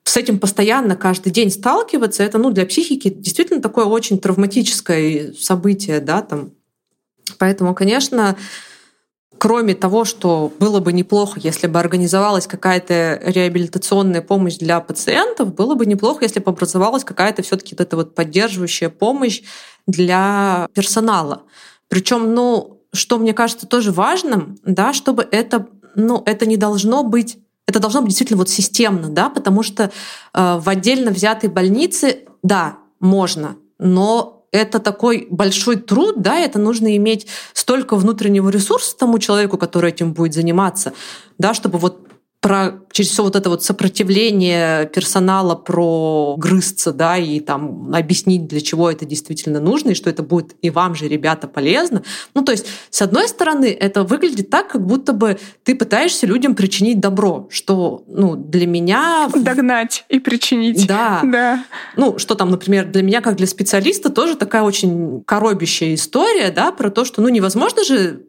с 0.07 0.15
этим 0.15 0.39
постоянно 0.39 0.95
каждый 0.95 1.31
день 1.31 1.51
сталкиваться, 1.51 2.23
это 2.23 2.37
ну, 2.37 2.49
для 2.49 2.65
психики 2.65 3.09
действительно 3.09 3.61
такое 3.61 3.85
очень 3.85 4.19
травматическое 4.19 5.33
событие. 5.33 5.99
Да, 5.99 6.21
там. 6.21 6.51
Поэтому, 7.37 7.75
конечно, 7.75 8.37
кроме 9.37 9.75
того, 9.75 10.05
что 10.05 10.51
было 10.59 10.79
бы 10.79 10.93
неплохо, 10.93 11.41
если 11.43 11.67
бы 11.67 11.79
организовалась 11.79 12.47
какая-то 12.47 13.19
реабилитационная 13.21 14.21
помощь 14.21 14.55
для 14.55 14.79
пациентов, 14.79 15.53
было 15.53 15.75
бы 15.75 15.85
неплохо, 15.85 16.23
если 16.23 16.39
бы 16.39 16.51
образовалась 16.51 17.03
какая-то 17.03 17.41
все-таки 17.41 17.75
вот 17.75 17.81
эта 17.81 17.97
вот 17.97 18.15
поддерживающая 18.15 18.89
помощь 18.89 19.41
для 19.87 20.69
персонала. 20.73 21.43
Причем, 21.89 22.33
ну, 22.33 22.81
что 22.93 23.17
мне 23.17 23.33
кажется 23.33 23.67
тоже 23.67 23.91
важным, 23.91 24.57
да, 24.63 24.93
чтобы 24.93 25.27
это, 25.29 25.67
ну, 25.95 26.23
это 26.25 26.45
не 26.45 26.55
должно 26.55 27.03
быть 27.03 27.39
это 27.67 27.79
должно 27.79 28.01
быть 28.01 28.09
действительно 28.09 28.37
вот 28.37 28.49
системно, 28.49 29.09
да, 29.09 29.29
потому 29.29 29.61
что 29.61 29.91
э, 30.33 30.57
в 30.59 30.67
отдельно 30.69 31.11
взятой 31.11 31.49
больнице, 31.49 32.19
да, 32.41 32.77
можно, 32.99 33.57
но 33.77 34.45
это 34.51 34.79
такой 34.79 35.27
большой 35.29 35.75
труд, 35.75 36.21
да, 36.21 36.39
это 36.39 36.59
нужно 36.59 36.95
иметь 36.95 37.27
столько 37.53 37.97
внутреннего 37.97 38.49
ресурса 38.49 38.97
тому 38.97 39.19
человеку, 39.19 39.57
который 39.57 39.91
этим 39.91 40.13
будет 40.13 40.33
заниматься, 40.33 40.93
да, 41.37 41.53
чтобы 41.53 41.77
вот 41.77 42.06
про 42.47 42.79
через 42.93 43.11
все 43.11 43.23
вот 43.23 43.35
это 43.35 43.49
вот 43.49 43.61
сопротивление 43.61 44.85
персонала 44.87 45.55
про 45.55 46.35
грызться, 46.37 46.93
да, 46.93 47.17
и 47.17 47.41
там 47.41 47.93
объяснить, 47.93 48.47
для 48.47 48.61
чего 48.61 48.89
это 48.89 49.05
действительно 49.05 49.59
нужно, 49.59 49.89
и 49.89 49.93
что 49.95 50.09
это 50.09 50.23
будет 50.23 50.55
и 50.61 50.69
вам 50.69 50.95
же, 50.95 51.09
ребята, 51.09 51.49
полезно. 51.49 52.03
Ну, 52.33 52.43
то 52.43 52.53
есть, 52.53 52.67
с 52.89 53.01
одной 53.01 53.27
стороны, 53.27 53.65
это 53.65 54.03
выглядит 54.03 54.49
так, 54.49 54.69
как 54.69 54.85
будто 54.85 55.11
бы 55.11 55.37
ты 55.63 55.75
пытаешься 55.75 56.25
людям 56.25 56.55
причинить 56.55 57.01
добро, 57.01 57.49
что, 57.51 58.05
ну, 58.07 58.37
для 58.37 58.65
меня... 58.65 59.29
Догнать 59.35 60.05
и 60.07 60.19
причинить. 60.19 60.87
Да. 60.87 61.19
да. 61.25 61.65
Ну, 61.97 62.17
что 62.17 62.33
там, 62.35 62.49
например, 62.49 62.85
для 62.85 63.03
меня, 63.03 63.19
как 63.19 63.35
для 63.35 63.47
специалиста, 63.47 64.09
тоже 64.09 64.37
такая 64.37 64.61
очень 64.61 65.21
коробящая 65.25 65.95
история, 65.95 66.49
да, 66.51 66.71
про 66.71 66.89
то, 66.91 67.03
что, 67.03 67.21
ну, 67.21 67.27
невозможно 67.27 67.83
же 67.83 68.21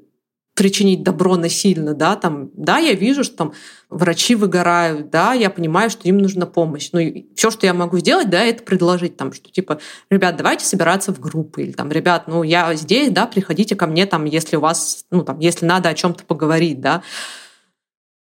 причинить 0.59 1.05
добро 1.05 1.37
насильно, 1.37 1.95
да, 1.95 2.17
там, 2.17 2.51
да, 2.53 2.79
я 2.79 2.95
вижу, 2.95 3.23
что 3.23 3.37
там 3.37 3.53
врачи 3.89 4.35
выгорают, 4.35 5.09
да, 5.09 5.33
я 5.33 5.51
понимаю, 5.51 5.89
что 5.89 6.09
им 6.09 6.19
нужна 6.19 6.47
помощь. 6.47 6.89
Ну, 6.93 7.01
все, 7.37 7.53
что 7.53 7.65
я 7.65 7.75
могу 7.75 7.97
сделать, 8.01 8.29
да, 8.29 8.43
это 8.43 8.65
предложить 8.65 9.17
там, 9.17 9.33
что 9.33 9.53
типа, 9.53 9.79
ребят, 10.11 10.37
давайте 10.37 10.67
собираться 10.67 11.15
в 11.15 11.21
группы, 11.21 11.63
или 11.63 11.71
там, 11.71 11.93
ребят, 11.93 12.25
ну, 12.27 12.43
я 12.43 12.75
здесь, 12.75 13.11
да, 13.11 13.27
приходите 13.27 13.77
ко 13.77 13.87
мне 13.87 14.05
там, 14.05 14.25
если 14.25 14.57
у 14.57 14.61
вас, 14.61 15.05
ну, 15.13 15.23
там, 15.23 15.39
если 15.39 15.65
надо 15.65 15.91
о 15.91 15.95
чем-то 15.95 16.25
поговорить, 16.25 16.81
да. 16.81 17.05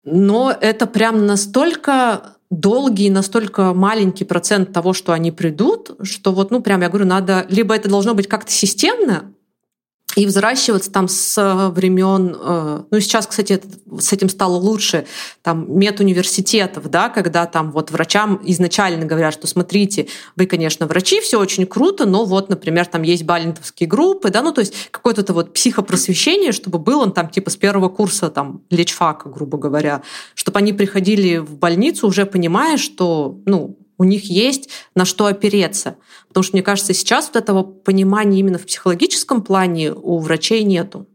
Но 0.02 0.52
это 0.60 0.88
прям 0.88 1.26
настолько 1.26 2.34
долгий, 2.50 3.10
настолько 3.10 3.74
маленький 3.74 4.24
процент 4.24 4.72
того, 4.72 4.92
что 4.92 5.12
они 5.12 5.30
придут, 5.30 5.92
что 6.02 6.32
вот, 6.32 6.50
ну, 6.50 6.60
прям 6.60 6.82
я 6.82 6.88
говорю, 6.88 7.06
надо, 7.06 7.46
либо 7.48 7.76
это 7.76 7.88
должно 7.88 8.12
быть 8.12 8.26
как-то 8.26 8.50
системно, 8.50 9.32
и 10.16 10.26
взращиваться 10.26 10.90
там 10.90 11.08
с 11.08 11.70
времен, 11.74 12.36
э, 12.38 12.82
ну 12.90 13.00
сейчас, 13.00 13.26
кстати, 13.26 13.60
с 13.98 14.12
этим 14.12 14.28
стало 14.28 14.56
лучше, 14.56 15.06
там 15.42 15.66
медуниверситетов, 15.78 16.88
да, 16.90 17.08
когда 17.08 17.46
там 17.46 17.70
вот 17.72 17.90
врачам 17.90 18.40
изначально 18.44 19.06
говорят, 19.06 19.34
что 19.34 19.46
смотрите, 19.46 20.08
вы, 20.36 20.46
конечно, 20.46 20.86
врачи, 20.86 21.20
все 21.20 21.38
очень 21.38 21.66
круто, 21.66 22.06
но 22.06 22.24
вот, 22.24 22.48
например, 22.48 22.86
там 22.86 23.02
есть 23.02 23.24
балентовские 23.24 23.88
группы, 23.88 24.30
да, 24.30 24.42
ну 24.42 24.52
то 24.52 24.60
есть 24.60 24.74
какое-то 24.90 25.32
вот 25.32 25.52
психопросвещение, 25.52 26.52
чтобы 26.52 26.78
был 26.78 27.00
он 27.00 27.12
там 27.12 27.28
типа 27.28 27.50
с 27.50 27.56
первого 27.56 27.88
курса 27.88 28.30
там 28.30 28.62
лечфака, 28.70 29.28
грубо 29.28 29.58
говоря, 29.58 30.02
чтобы 30.34 30.58
они 30.58 30.72
приходили 30.72 31.38
в 31.38 31.56
больницу 31.56 32.06
уже 32.06 32.26
понимая, 32.26 32.76
что, 32.76 33.40
ну, 33.46 33.78
у 33.98 34.04
них 34.04 34.24
есть 34.24 34.70
на 34.94 35.04
что 35.04 35.26
опереться. 35.26 35.96
Потому 36.28 36.44
что, 36.44 36.56
мне 36.56 36.62
кажется, 36.62 36.94
сейчас 36.94 37.26
вот 37.26 37.36
этого 37.36 37.62
понимания 37.62 38.40
именно 38.40 38.58
в 38.58 38.66
психологическом 38.66 39.42
плане 39.42 39.92
у 39.92 40.18
врачей 40.18 40.64
нету. 40.64 41.06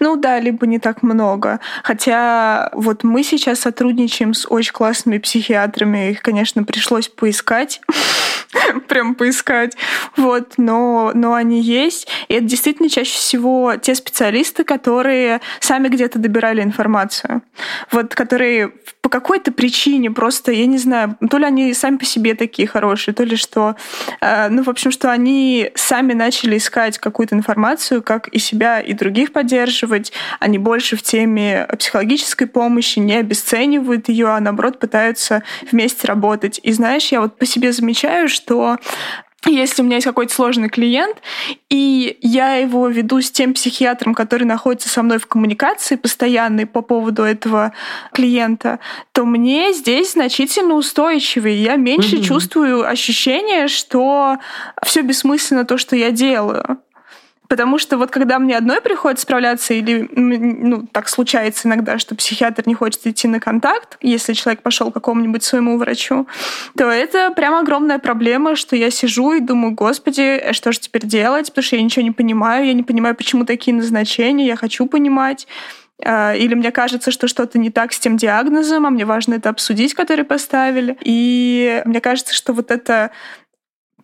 Ну 0.00 0.16
да, 0.16 0.38
либо 0.38 0.66
не 0.66 0.78
так 0.78 1.02
много. 1.02 1.60
Хотя 1.82 2.70
вот 2.72 3.02
мы 3.02 3.24
сейчас 3.24 3.60
сотрудничаем 3.60 4.34
с 4.34 4.46
очень 4.48 4.72
классными 4.72 5.18
психиатрами. 5.18 6.12
Их, 6.12 6.22
конечно, 6.22 6.62
пришлось 6.64 7.08
поискать. 7.08 7.80
Прям 8.88 9.14
поискать. 9.14 9.76
Вот, 10.16 10.54
но, 10.56 11.12
но 11.14 11.34
они 11.34 11.60
есть. 11.60 12.08
И 12.28 12.34
это 12.34 12.44
действительно 12.44 12.88
чаще 12.88 13.16
всего 13.16 13.74
те 13.76 13.94
специалисты, 13.94 14.64
которые 14.64 15.40
сами 15.60 15.88
где-то 15.88 16.18
добирали 16.18 16.62
информацию. 16.62 17.42
Вот, 17.90 18.14
которые 18.14 18.72
по 19.00 19.08
какой-то 19.08 19.52
причине 19.52 20.10
просто, 20.10 20.52
я 20.52 20.66
не 20.66 20.78
знаю, 20.78 21.16
то 21.30 21.38
ли 21.38 21.44
они 21.44 21.72
сами 21.72 21.96
по 21.96 22.04
себе 22.04 22.34
такие 22.34 22.66
хорошие, 22.68 23.14
то 23.14 23.24
ли 23.24 23.36
что, 23.36 23.76
э, 24.20 24.48
ну, 24.48 24.62
в 24.62 24.68
общем, 24.68 24.90
что 24.90 25.10
они 25.10 25.70
сами 25.74 26.12
начали 26.12 26.58
искать 26.58 26.98
какую-то 26.98 27.34
информацию, 27.34 28.02
как 28.02 28.28
и 28.28 28.38
себя, 28.38 28.80
и 28.80 28.92
других 28.92 29.32
поддерживать. 29.32 30.12
Они 30.40 30.58
больше 30.58 30.96
в 30.96 31.02
теме 31.02 31.66
психологической 31.78 32.46
помощи, 32.46 32.98
не 32.98 33.14
обесценивают 33.14 34.08
ее, 34.08 34.28
а 34.28 34.40
наоборот 34.40 34.78
пытаются 34.78 35.42
вместе 35.70 36.06
работать. 36.06 36.60
И 36.62 36.72
знаешь, 36.72 37.08
я 37.12 37.20
вот 37.20 37.38
по 37.38 37.46
себе 37.46 37.72
замечаю, 37.72 38.28
что 38.28 38.78
если 39.46 39.82
у 39.82 39.84
меня 39.84 39.96
есть 39.96 40.06
какой-то 40.06 40.34
сложный 40.34 40.68
клиент, 40.68 41.16
и 41.70 42.18
я 42.22 42.54
его 42.56 42.88
веду 42.88 43.20
с 43.20 43.30
тем 43.30 43.54
психиатром, 43.54 44.14
который 44.14 44.44
находится 44.44 44.88
со 44.88 45.02
мной 45.02 45.18
в 45.18 45.26
коммуникации 45.26 45.96
постоянной 45.96 46.66
по 46.66 46.82
поводу 46.82 47.22
этого 47.22 47.72
клиента, 48.12 48.80
то 49.12 49.24
мне 49.24 49.72
здесь 49.72 50.12
значительно 50.12 50.74
устойчивее. 50.74 51.62
Я 51.62 51.76
меньше 51.76 52.16
mm-hmm. 52.16 52.24
чувствую 52.24 52.88
ощущение, 52.88 53.68
что 53.68 54.38
все 54.84 55.02
бессмысленно 55.02 55.64
то, 55.64 55.78
что 55.78 55.94
я 55.94 56.10
делаю. 56.10 56.78
Потому 57.48 57.78
что 57.78 57.96
вот 57.96 58.10
когда 58.10 58.38
мне 58.38 58.56
одной 58.56 58.82
приходится 58.82 59.22
справляться, 59.22 59.72
или 59.72 60.08
ну, 60.14 60.86
так 60.92 61.08
случается 61.08 61.66
иногда, 61.66 61.98
что 61.98 62.14
психиатр 62.14 62.64
не 62.66 62.74
хочет 62.74 63.06
идти 63.06 63.26
на 63.26 63.40
контакт, 63.40 63.96
если 64.02 64.34
человек 64.34 64.60
пошел 64.62 64.90
к 64.90 64.94
какому-нибудь 64.94 65.42
своему 65.42 65.78
врачу, 65.78 66.26
то 66.76 66.90
это 66.90 67.30
прям 67.30 67.54
огромная 67.54 67.98
проблема, 67.98 68.54
что 68.54 68.76
я 68.76 68.90
сижу 68.90 69.32
и 69.32 69.40
думаю, 69.40 69.74
господи, 69.74 70.20
э, 70.20 70.52
что 70.52 70.72
же 70.72 70.80
теперь 70.80 71.06
делать, 71.06 71.48
потому 71.48 71.64
что 71.64 71.76
я 71.76 71.82
ничего 71.82 72.02
не 72.02 72.10
понимаю, 72.10 72.66
я 72.66 72.74
не 72.74 72.82
понимаю, 72.82 73.14
почему 73.14 73.46
такие 73.46 73.74
назначения, 73.74 74.46
я 74.46 74.56
хочу 74.56 74.86
понимать. 74.86 75.46
А, 76.04 76.34
или 76.34 76.54
мне 76.54 76.70
кажется, 76.70 77.10
что 77.10 77.28
что-то 77.28 77.58
не 77.58 77.70
так 77.70 77.92
с 77.94 77.98
тем 77.98 78.18
диагнозом, 78.18 78.86
а 78.86 78.90
мне 78.90 79.06
важно 79.06 79.34
это 79.34 79.48
обсудить, 79.48 79.94
который 79.94 80.24
поставили. 80.24 80.98
И 81.02 81.82
мне 81.86 82.00
кажется, 82.00 82.34
что 82.34 82.52
вот 82.52 82.70
эта 82.70 83.10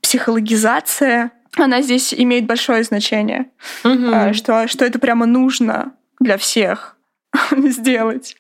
психологизация 0.01 1.33
она 1.63 1.83
здесь 1.83 2.13
имеет 2.15 2.47
большое 2.47 2.83
значение, 2.85 3.51
угу. 3.85 4.35
что, 4.35 4.67
что 4.69 4.85
это 4.85 4.99
прямо 4.99 5.27
нужно 5.27 5.93
для 6.21 6.37
всех 6.37 6.97
сделать. 7.57 8.37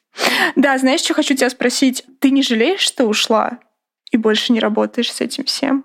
Да, 0.56 0.78
знаешь, 0.78 1.00
что 1.00 1.14
хочу 1.14 1.34
тебя 1.34 1.50
спросить? 1.50 2.04
Ты 2.20 2.30
не 2.30 2.42
жалеешь, 2.42 2.80
что 2.80 3.06
ушла 3.06 3.58
и 4.10 4.16
больше 4.16 4.52
не 4.52 4.60
работаешь 4.60 5.12
с 5.12 5.20
этим 5.20 5.44
всем? 5.44 5.84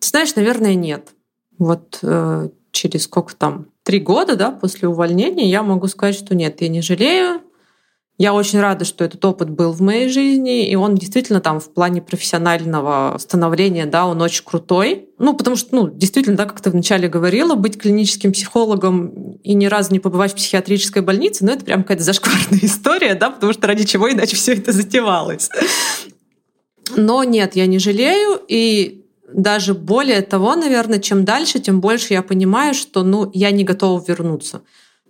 знаешь, 0.00 0.34
наверное, 0.34 0.74
нет. 0.74 1.10
Вот 1.58 1.98
э, 2.02 2.48
через 2.70 3.04
сколько 3.04 3.34
там 3.34 3.66
три 3.82 3.98
года 4.00 4.36
да, 4.36 4.50
после 4.50 4.88
увольнения, 4.88 5.48
я 5.48 5.62
могу 5.62 5.86
сказать, 5.86 6.14
что 6.14 6.34
нет, 6.34 6.60
я 6.60 6.68
не 6.68 6.82
жалею. 6.82 7.40
Я 8.18 8.32
очень 8.32 8.60
рада, 8.60 8.86
что 8.86 9.04
этот 9.04 9.22
опыт 9.26 9.50
был 9.50 9.72
в 9.72 9.82
моей 9.82 10.08
жизни, 10.08 10.70
и 10.70 10.74
он 10.74 10.94
действительно 10.94 11.40
там 11.40 11.60
в 11.60 11.68
плане 11.70 12.00
профессионального 12.00 13.18
становления, 13.18 13.84
да, 13.84 14.06
он 14.06 14.22
очень 14.22 14.42
крутой. 14.42 15.10
Ну, 15.18 15.34
потому 15.34 15.56
что, 15.56 15.74
ну, 15.74 15.88
действительно, 15.88 16.34
да, 16.34 16.46
как 16.46 16.62
ты 16.62 16.70
вначале 16.70 17.08
говорила, 17.08 17.56
быть 17.56 17.78
клиническим 17.78 18.32
психологом 18.32 19.38
и 19.42 19.52
ни 19.52 19.66
разу 19.66 19.92
не 19.92 20.00
побывать 20.00 20.32
в 20.32 20.36
психиатрической 20.36 21.02
больнице, 21.02 21.44
ну, 21.44 21.52
это 21.52 21.64
прям 21.66 21.82
какая-то 21.82 22.04
зашкварная 22.04 22.60
история, 22.62 23.14
да, 23.16 23.30
потому 23.30 23.52
что 23.52 23.66
ради 23.66 23.84
чего 23.84 24.10
иначе 24.10 24.34
все 24.34 24.54
это 24.54 24.72
затевалось. 24.72 25.50
Но 26.96 27.22
нет, 27.22 27.54
я 27.54 27.66
не 27.66 27.78
жалею, 27.78 28.40
и 28.48 29.04
даже 29.30 29.74
более 29.74 30.22
того, 30.22 30.54
наверное, 30.54 31.00
чем 31.00 31.26
дальше, 31.26 31.58
тем 31.58 31.80
больше 31.80 32.14
я 32.14 32.22
понимаю, 32.22 32.72
что, 32.72 33.02
ну, 33.02 33.30
я 33.34 33.50
не 33.50 33.64
готова 33.64 34.02
вернуться. 34.06 34.62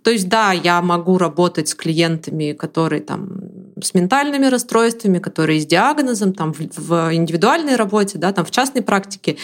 То 0.07 0.11
есть, 0.11 0.29
да, 0.29 0.53
я 0.53 0.81
могу 0.81 1.17
работать 1.17 1.67
с 1.67 1.75
клиентами, 1.75 2.53
которые 2.53 3.01
там 3.01 3.41
с 3.83 3.93
ментальными 3.93 4.45
расстройствами, 4.45 5.19
которые 5.19 5.59
с 5.59 5.65
диагнозом, 5.65 6.31
там 6.31 6.53
в 6.53 7.13
индивидуальной 7.13 7.75
работе, 7.75 8.17
да, 8.17 8.31
там 8.31 8.45
в 8.45 8.51
частной 8.51 8.83
практике. 8.83 9.35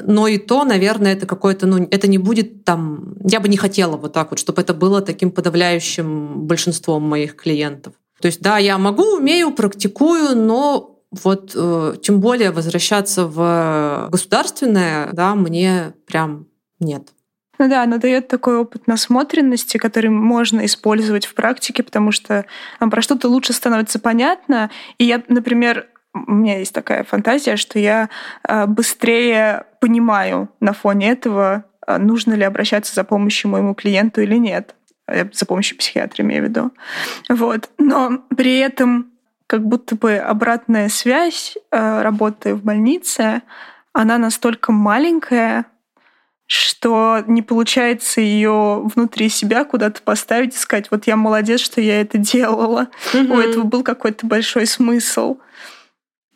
Но 0.00 0.26
и 0.26 0.38
то, 0.38 0.64
наверное, 0.64 1.12
это 1.12 1.26
какое-то, 1.26 1.68
ну, 1.68 1.86
это 1.88 2.08
не 2.08 2.18
будет 2.18 2.64
там, 2.64 3.14
я 3.22 3.38
бы 3.38 3.46
не 3.46 3.56
хотела 3.56 3.96
вот 3.96 4.12
так 4.12 4.32
вот, 4.32 4.40
чтобы 4.40 4.60
это 4.60 4.74
было 4.74 5.02
таким 5.02 5.30
подавляющим 5.30 6.48
большинством 6.48 7.04
моих 7.04 7.36
клиентов. 7.36 7.94
То 8.20 8.26
есть, 8.26 8.40
да, 8.40 8.58
я 8.58 8.78
могу, 8.78 9.18
умею, 9.18 9.52
практикую, 9.52 10.34
но 10.34 10.98
вот 11.12 11.52
э, 11.54 11.94
тем 12.02 12.18
более 12.18 12.50
возвращаться 12.50 13.28
в 13.28 14.08
государственное, 14.10 15.10
да, 15.12 15.36
мне 15.36 15.94
прям 16.08 16.48
нет. 16.80 17.12
Ну 17.62 17.68
да, 17.68 17.84
она 17.84 17.98
дает 17.98 18.26
такой 18.26 18.56
опыт 18.56 18.88
насмотренности, 18.88 19.78
который 19.78 20.10
можно 20.10 20.64
использовать 20.64 21.26
в 21.26 21.34
практике, 21.34 21.84
потому 21.84 22.10
что 22.10 22.44
там, 22.80 22.90
про 22.90 23.00
что-то 23.02 23.28
лучше 23.28 23.52
становится 23.52 24.00
понятно. 24.00 24.68
И 24.98 25.04
я, 25.04 25.22
например, 25.28 25.86
у 26.12 26.32
меня 26.32 26.58
есть 26.58 26.74
такая 26.74 27.04
фантазия, 27.04 27.54
что 27.54 27.78
я 27.78 28.08
а, 28.42 28.66
быстрее 28.66 29.66
понимаю 29.78 30.48
на 30.58 30.72
фоне 30.72 31.12
этого, 31.12 31.64
а, 31.86 31.98
нужно 31.98 32.32
ли 32.32 32.42
обращаться 32.42 32.96
за 32.96 33.04
помощью 33.04 33.52
моему 33.52 33.74
клиенту 33.76 34.22
или 34.22 34.34
нет. 34.38 34.74
Э, 35.06 35.26
за 35.32 35.46
помощью 35.46 35.78
психиатра, 35.78 36.24
имею 36.24 36.44
в 36.44 36.48
виду. 36.48 36.72
Вот. 37.28 37.70
Но 37.78 38.24
при 38.36 38.58
этом 38.58 39.12
как 39.46 39.64
будто 39.64 39.94
бы 39.94 40.16
обратная 40.16 40.88
связь, 40.88 41.56
а, 41.70 42.02
работая 42.02 42.56
в 42.56 42.64
больнице, 42.64 43.42
она 43.92 44.18
настолько 44.18 44.72
маленькая, 44.72 45.66
что 46.52 47.24
не 47.26 47.40
получается 47.40 48.20
ее 48.20 48.82
внутри 48.94 49.30
себя 49.30 49.64
куда-то 49.64 50.02
поставить 50.02 50.54
и 50.54 50.58
сказать, 50.58 50.90
вот 50.90 51.06
я 51.06 51.16
молодец, 51.16 51.60
что 51.60 51.80
я 51.80 52.02
это 52.02 52.18
делала. 52.18 52.88
Mm-hmm. 53.14 53.32
У 53.34 53.38
этого 53.38 53.62
был 53.62 53.82
какой-то 53.82 54.26
большой 54.26 54.66
смысл. 54.66 55.38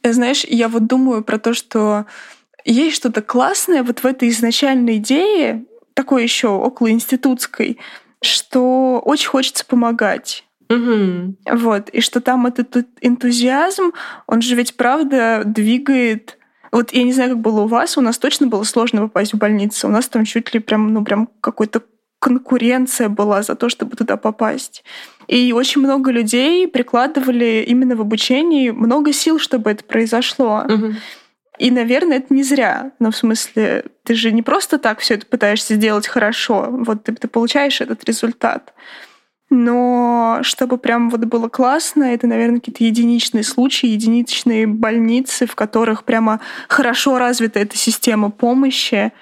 Знаешь, 0.02 0.44
я 0.44 0.68
вот 0.68 0.86
думаю 0.86 1.22
про 1.22 1.38
то, 1.38 1.52
что 1.52 2.06
есть 2.64 2.96
что-то 2.96 3.20
классное 3.20 3.82
вот 3.82 3.98
в 3.98 4.06
этой 4.06 4.30
изначальной 4.30 4.96
идее, 4.96 5.66
такой 5.92 6.22
еще 6.22 6.48
околоинститутской, 6.48 7.78
что 8.22 9.02
очень 9.04 9.28
хочется 9.28 9.66
помогать. 9.66 10.46
Угу. 10.70 11.36
Вот. 11.58 11.90
И 11.90 12.00
что 12.00 12.22
там 12.22 12.46
этот 12.46 12.86
энтузиазм, 13.02 13.92
он 14.26 14.40
же 14.40 14.54
ведь 14.54 14.78
правда 14.78 15.42
двигает 15.44 16.38
вот 16.76 16.92
я 16.92 17.04
не 17.04 17.12
знаю, 17.14 17.30
как 17.30 17.38
было 17.38 17.62
у 17.62 17.66
вас, 17.66 17.96
у 17.96 18.02
нас 18.02 18.18
точно 18.18 18.48
было 18.48 18.62
сложно 18.62 19.00
попасть 19.00 19.32
в 19.32 19.38
больницу. 19.38 19.88
У 19.88 19.90
нас 19.90 20.08
там 20.08 20.26
чуть 20.26 20.52
ли 20.52 20.60
прям, 20.60 20.92
ну, 20.92 21.02
прям 21.02 21.30
какой-то 21.40 21.80
конкуренция 22.18 23.08
была 23.08 23.42
за 23.42 23.54
то, 23.54 23.70
чтобы 23.70 23.96
туда 23.96 24.18
попасть. 24.18 24.84
И 25.26 25.54
очень 25.54 25.80
много 25.80 26.10
людей 26.10 26.68
прикладывали 26.68 27.64
именно 27.66 27.96
в 27.96 28.02
обучении 28.02 28.68
много 28.68 29.14
сил, 29.14 29.38
чтобы 29.38 29.70
это 29.70 29.84
произошло. 29.84 30.66
Угу. 30.68 30.94
И, 31.60 31.70
наверное, 31.70 32.18
это 32.18 32.34
не 32.34 32.42
зря. 32.42 32.92
Но 32.98 33.10
в 33.10 33.16
смысле, 33.16 33.86
ты 34.04 34.14
же 34.14 34.30
не 34.30 34.42
просто 34.42 34.76
так 34.76 34.98
все 34.98 35.14
это 35.14 35.24
пытаешься 35.24 35.76
сделать 35.76 36.06
хорошо. 36.06 36.66
Вот 36.70 37.04
ты, 37.04 37.14
ты 37.14 37.26
получаешь 37.26 37.80
этот 37.80 38.04
результат. 38.04 38.74
Но 39.48 40.38
чтобы 40.42 40.76
прям 40.76 41.08
вот 41.08 41.24
было 41.24 41.48
классно, 41.48 42.04
это, 42.04 42.26
наверное, 42.26 42.58
какие-то 42.58 42.82
единичные 42.82 43.44
случаи, 43.44 43.86
единичные 43.86 44.66
больницы, 44.66 45.46
в 45.46 45.54
которых 45.54 46.04
прямо 46.04 46.40
хорошо 46.68 47.18
развита 47.18 47.60
эта 47.60 47.76
система 47.76 48.30
помощи. 48.30 49.12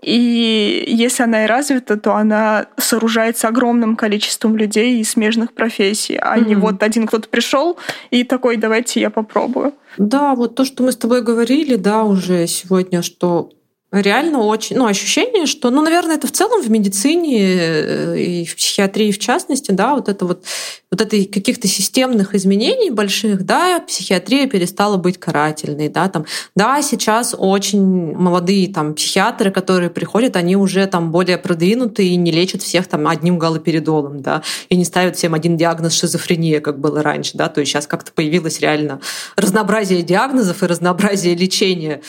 И 0.00 0.84
если 0.86 1.24
она 1.24 1.44
и 1.44 1.46
развита, 1.46 1.96
то 1.96 2.14
она 2.14 2.66
сооружается 2.76 3.48
огромным 3.48 3.96
количеством 3.96 4.56
людей 4.56 5.00
из 5.00 5.10
смежных 5.10 5.52
профессий, 5.52 6.16
а 6.16 6.38
mm-hmm. 6.38 6.46
не 6.46 6.54
вот 6.54 6.82
один 6.82 7.06
кто-то 7.06 7.28
пришел 7.28 7.78
и 8.10 8.22
такой, 8.22 8.56
давайте 8.56 9.00
я 9.00 9.10
попробую. 9.10 9.74
Да, 9.96 10.34
вот 10.36 10.54
то, 10.54 10.64
что 10.64 10.84
мы 10.84 10.92
с 10.92 10.96
тобой 10.96 11.22
говорили, 11.22 11.74
да, 11.74 12.04
уже 12.04 12.46
сегодня, 12.46 13.02
что 13.02 13.50
реально 13.90 14.40
очень, 14.40 14.76
ну, 14.76 14.86
ощущение, 14.86 15.46
что, 15.46 15.70
ну, 15.70 15.80
наверное, 15.80 16.16
это 16.16 16.26
в 16.26 16.32
целом 16.32 16.62
в 16.62 16.70
медицине 16.70 17.40
э, 17.40 18.18
и 18.18 18.44
в 18.44 18.54
психиатрии 18.54 19.12
в 19.12 19.18
частности, 19.18 19.70
да, 19.70 19.94
вот 19.94 20.10
это 20.10 20.26
вот, 20.26 20.44
вот 20.90 21.00
это 21.00 21.16
каких-то 21.24 21.66
системных 21.68 22.34
изменений 22.34 22.90
больших, 22.90 23.46
да, 23.46 23.80
психиатрия 23.80 24.46
перестала 24.46 24.98
быть 24.98 25.18
карательной, 25.18 25.88
да, 25.88 26.08
там, 26.08 26.26
да, 26.54 26.82
сейчас 26.82 27.34
очень 27.36 28.14
молодые 28.14 28.72
там 28.72 28.94
психиатры, 28.94 29.50
которые 29.50 29.88
приходят, 29.88 30.36
они 30.36 30.54
уже 30.54 30.86
там 30.86 31.10
более 31.10 31.38
продвинутые 31.38 32.10
и 32.10 32.16
не 32.16 32.30
лечат 32.30 32.60
всех 32.60 32.88
там 32.88 33.08
одним 33.08 33.38
галоперидолом, 33.38 34.20
да, 34.20 34.42
и 34.68 34.76
не 34.76 34.84
ставят 34.84 35.16
всем 35.16 35.32
один 35.32 35.56
диагноз 35.56 35.94
шизофрения, 35.94 36.60
как 36.60 36.78
было 36.78 37.02
раньше, 37.02 37.38
да, 37.38 37.48
то 37.48 37.60
есть 37.60 37.72
сейчас 37.72 37.86
как-то 37.86 38.12
появилось 38.12 38.60
реально 38.60 39.00
разнообразие 39.36 40.02
диагнозов 40.02 40.62
и 40.62 40.66
разнообразие 40.66 41.34
лечения. 41.34 42.02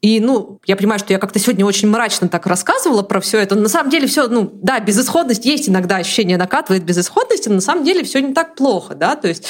И, 0.00 0.18
ну, 0.18 0.60
я 0.66 0.76
понимаю, 0.76 0.98
что 0.98 1.12
я 1.12 1.18
как-то 1.18 1.38
сегодня 1.38 1.66
очень 1.66 1.88
мрачно 1.88 2.28
так 2.28 2.46
рассказывала 2.46 3.02
про 3.02 3.20
все 3.20 3.38
это. 3.38 3.54
На 3.54 3.68
самом 3.68 3.90
деле 3.90 4.06
все, 4.06 4.28
ну, 4.28 4.50
да, 4.62 4.80
безысходность 4.80 5.44
есть 5.44 5.68
иногда 5.68 5.96
ощущение 5.96 6.38
накатывает 6.38 6.84
безысходности, 6.84 7.48
но 7.48 7.56
на 7.56 7.60
самом 7.60 7.84
деле 7.84 8.02
все 8.02 8.20
не 8.20 8.32
так 8.32 8.54
плохо, 8.54 8.94
да, 8.94 9.14
то 9.16 9.28
есть 9.28 9.44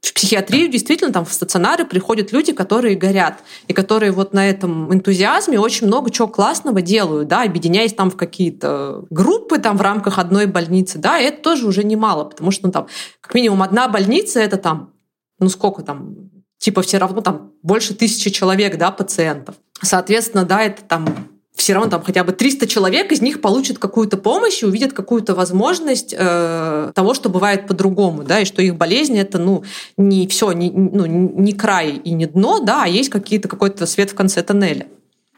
в 0.00 0.14
психиатрию 0.14 0.68
действительно 0.68 1.12
там 1.12 1.24
в 1.24 1.32
стационары 1.32 1.84
приходят 1.84 2.30
люди, 2.30 2.52
которые 2.52 2.94
горят, 2.94 3.42
и 3.66 3.72
которые 3.72 4.12
вот 4.12 4.32
на 4.32 4.48
этом 4.48 4.94
энтузиазме 4.94 5.58
очень 5.58 5.88
много 5.88 6.10
чего 6.10 6.28
классного 6.28 6.80
делают, 6.82 7.26
да, 7.26 7.42
объединяясь 7.42 7.92
там 7.92 8.10
в 8.10 8.16
какие-то 8.16 9.04
группы 9.10 9.58
там 9.58 9.76
в 9.76 9.82
рамках 9.82 10.18
одной 10.18 10.46
больницы, 10.46 10.98
да, 10.98 11.18
и 11.18 11.24
это 11.24 11.42
тоже 11.42 11.66
уже 11.66 11.82
немало, 11.82 12.24
потому 12.24 12.52
что 12.52 12.66
ну, 12.66 12.72
там 12.72 12.86
как 13.20 13.34
минимум 13.34 13.62
одна 13.62 13.88
больница 13.88 14.38
это 14.38 14.56
там, 14.56 14.92
ну 15.40 15.48
сколько 15.48 15.82
там, 15.82 16.30
типа 16.58 16.82
все 16.82 16.98
равно 16.98 17.20
там 17.22 17.52
больше 17.62 17.94
тысячи 17.94 18.30
человек, 18.30 18.78
да, 18.78 18.92
пациентов. 18.92 19.56
Соответственно, 19.82 20.44
да, 20.44 20.62
это 20.62 20.82
там 20.82 21.28
все 21.56 21.72
равно 21.72 21.90
там 21.90 22.02
хотя 22.02 22.22
бы 22.22 22.32
300 22.32 22.66
человек 22.66 23.10
из 23.12 23.22
них 23.22 23.40
получат 23.40 23.78
какую-то 23.78 24.18
помощь 24.18 24.62
и 24.62 24.66
увидят 24.66 24.92
какую-то 24.92 25.34
возможность 25.34 26.14
э, 26.16 26.92
того, 26.94 27.14
что 27.14 27.30
бывает 27.30 27.66
по-другому, 27.66 28.24
да, 28.24 28.40
и 28.40 28.44
что 28.44 28.60
их 28.60 28.76
болезнь 28.76 29.18
это, 29.18 29.38
ну, 29.38 29.64
не 29.96 30.28
все, 30.28 30.52
не, 30.52 30.70
ну, 30.70 31.06
не 31.06 31.52
край 31.54 31.92
и 31.92 32.10
не 32.10 32.26
дно, 32.26 32.60
да, 32.60 32.84
а 32.84 32.88
есть 32.88 33.08
какие-то 33.08 33.48
какой-то 33.48 33.86
свет 33.86 34.10
в 34.10 34.14
конце 34.14 34.42
тоннеля. 34.42 34.86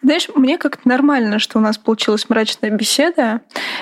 Знаешь, 0.03 0.29
мне 0.35 0.59
как-то 0.59 0.87
нормально, 0.89 1.39
что 1.39 1.59
у 1.59 1.61
нас 1.61 1.77
получилась 1.77 2.29
мрачная 2.29 2.71
беседа. 2.71 3.41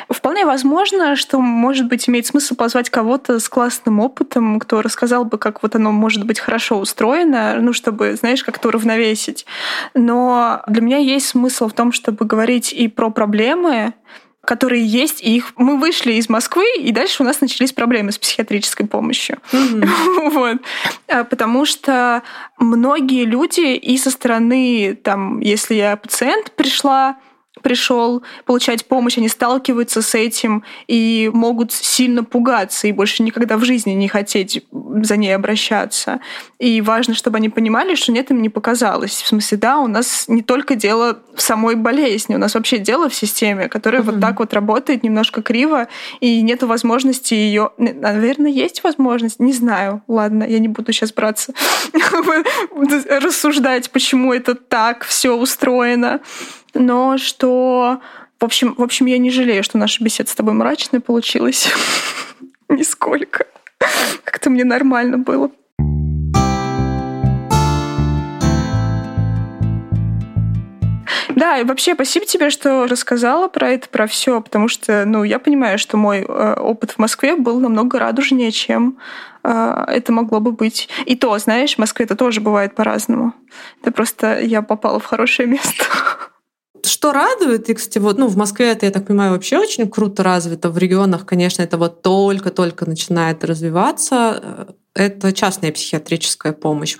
Вполне 0.08 0.46
возможно, 0.46 1.14
что, 1.14 1.40
может 1.40 1.88
быть, 1.88 2.08
имеет 2.08 2.26
смысл 2.26 2.54
позвать 2.54 2.88
кого-то 2.88 3.38
с 3.38 3.48
классным 3.48 4.00
опытом, 4.00 4.58
кто 4.58 4.80
рассказал 4.80 5.26
бы, 5.26 5.36
как 5.36 5.62
вот 5.62 5.74
оно 5.74 5.92
может 5.92 6.24
быть 6.24 6.40
хорошо 6.40 6.78
устроено, 6.78 7.58
ну, 7.60 7.74
чтобы, 7.74 8.16
знаешь, 8.16 8.42
как-то 8.44 8.68
уравновесить. 8.68 9.44
Но 9.92 10.62
для 10.66 10.80
меня 10.80 10.98
есть 10.98 11.28
смысл 11.28 11.68
в 11.68 11.74
том, 11.74 11.92
чтобы 11.92 12.24
говорить 12.24 12.72
и 12.72 12.88
про 12.88 13.10
проблемы, 13.10 13.92
которые 14.46 14.86
есть, 14.86 15.22
и 15.22 15.36
их 15.36 15.52
мы 15.56 15.78
вышли 15.78 16.14
из 16.14 16.28
Москвы, 16.28 16.64
и 16.78 16.92
дальше 16.92 17.22
у 17.22 17.26
нас 17.26 17.40
начались 17.40 17.72
проблемы 17.72 18.12
с 18.12 18.18
психиатрической 18.18 18.86
помощью. 18.86 19.38
Mm-hmm. 19.52 20.30
вот. 20.30 20.58
А, 21.08 21.24
потому 21.24 21.66
что 21.66 22.22
многие 22.58 23.24
люди 23.24 23.74
и 23.76 23.98
со 23.98 24.10
стороны, 24.10 24.98
там, 25.02 25.40
если 25.40 25.74
я 25.74 25.96
пациент 25.96 26.52
пришла, 26.52 27.16
пришел 27.66 28.22
получать 28.44 28.86
помощь, 28.86 29.18
они 29.18 29.28
сталкиваются 29.28 30.00
с 30.00 30.14
этим 30.14 30.62
и 30.86 31.28
могут 31.34 31.72
сильно 31.72 32.22
пугаться 32.22 32.86
и 32.86 32.92
больше 32.92 33.24
никогда 33.24 33.56
в 33.56 33.64
жизни 33.64 33.90
не 33.90 34.06
хотеть 34.06 34.64
за 35.02 35.16
ней 35.16 35.34
обращаться. 35.34 36.20
И 36.60 36.80
важно, 36.80 37.14
чтобы 37.14 37.38
они 37.38 37.48
понимали, 37.48 37.96
что 37.96 38.12
нет, 38.12 38.30
им 38.30 38.40
не 38.40 38.50
показалось. 38.50 39.20
В 39.20 39.26
смысле, 39.26 39.58
да, 39.58 39.80
у 39.80 39.88
нас 39.88 40.26
не 40.28 40.42
только 40.42 40.76
дело 40.76 41.18
в 41.34 41.42
самой 41.42 41.74
болезни, 41.74 42.36
у 42.36 42.38
нас 42.38 42.54
вообще 42.54 42.78
дело 42.78 43.08
в 43.08 43.14
системе, 43.16 43.68
которая 43.68 44.00
mm-hmm. 44.00 44.12
вот 44.12 44.20
так 44.20 44.38
вот 44.38 44.54
работает 44.54 45.02
немножко 45.02 45.42
криво, 45.42 45.88
и 46.20 46.42
нет 46.42 46.62
возможности 46.62 47.34
ее... 47.34 47.70
Наверное, 47.78 48.52
есть 48.52 48.84
возможность, 48.84 49.40
не 49.40 49.52
знаю. 49.52 50.04
Ладно, 50.06 50.44
я 50.44 50.60
не 50.60 50.68
буду 50.68 50.92
сейчас 50.92 51.12
браться 51.12 51.52
рассуждать, 53.08 53.90
почему 53.90 54.32
это 54.32 54.54
так 54.54 55.02
все 55.02 55.34
устроено 55.34 56.20
но 56.78 57.18
что 57.18 58.00
В 58.38 58.44
общем, 58.44 58.74
в 58.76 58.82
общем, 58.82 59.06
я 59.06 59.18
не 59.18 59.30
жалею, 59.30 59.62
что 59.62 59.78
наша 59.78 60.02
беседа 60.02 60.30
с 60.30 60.34
тобой 60.34 60.54
мрачная 60.54 61.00
получилась. 61.00 61.68
Нисколько. 62.68 63.46
Как-то 64.24 64.50
мне 64.50 64.64
нормально 64.64 65.18
было. 65.18 65.50
Да, 71.36 71.58
и 71.58 71.64
вообще 71.64 71.94
спасибо 71.94 72.24
тебе, 72.24 72.48
что 72.48 72.86
рассказала 72.86 73.48
про 73.48 73.68
это, 73.68 73.90
про 73.90 74.06
все, 74.06 74.40
потому 74.40 74.68
что, 74.68 75.04
ну, 75.04 75.22
я 75.22 75.38
понимаю, 75.38 75.78
что 75.78 75.98
мой 75.98 76.24
э, 76.26 76.54
опыт 76.54 76.92
в 76.92 76.98
Москве 76.98 77.36
был 77.36 77.60
намного 77.60 77.98
радужнее, 77.98 78.50
чем 78.50 78.96
э, 79.44 79.84
это 79.88 80.12
могло 80.12 80.40
бы 80.40 80.52
быть. 80.52 80.88
И 81.04 81.14
то, 81.14 81.38
знаешь, 81.38 81.74
в 81.74 81.78
Москве 81.78 82.06
это 82.06 82.16
тоже 82.16 82.40
бывает 82.40 82.74
по-разному. 82.74 83.34
Это 83.82 83.92
просто 83.92 84.40
я 84.40 84.62
попала 84.62 84.98
в 84.98 85.04
хорошее 85.04 85.46
место. 85.46 85.84
Что 86.86 87.12
радует, 87.12 87.68
и, 87.68 87.74
кстати, 87.74 87.98
вот, 87.98 88.16
ну, 88.16 88.28
в 88.28 88.36
Москве 88.36 88.70
это, 88.70 88.86
я 88.86 88.92
так 88.92 89.06
понимаю, 89.06 89.32
вообще 89.32 89.58
очень 89.58 89.90
круто 89.90 90.22
развито. 90.22 90.70
В 90.70 90.78
регионах, 90.78 91.26
конечно, 91.26 91.62
это 91.62 91.78
вот 91.78 92.02
только-только 92.02 92.86
начинает 92.86 93.44
развиваться. 93.44 94.68
Это 94.94 95.32
частная 95.32 95.72
психиатрическая 95.72 96.52
помощь. 96.52 96.96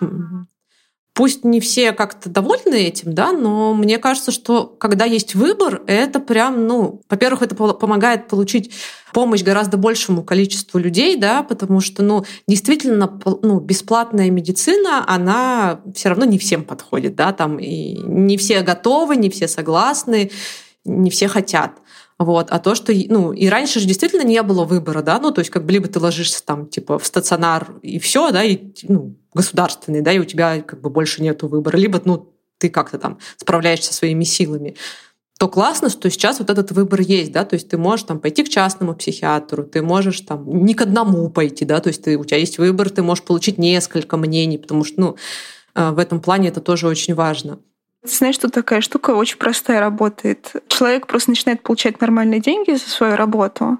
Пусть 1.16 1.44
не 1.44 1.60
все 1.60 1.92
как-то 1.92 2.28
довольны 2.28 2.74
этим, 2.74 3.14
да, 3.14 3.32
но 3.32 3.72
мне 3.72 3.96
кажется, 3.96 4.30
что 4.30 4.66
когда 4.66 5.06
есть 5.06 5.34
выбор, 5.34 5.80
это 5.86 6.20
прям, 6.20 6.66
ну, 6.66 7.00
во-первых, 7.08 7.40
это 7.40 7.54
помогает 7.54 8.28
получить 8.28 8.70
помощь 9.14 9.42
гораздо 9.42 9.78
большему 9.78 10.22
количеству 10.22 10.78
людей, 10.78 11.16
да, 11.16 11.42
потому 11.42 11.80
что, 11.80 12.02
ну, 12.02 12.26
действительно, 12.46 13.18
ну, 13.40 13.60
бесплатная 13.60 14.28
медицина, 14.30 15.06
она 15.08 15.80
все 15.94 16.10
равно 16.10 16.26
не 16.26 16.38
всем 16.38 16.64
подходит, 16.64 17.14
да, 17.14 17.32
там 17.32 17.58
и 17.58 17.96
не 17.96 18.36
все 18.36 18.60
готовы, 18.60 19.16
не 19.16 19.30
все 19.30 19.48
согласны, 19.48 20.30
не 20.84 21.08
все 21.08 21.28
хотят. 21.28 21.78
Вот. 22.18 22.48
А 22.50 22.58
то, 22.58 22.74
что, 22.74 22.92
ну, 23.08 23.32
и 23.32 23.48
раньше 23.48 23.80
же 23.80 23.86
действительно 23.86 24.22
не 24.22 24.42
было 24.42 24.64
выбора, 24.64 25.02
да, 25.02 25.18
ну, 25.18 25.32
то 25.32 25.40
есть 25.40 25.50
как 25.50 25.66
бы 25.66 25.72
либо 25.72 25.88
ты 25.88 26.00
ложишься 26.00 26.44
там, 26.44 26.66
типа, 26.66 26.98
в 26.98 27.06
стационар 27.06 27.78
и 27.82 27.98
все, 27.98 28.30
да, 28.30 28.42
и, 28.42 28.72
ну, 28.84 29.16
государственный, 29.34 30.00
да, 30.00 30.12
и 30.12 30.18
у 30.18 30.24
тебя 30.24 30.62
как 30.62 30.80
бы 30.80 30.88
больше 30.88 31.22
нету 31.22 31.48
выбора, 31.48 31.76
либо, 31.76 32.00
ну, 32.04 32.32
ты 32.58 32.70
как-то 32.70 32.98
там 32.98 33.18
справляешься 33.36 33.92
своими 33.92 34.24
силами 34.24 34.76
то 35.38 35.48
классно, 35.48 35.90
что 35.90 36.10
сейчас 36.10 36.38
вот 36.38 36.48
этот 36.48 36.72
выбор 36.72 37.00
есть, 37.00 37.30
да, 37.30 37.44
то 37.44 37.54
есть 37.54 37.68
ты 37.68 37.76
можешь 37.76 38.06
там 38.06 38.20
пойти 38.20 38.42
к 38.42 38.48
частному 38.48 38.94
психиатру, 38.94 39.64
ты 39.64 39.82
можешь 39.82 40.20
там 40.20 40.64
не 40.64 40.74
к 40.74 40.80
одному 40.80 41.28
пойти, 41.28 41.64
да, 41.64 41.80
то 41.80 41.88
есть 41.88 42.02
ты, 42.02 42.16
у 42.16 42.24
тебя 42.24 42.38
есть 42.38 42.58
выбор, 42.58 42.88
ты 42.88 43.02
можешь 43.02 43.24
получить 43.24 43.58
несколько 43.58 44.16
мнений, 44.16 44.56
потому 44.56 44.84
что, 44.84 45.00
ну, 45.00 45.16
э, 45.74 45.90
в 45.90 45.98
этом 45.98 46.20
плане 46.20 46.48
это 46.48 46.62
тоже 46.62 46.88
очень 46.88 47.14
важно. 47.14 47.58
Знаешь, 48.10 48.34
что 48.34 48.48
такая 48.48 48.80
штука 48.80 49.10
очень 49.10 49.38
простая 49.38 49.80
работает. 49.80 50.52
Человек 50.68 51.06
просто 51.06 51.30
начинает 51.30 51.62
получать 51.62 52.00
нормальные 52.00 52.40
деньги 52.40 52.72
за 52.72 52.88
свою 52.88 53.16
работу. 53.16 53.78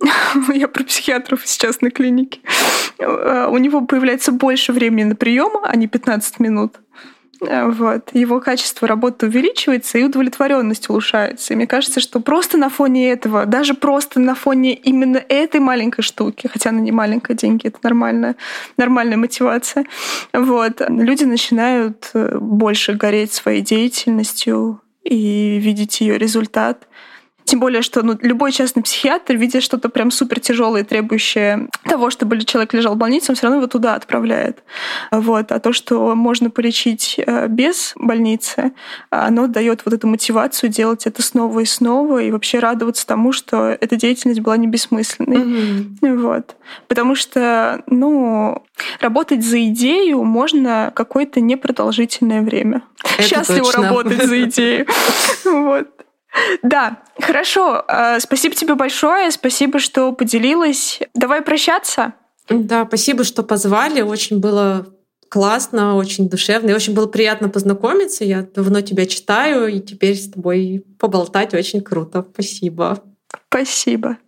Я 0.54 0.68
про 0.68 0.84
психиатров 0.84 1.46
сейчас 1.46 1.80
на 1.80 1.90
клинике. 1.90 2.40
Э, 2.98 3.48
у 3.50 3.58
него 3.58 3.82
появляется 3.82 4.32
больше 4.32 4.72
времени 4.72 5.04
на 5.04 5.16
прием, 5.16 5.52
а 5.62 5.76
не 5.76 5.86
15 5.86 6.40
минут. 6.40 6.76
Э, 7.48 7.68
вот. 7.68 8.10
Его 8.12 8.40
качество 8.40 8.86
работы 8.88 9.26
увеличивается, 9.26 9.98
и 9.98 10.04
удовлетворенность 10.04 10.88
улучшается. 10.88 11.52
И 11.52 11.56
мне 11.56 11.66
кажется, 11.66 12.00
что 12.00 12.20
просто 12.20 12.58
на 12.58 12.68
фоне 12.68 13.10
этого, 13.10 13.46
даже 13.46 13.74
просто 13.74 14.20
на 14.20 14.34
фоне 14.34 14.74
именно 14.74 15.22
этой 15.28 15.60
маленькой 15.60 16.02
штуки, 16.02 16.48
хотя 16.52 16.70
она 16.70 16.80
не 16.80 16.92
маленькая, 16.92 17.34
деньги— 17.34 17.66
это 17.68 17.78
нормальная, 17.82 18.36
нормальная 18.76 19.16
мотивация, 19.16 19.84
вот, 20.32 20.80
люди 20.88 21.24
начинают 21.24 22.10
э, 22.14 22.38
больше 22.38 22.94
гореть 22.94 23.32
своей 23.32 23.62
деятельностью 23.62 24.80
и 25.02 25.58
видеть 25.58 26.00
ее 26.00 26.18
результат. 26.18 26.86
Тем 27.44 27.60
более, 27.60 27.82
что 27.82 28.02
ну, 28.02 28.16
любой 28.22 28.52
частный 28.52 28.82
психиатр, 28.82 29.34
видя 29.34 29.60
что-то 29.60 29.88
прям 29.88 30.10
супер 30.10 30.40
тяжелое, 30.40 30.84
требующее 30.84 31.68
того, 31.84 32.10
чтобы 32.10 32.42
человек 32.44 32.72
лежал 32.72 32.94
в 32.94 32.98
больнице, 32.98 33.32
он 33.32 33.36
все 33.36 33.44
равно 33.44 33.58
его 33.58 33.66
туда 33.66 33.94
отправляет. 33.94 34.62
Вот. 35.10 35.52
А 35.52 35.60
то, 35.60 35.72
что 35.72 36.14
можно 36.14 36.50
полечить 36.50 37.16
э, 37.18 37.48
без 37.48 37.92
больницы, 37.96 38.72
оно 39.10 39.46
дает 39.46 39.82
вот 39.84 39.94
эту 39.94 40.06
мотивацию 40.06 40.70
делать 40.70 41.06
это 41.06 41.22
снова 41.22 41.60
и 41.60 41.64
снова 41.64 42.22
и 42.22 42.30
вообще 42.30 42.58
радоваться 42.58 43.06
тому, 43.06 43.32
что 43.32 43.68
эта 43.68 43.96
деятельность 43.96 44.40
была 44.40 44.56
не 44.56 44.66
бессмысленной. 44.66 45.36
Mm-hmm. 45.36 46.16
Вот. 46.16 46.56
Потому 46.88 47.14
что, 47.14 47.82
ну, 47.86 48.64
работать 49.00 49.44
за 49.44 49.64
идею 49.66 50.24
можно 50.24 50.92
какое-то 50.94 51.40
непродолжительное 51.40 52.42
время. 52.42 52.82
Это 53.18 53.28
Счастливо 53.28 53.64
точно. 53.66 53.82
работать 53.82 54.24
за 54.24 54.42
идею. 54.44 54.86
Вот. 55.44 55.88
Да, 56.62 57.02
хорошо. 57.20 57.84
Э, 57.88 58.18
спасибо 58.20 58.54
тебе 58.54 58.74
большое. 58.74 59.30
Спасибо, 59.30 59.78
что 59.78 60.12
поделилась. 60.12 61.00
Давай 61.14 61.42
прощаться. 61.42 62.14
Да, 62.48 62.84
спасибо, 62.86 63.24
что 63.24 63.42
позвали. 63.42 64.00
Очень 64.02 64.40
было 64.40 64.86
классно, 65.28 65.96
очень 65.96 66.28
душевно. 66.28 66.70
И 66.70 66.74
очень 66.74 66.94
было 66.94 67.06
приятно 67.06 67.48
познакомиться. 67.48 68.24
Я 68.24 68.42
давно 68.42 68.80
тебя 68.80 69.06
читаю, 69.06 69.66
и 69.68 69.80
теперь 69.80 70.16
с 70.16 70.30
тобой 70.30 70.84
поболтать 70.98 71.54
очень 71.54 71.80
круто. 71.80 72.24
Спасибо. 72.32 73.02
Спасибо. 73.48 74.18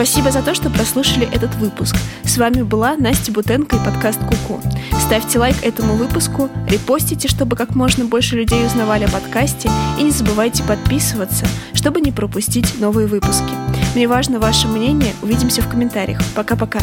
Спасибо 0.00 0.30
за 0.30 0.40
то, 0.40 0.54
что 0.54 0.70
прослушали 0.70 1.28
этот 1.30 1.54
выпуск. 1.56 1.94
С 2.24 2.38
вами 2.38 2.62
была 2.62 2.96
Настя 2.96 3.32
Бутенко 3.32 3.76
и 3.76 3.84
подкаст 3.84 4.18
Куку. 4.20 4.58
Ставьте 4.98 5.38
лайк 5.38 5.56
этому 5.62 5.92
выпуску, 5.92 6.48
репостите, 6.66 7.28
чтобы 7.28 7.54
как 7.54 7.74
можно 7.74 8.06
больше 8.06 8.34
людей 8.34 8.64
узнавали 8.64 9.04
о 9.04 9.10
подкасте, 9.10 9.70
и 9.98 10.02
не 10.02 10.10
забывайте 10.10 10.62
подписываться, 10.62 11.46
чтобы 11.74 12.00
не 12.00 12.12
пропустить 12.12 12.80
новые 12.80 13.08
выпуски. 13.08 13.52
Мне 13.94 14.08
важно 14.08 14.38
ваше 14.38 14.68
мнение. 14.68 15.12
Увидимся 15.20 15.60
в 15.60 15.68
комментариях. 15.68 16.22
Пока-пока. 16.34 16.80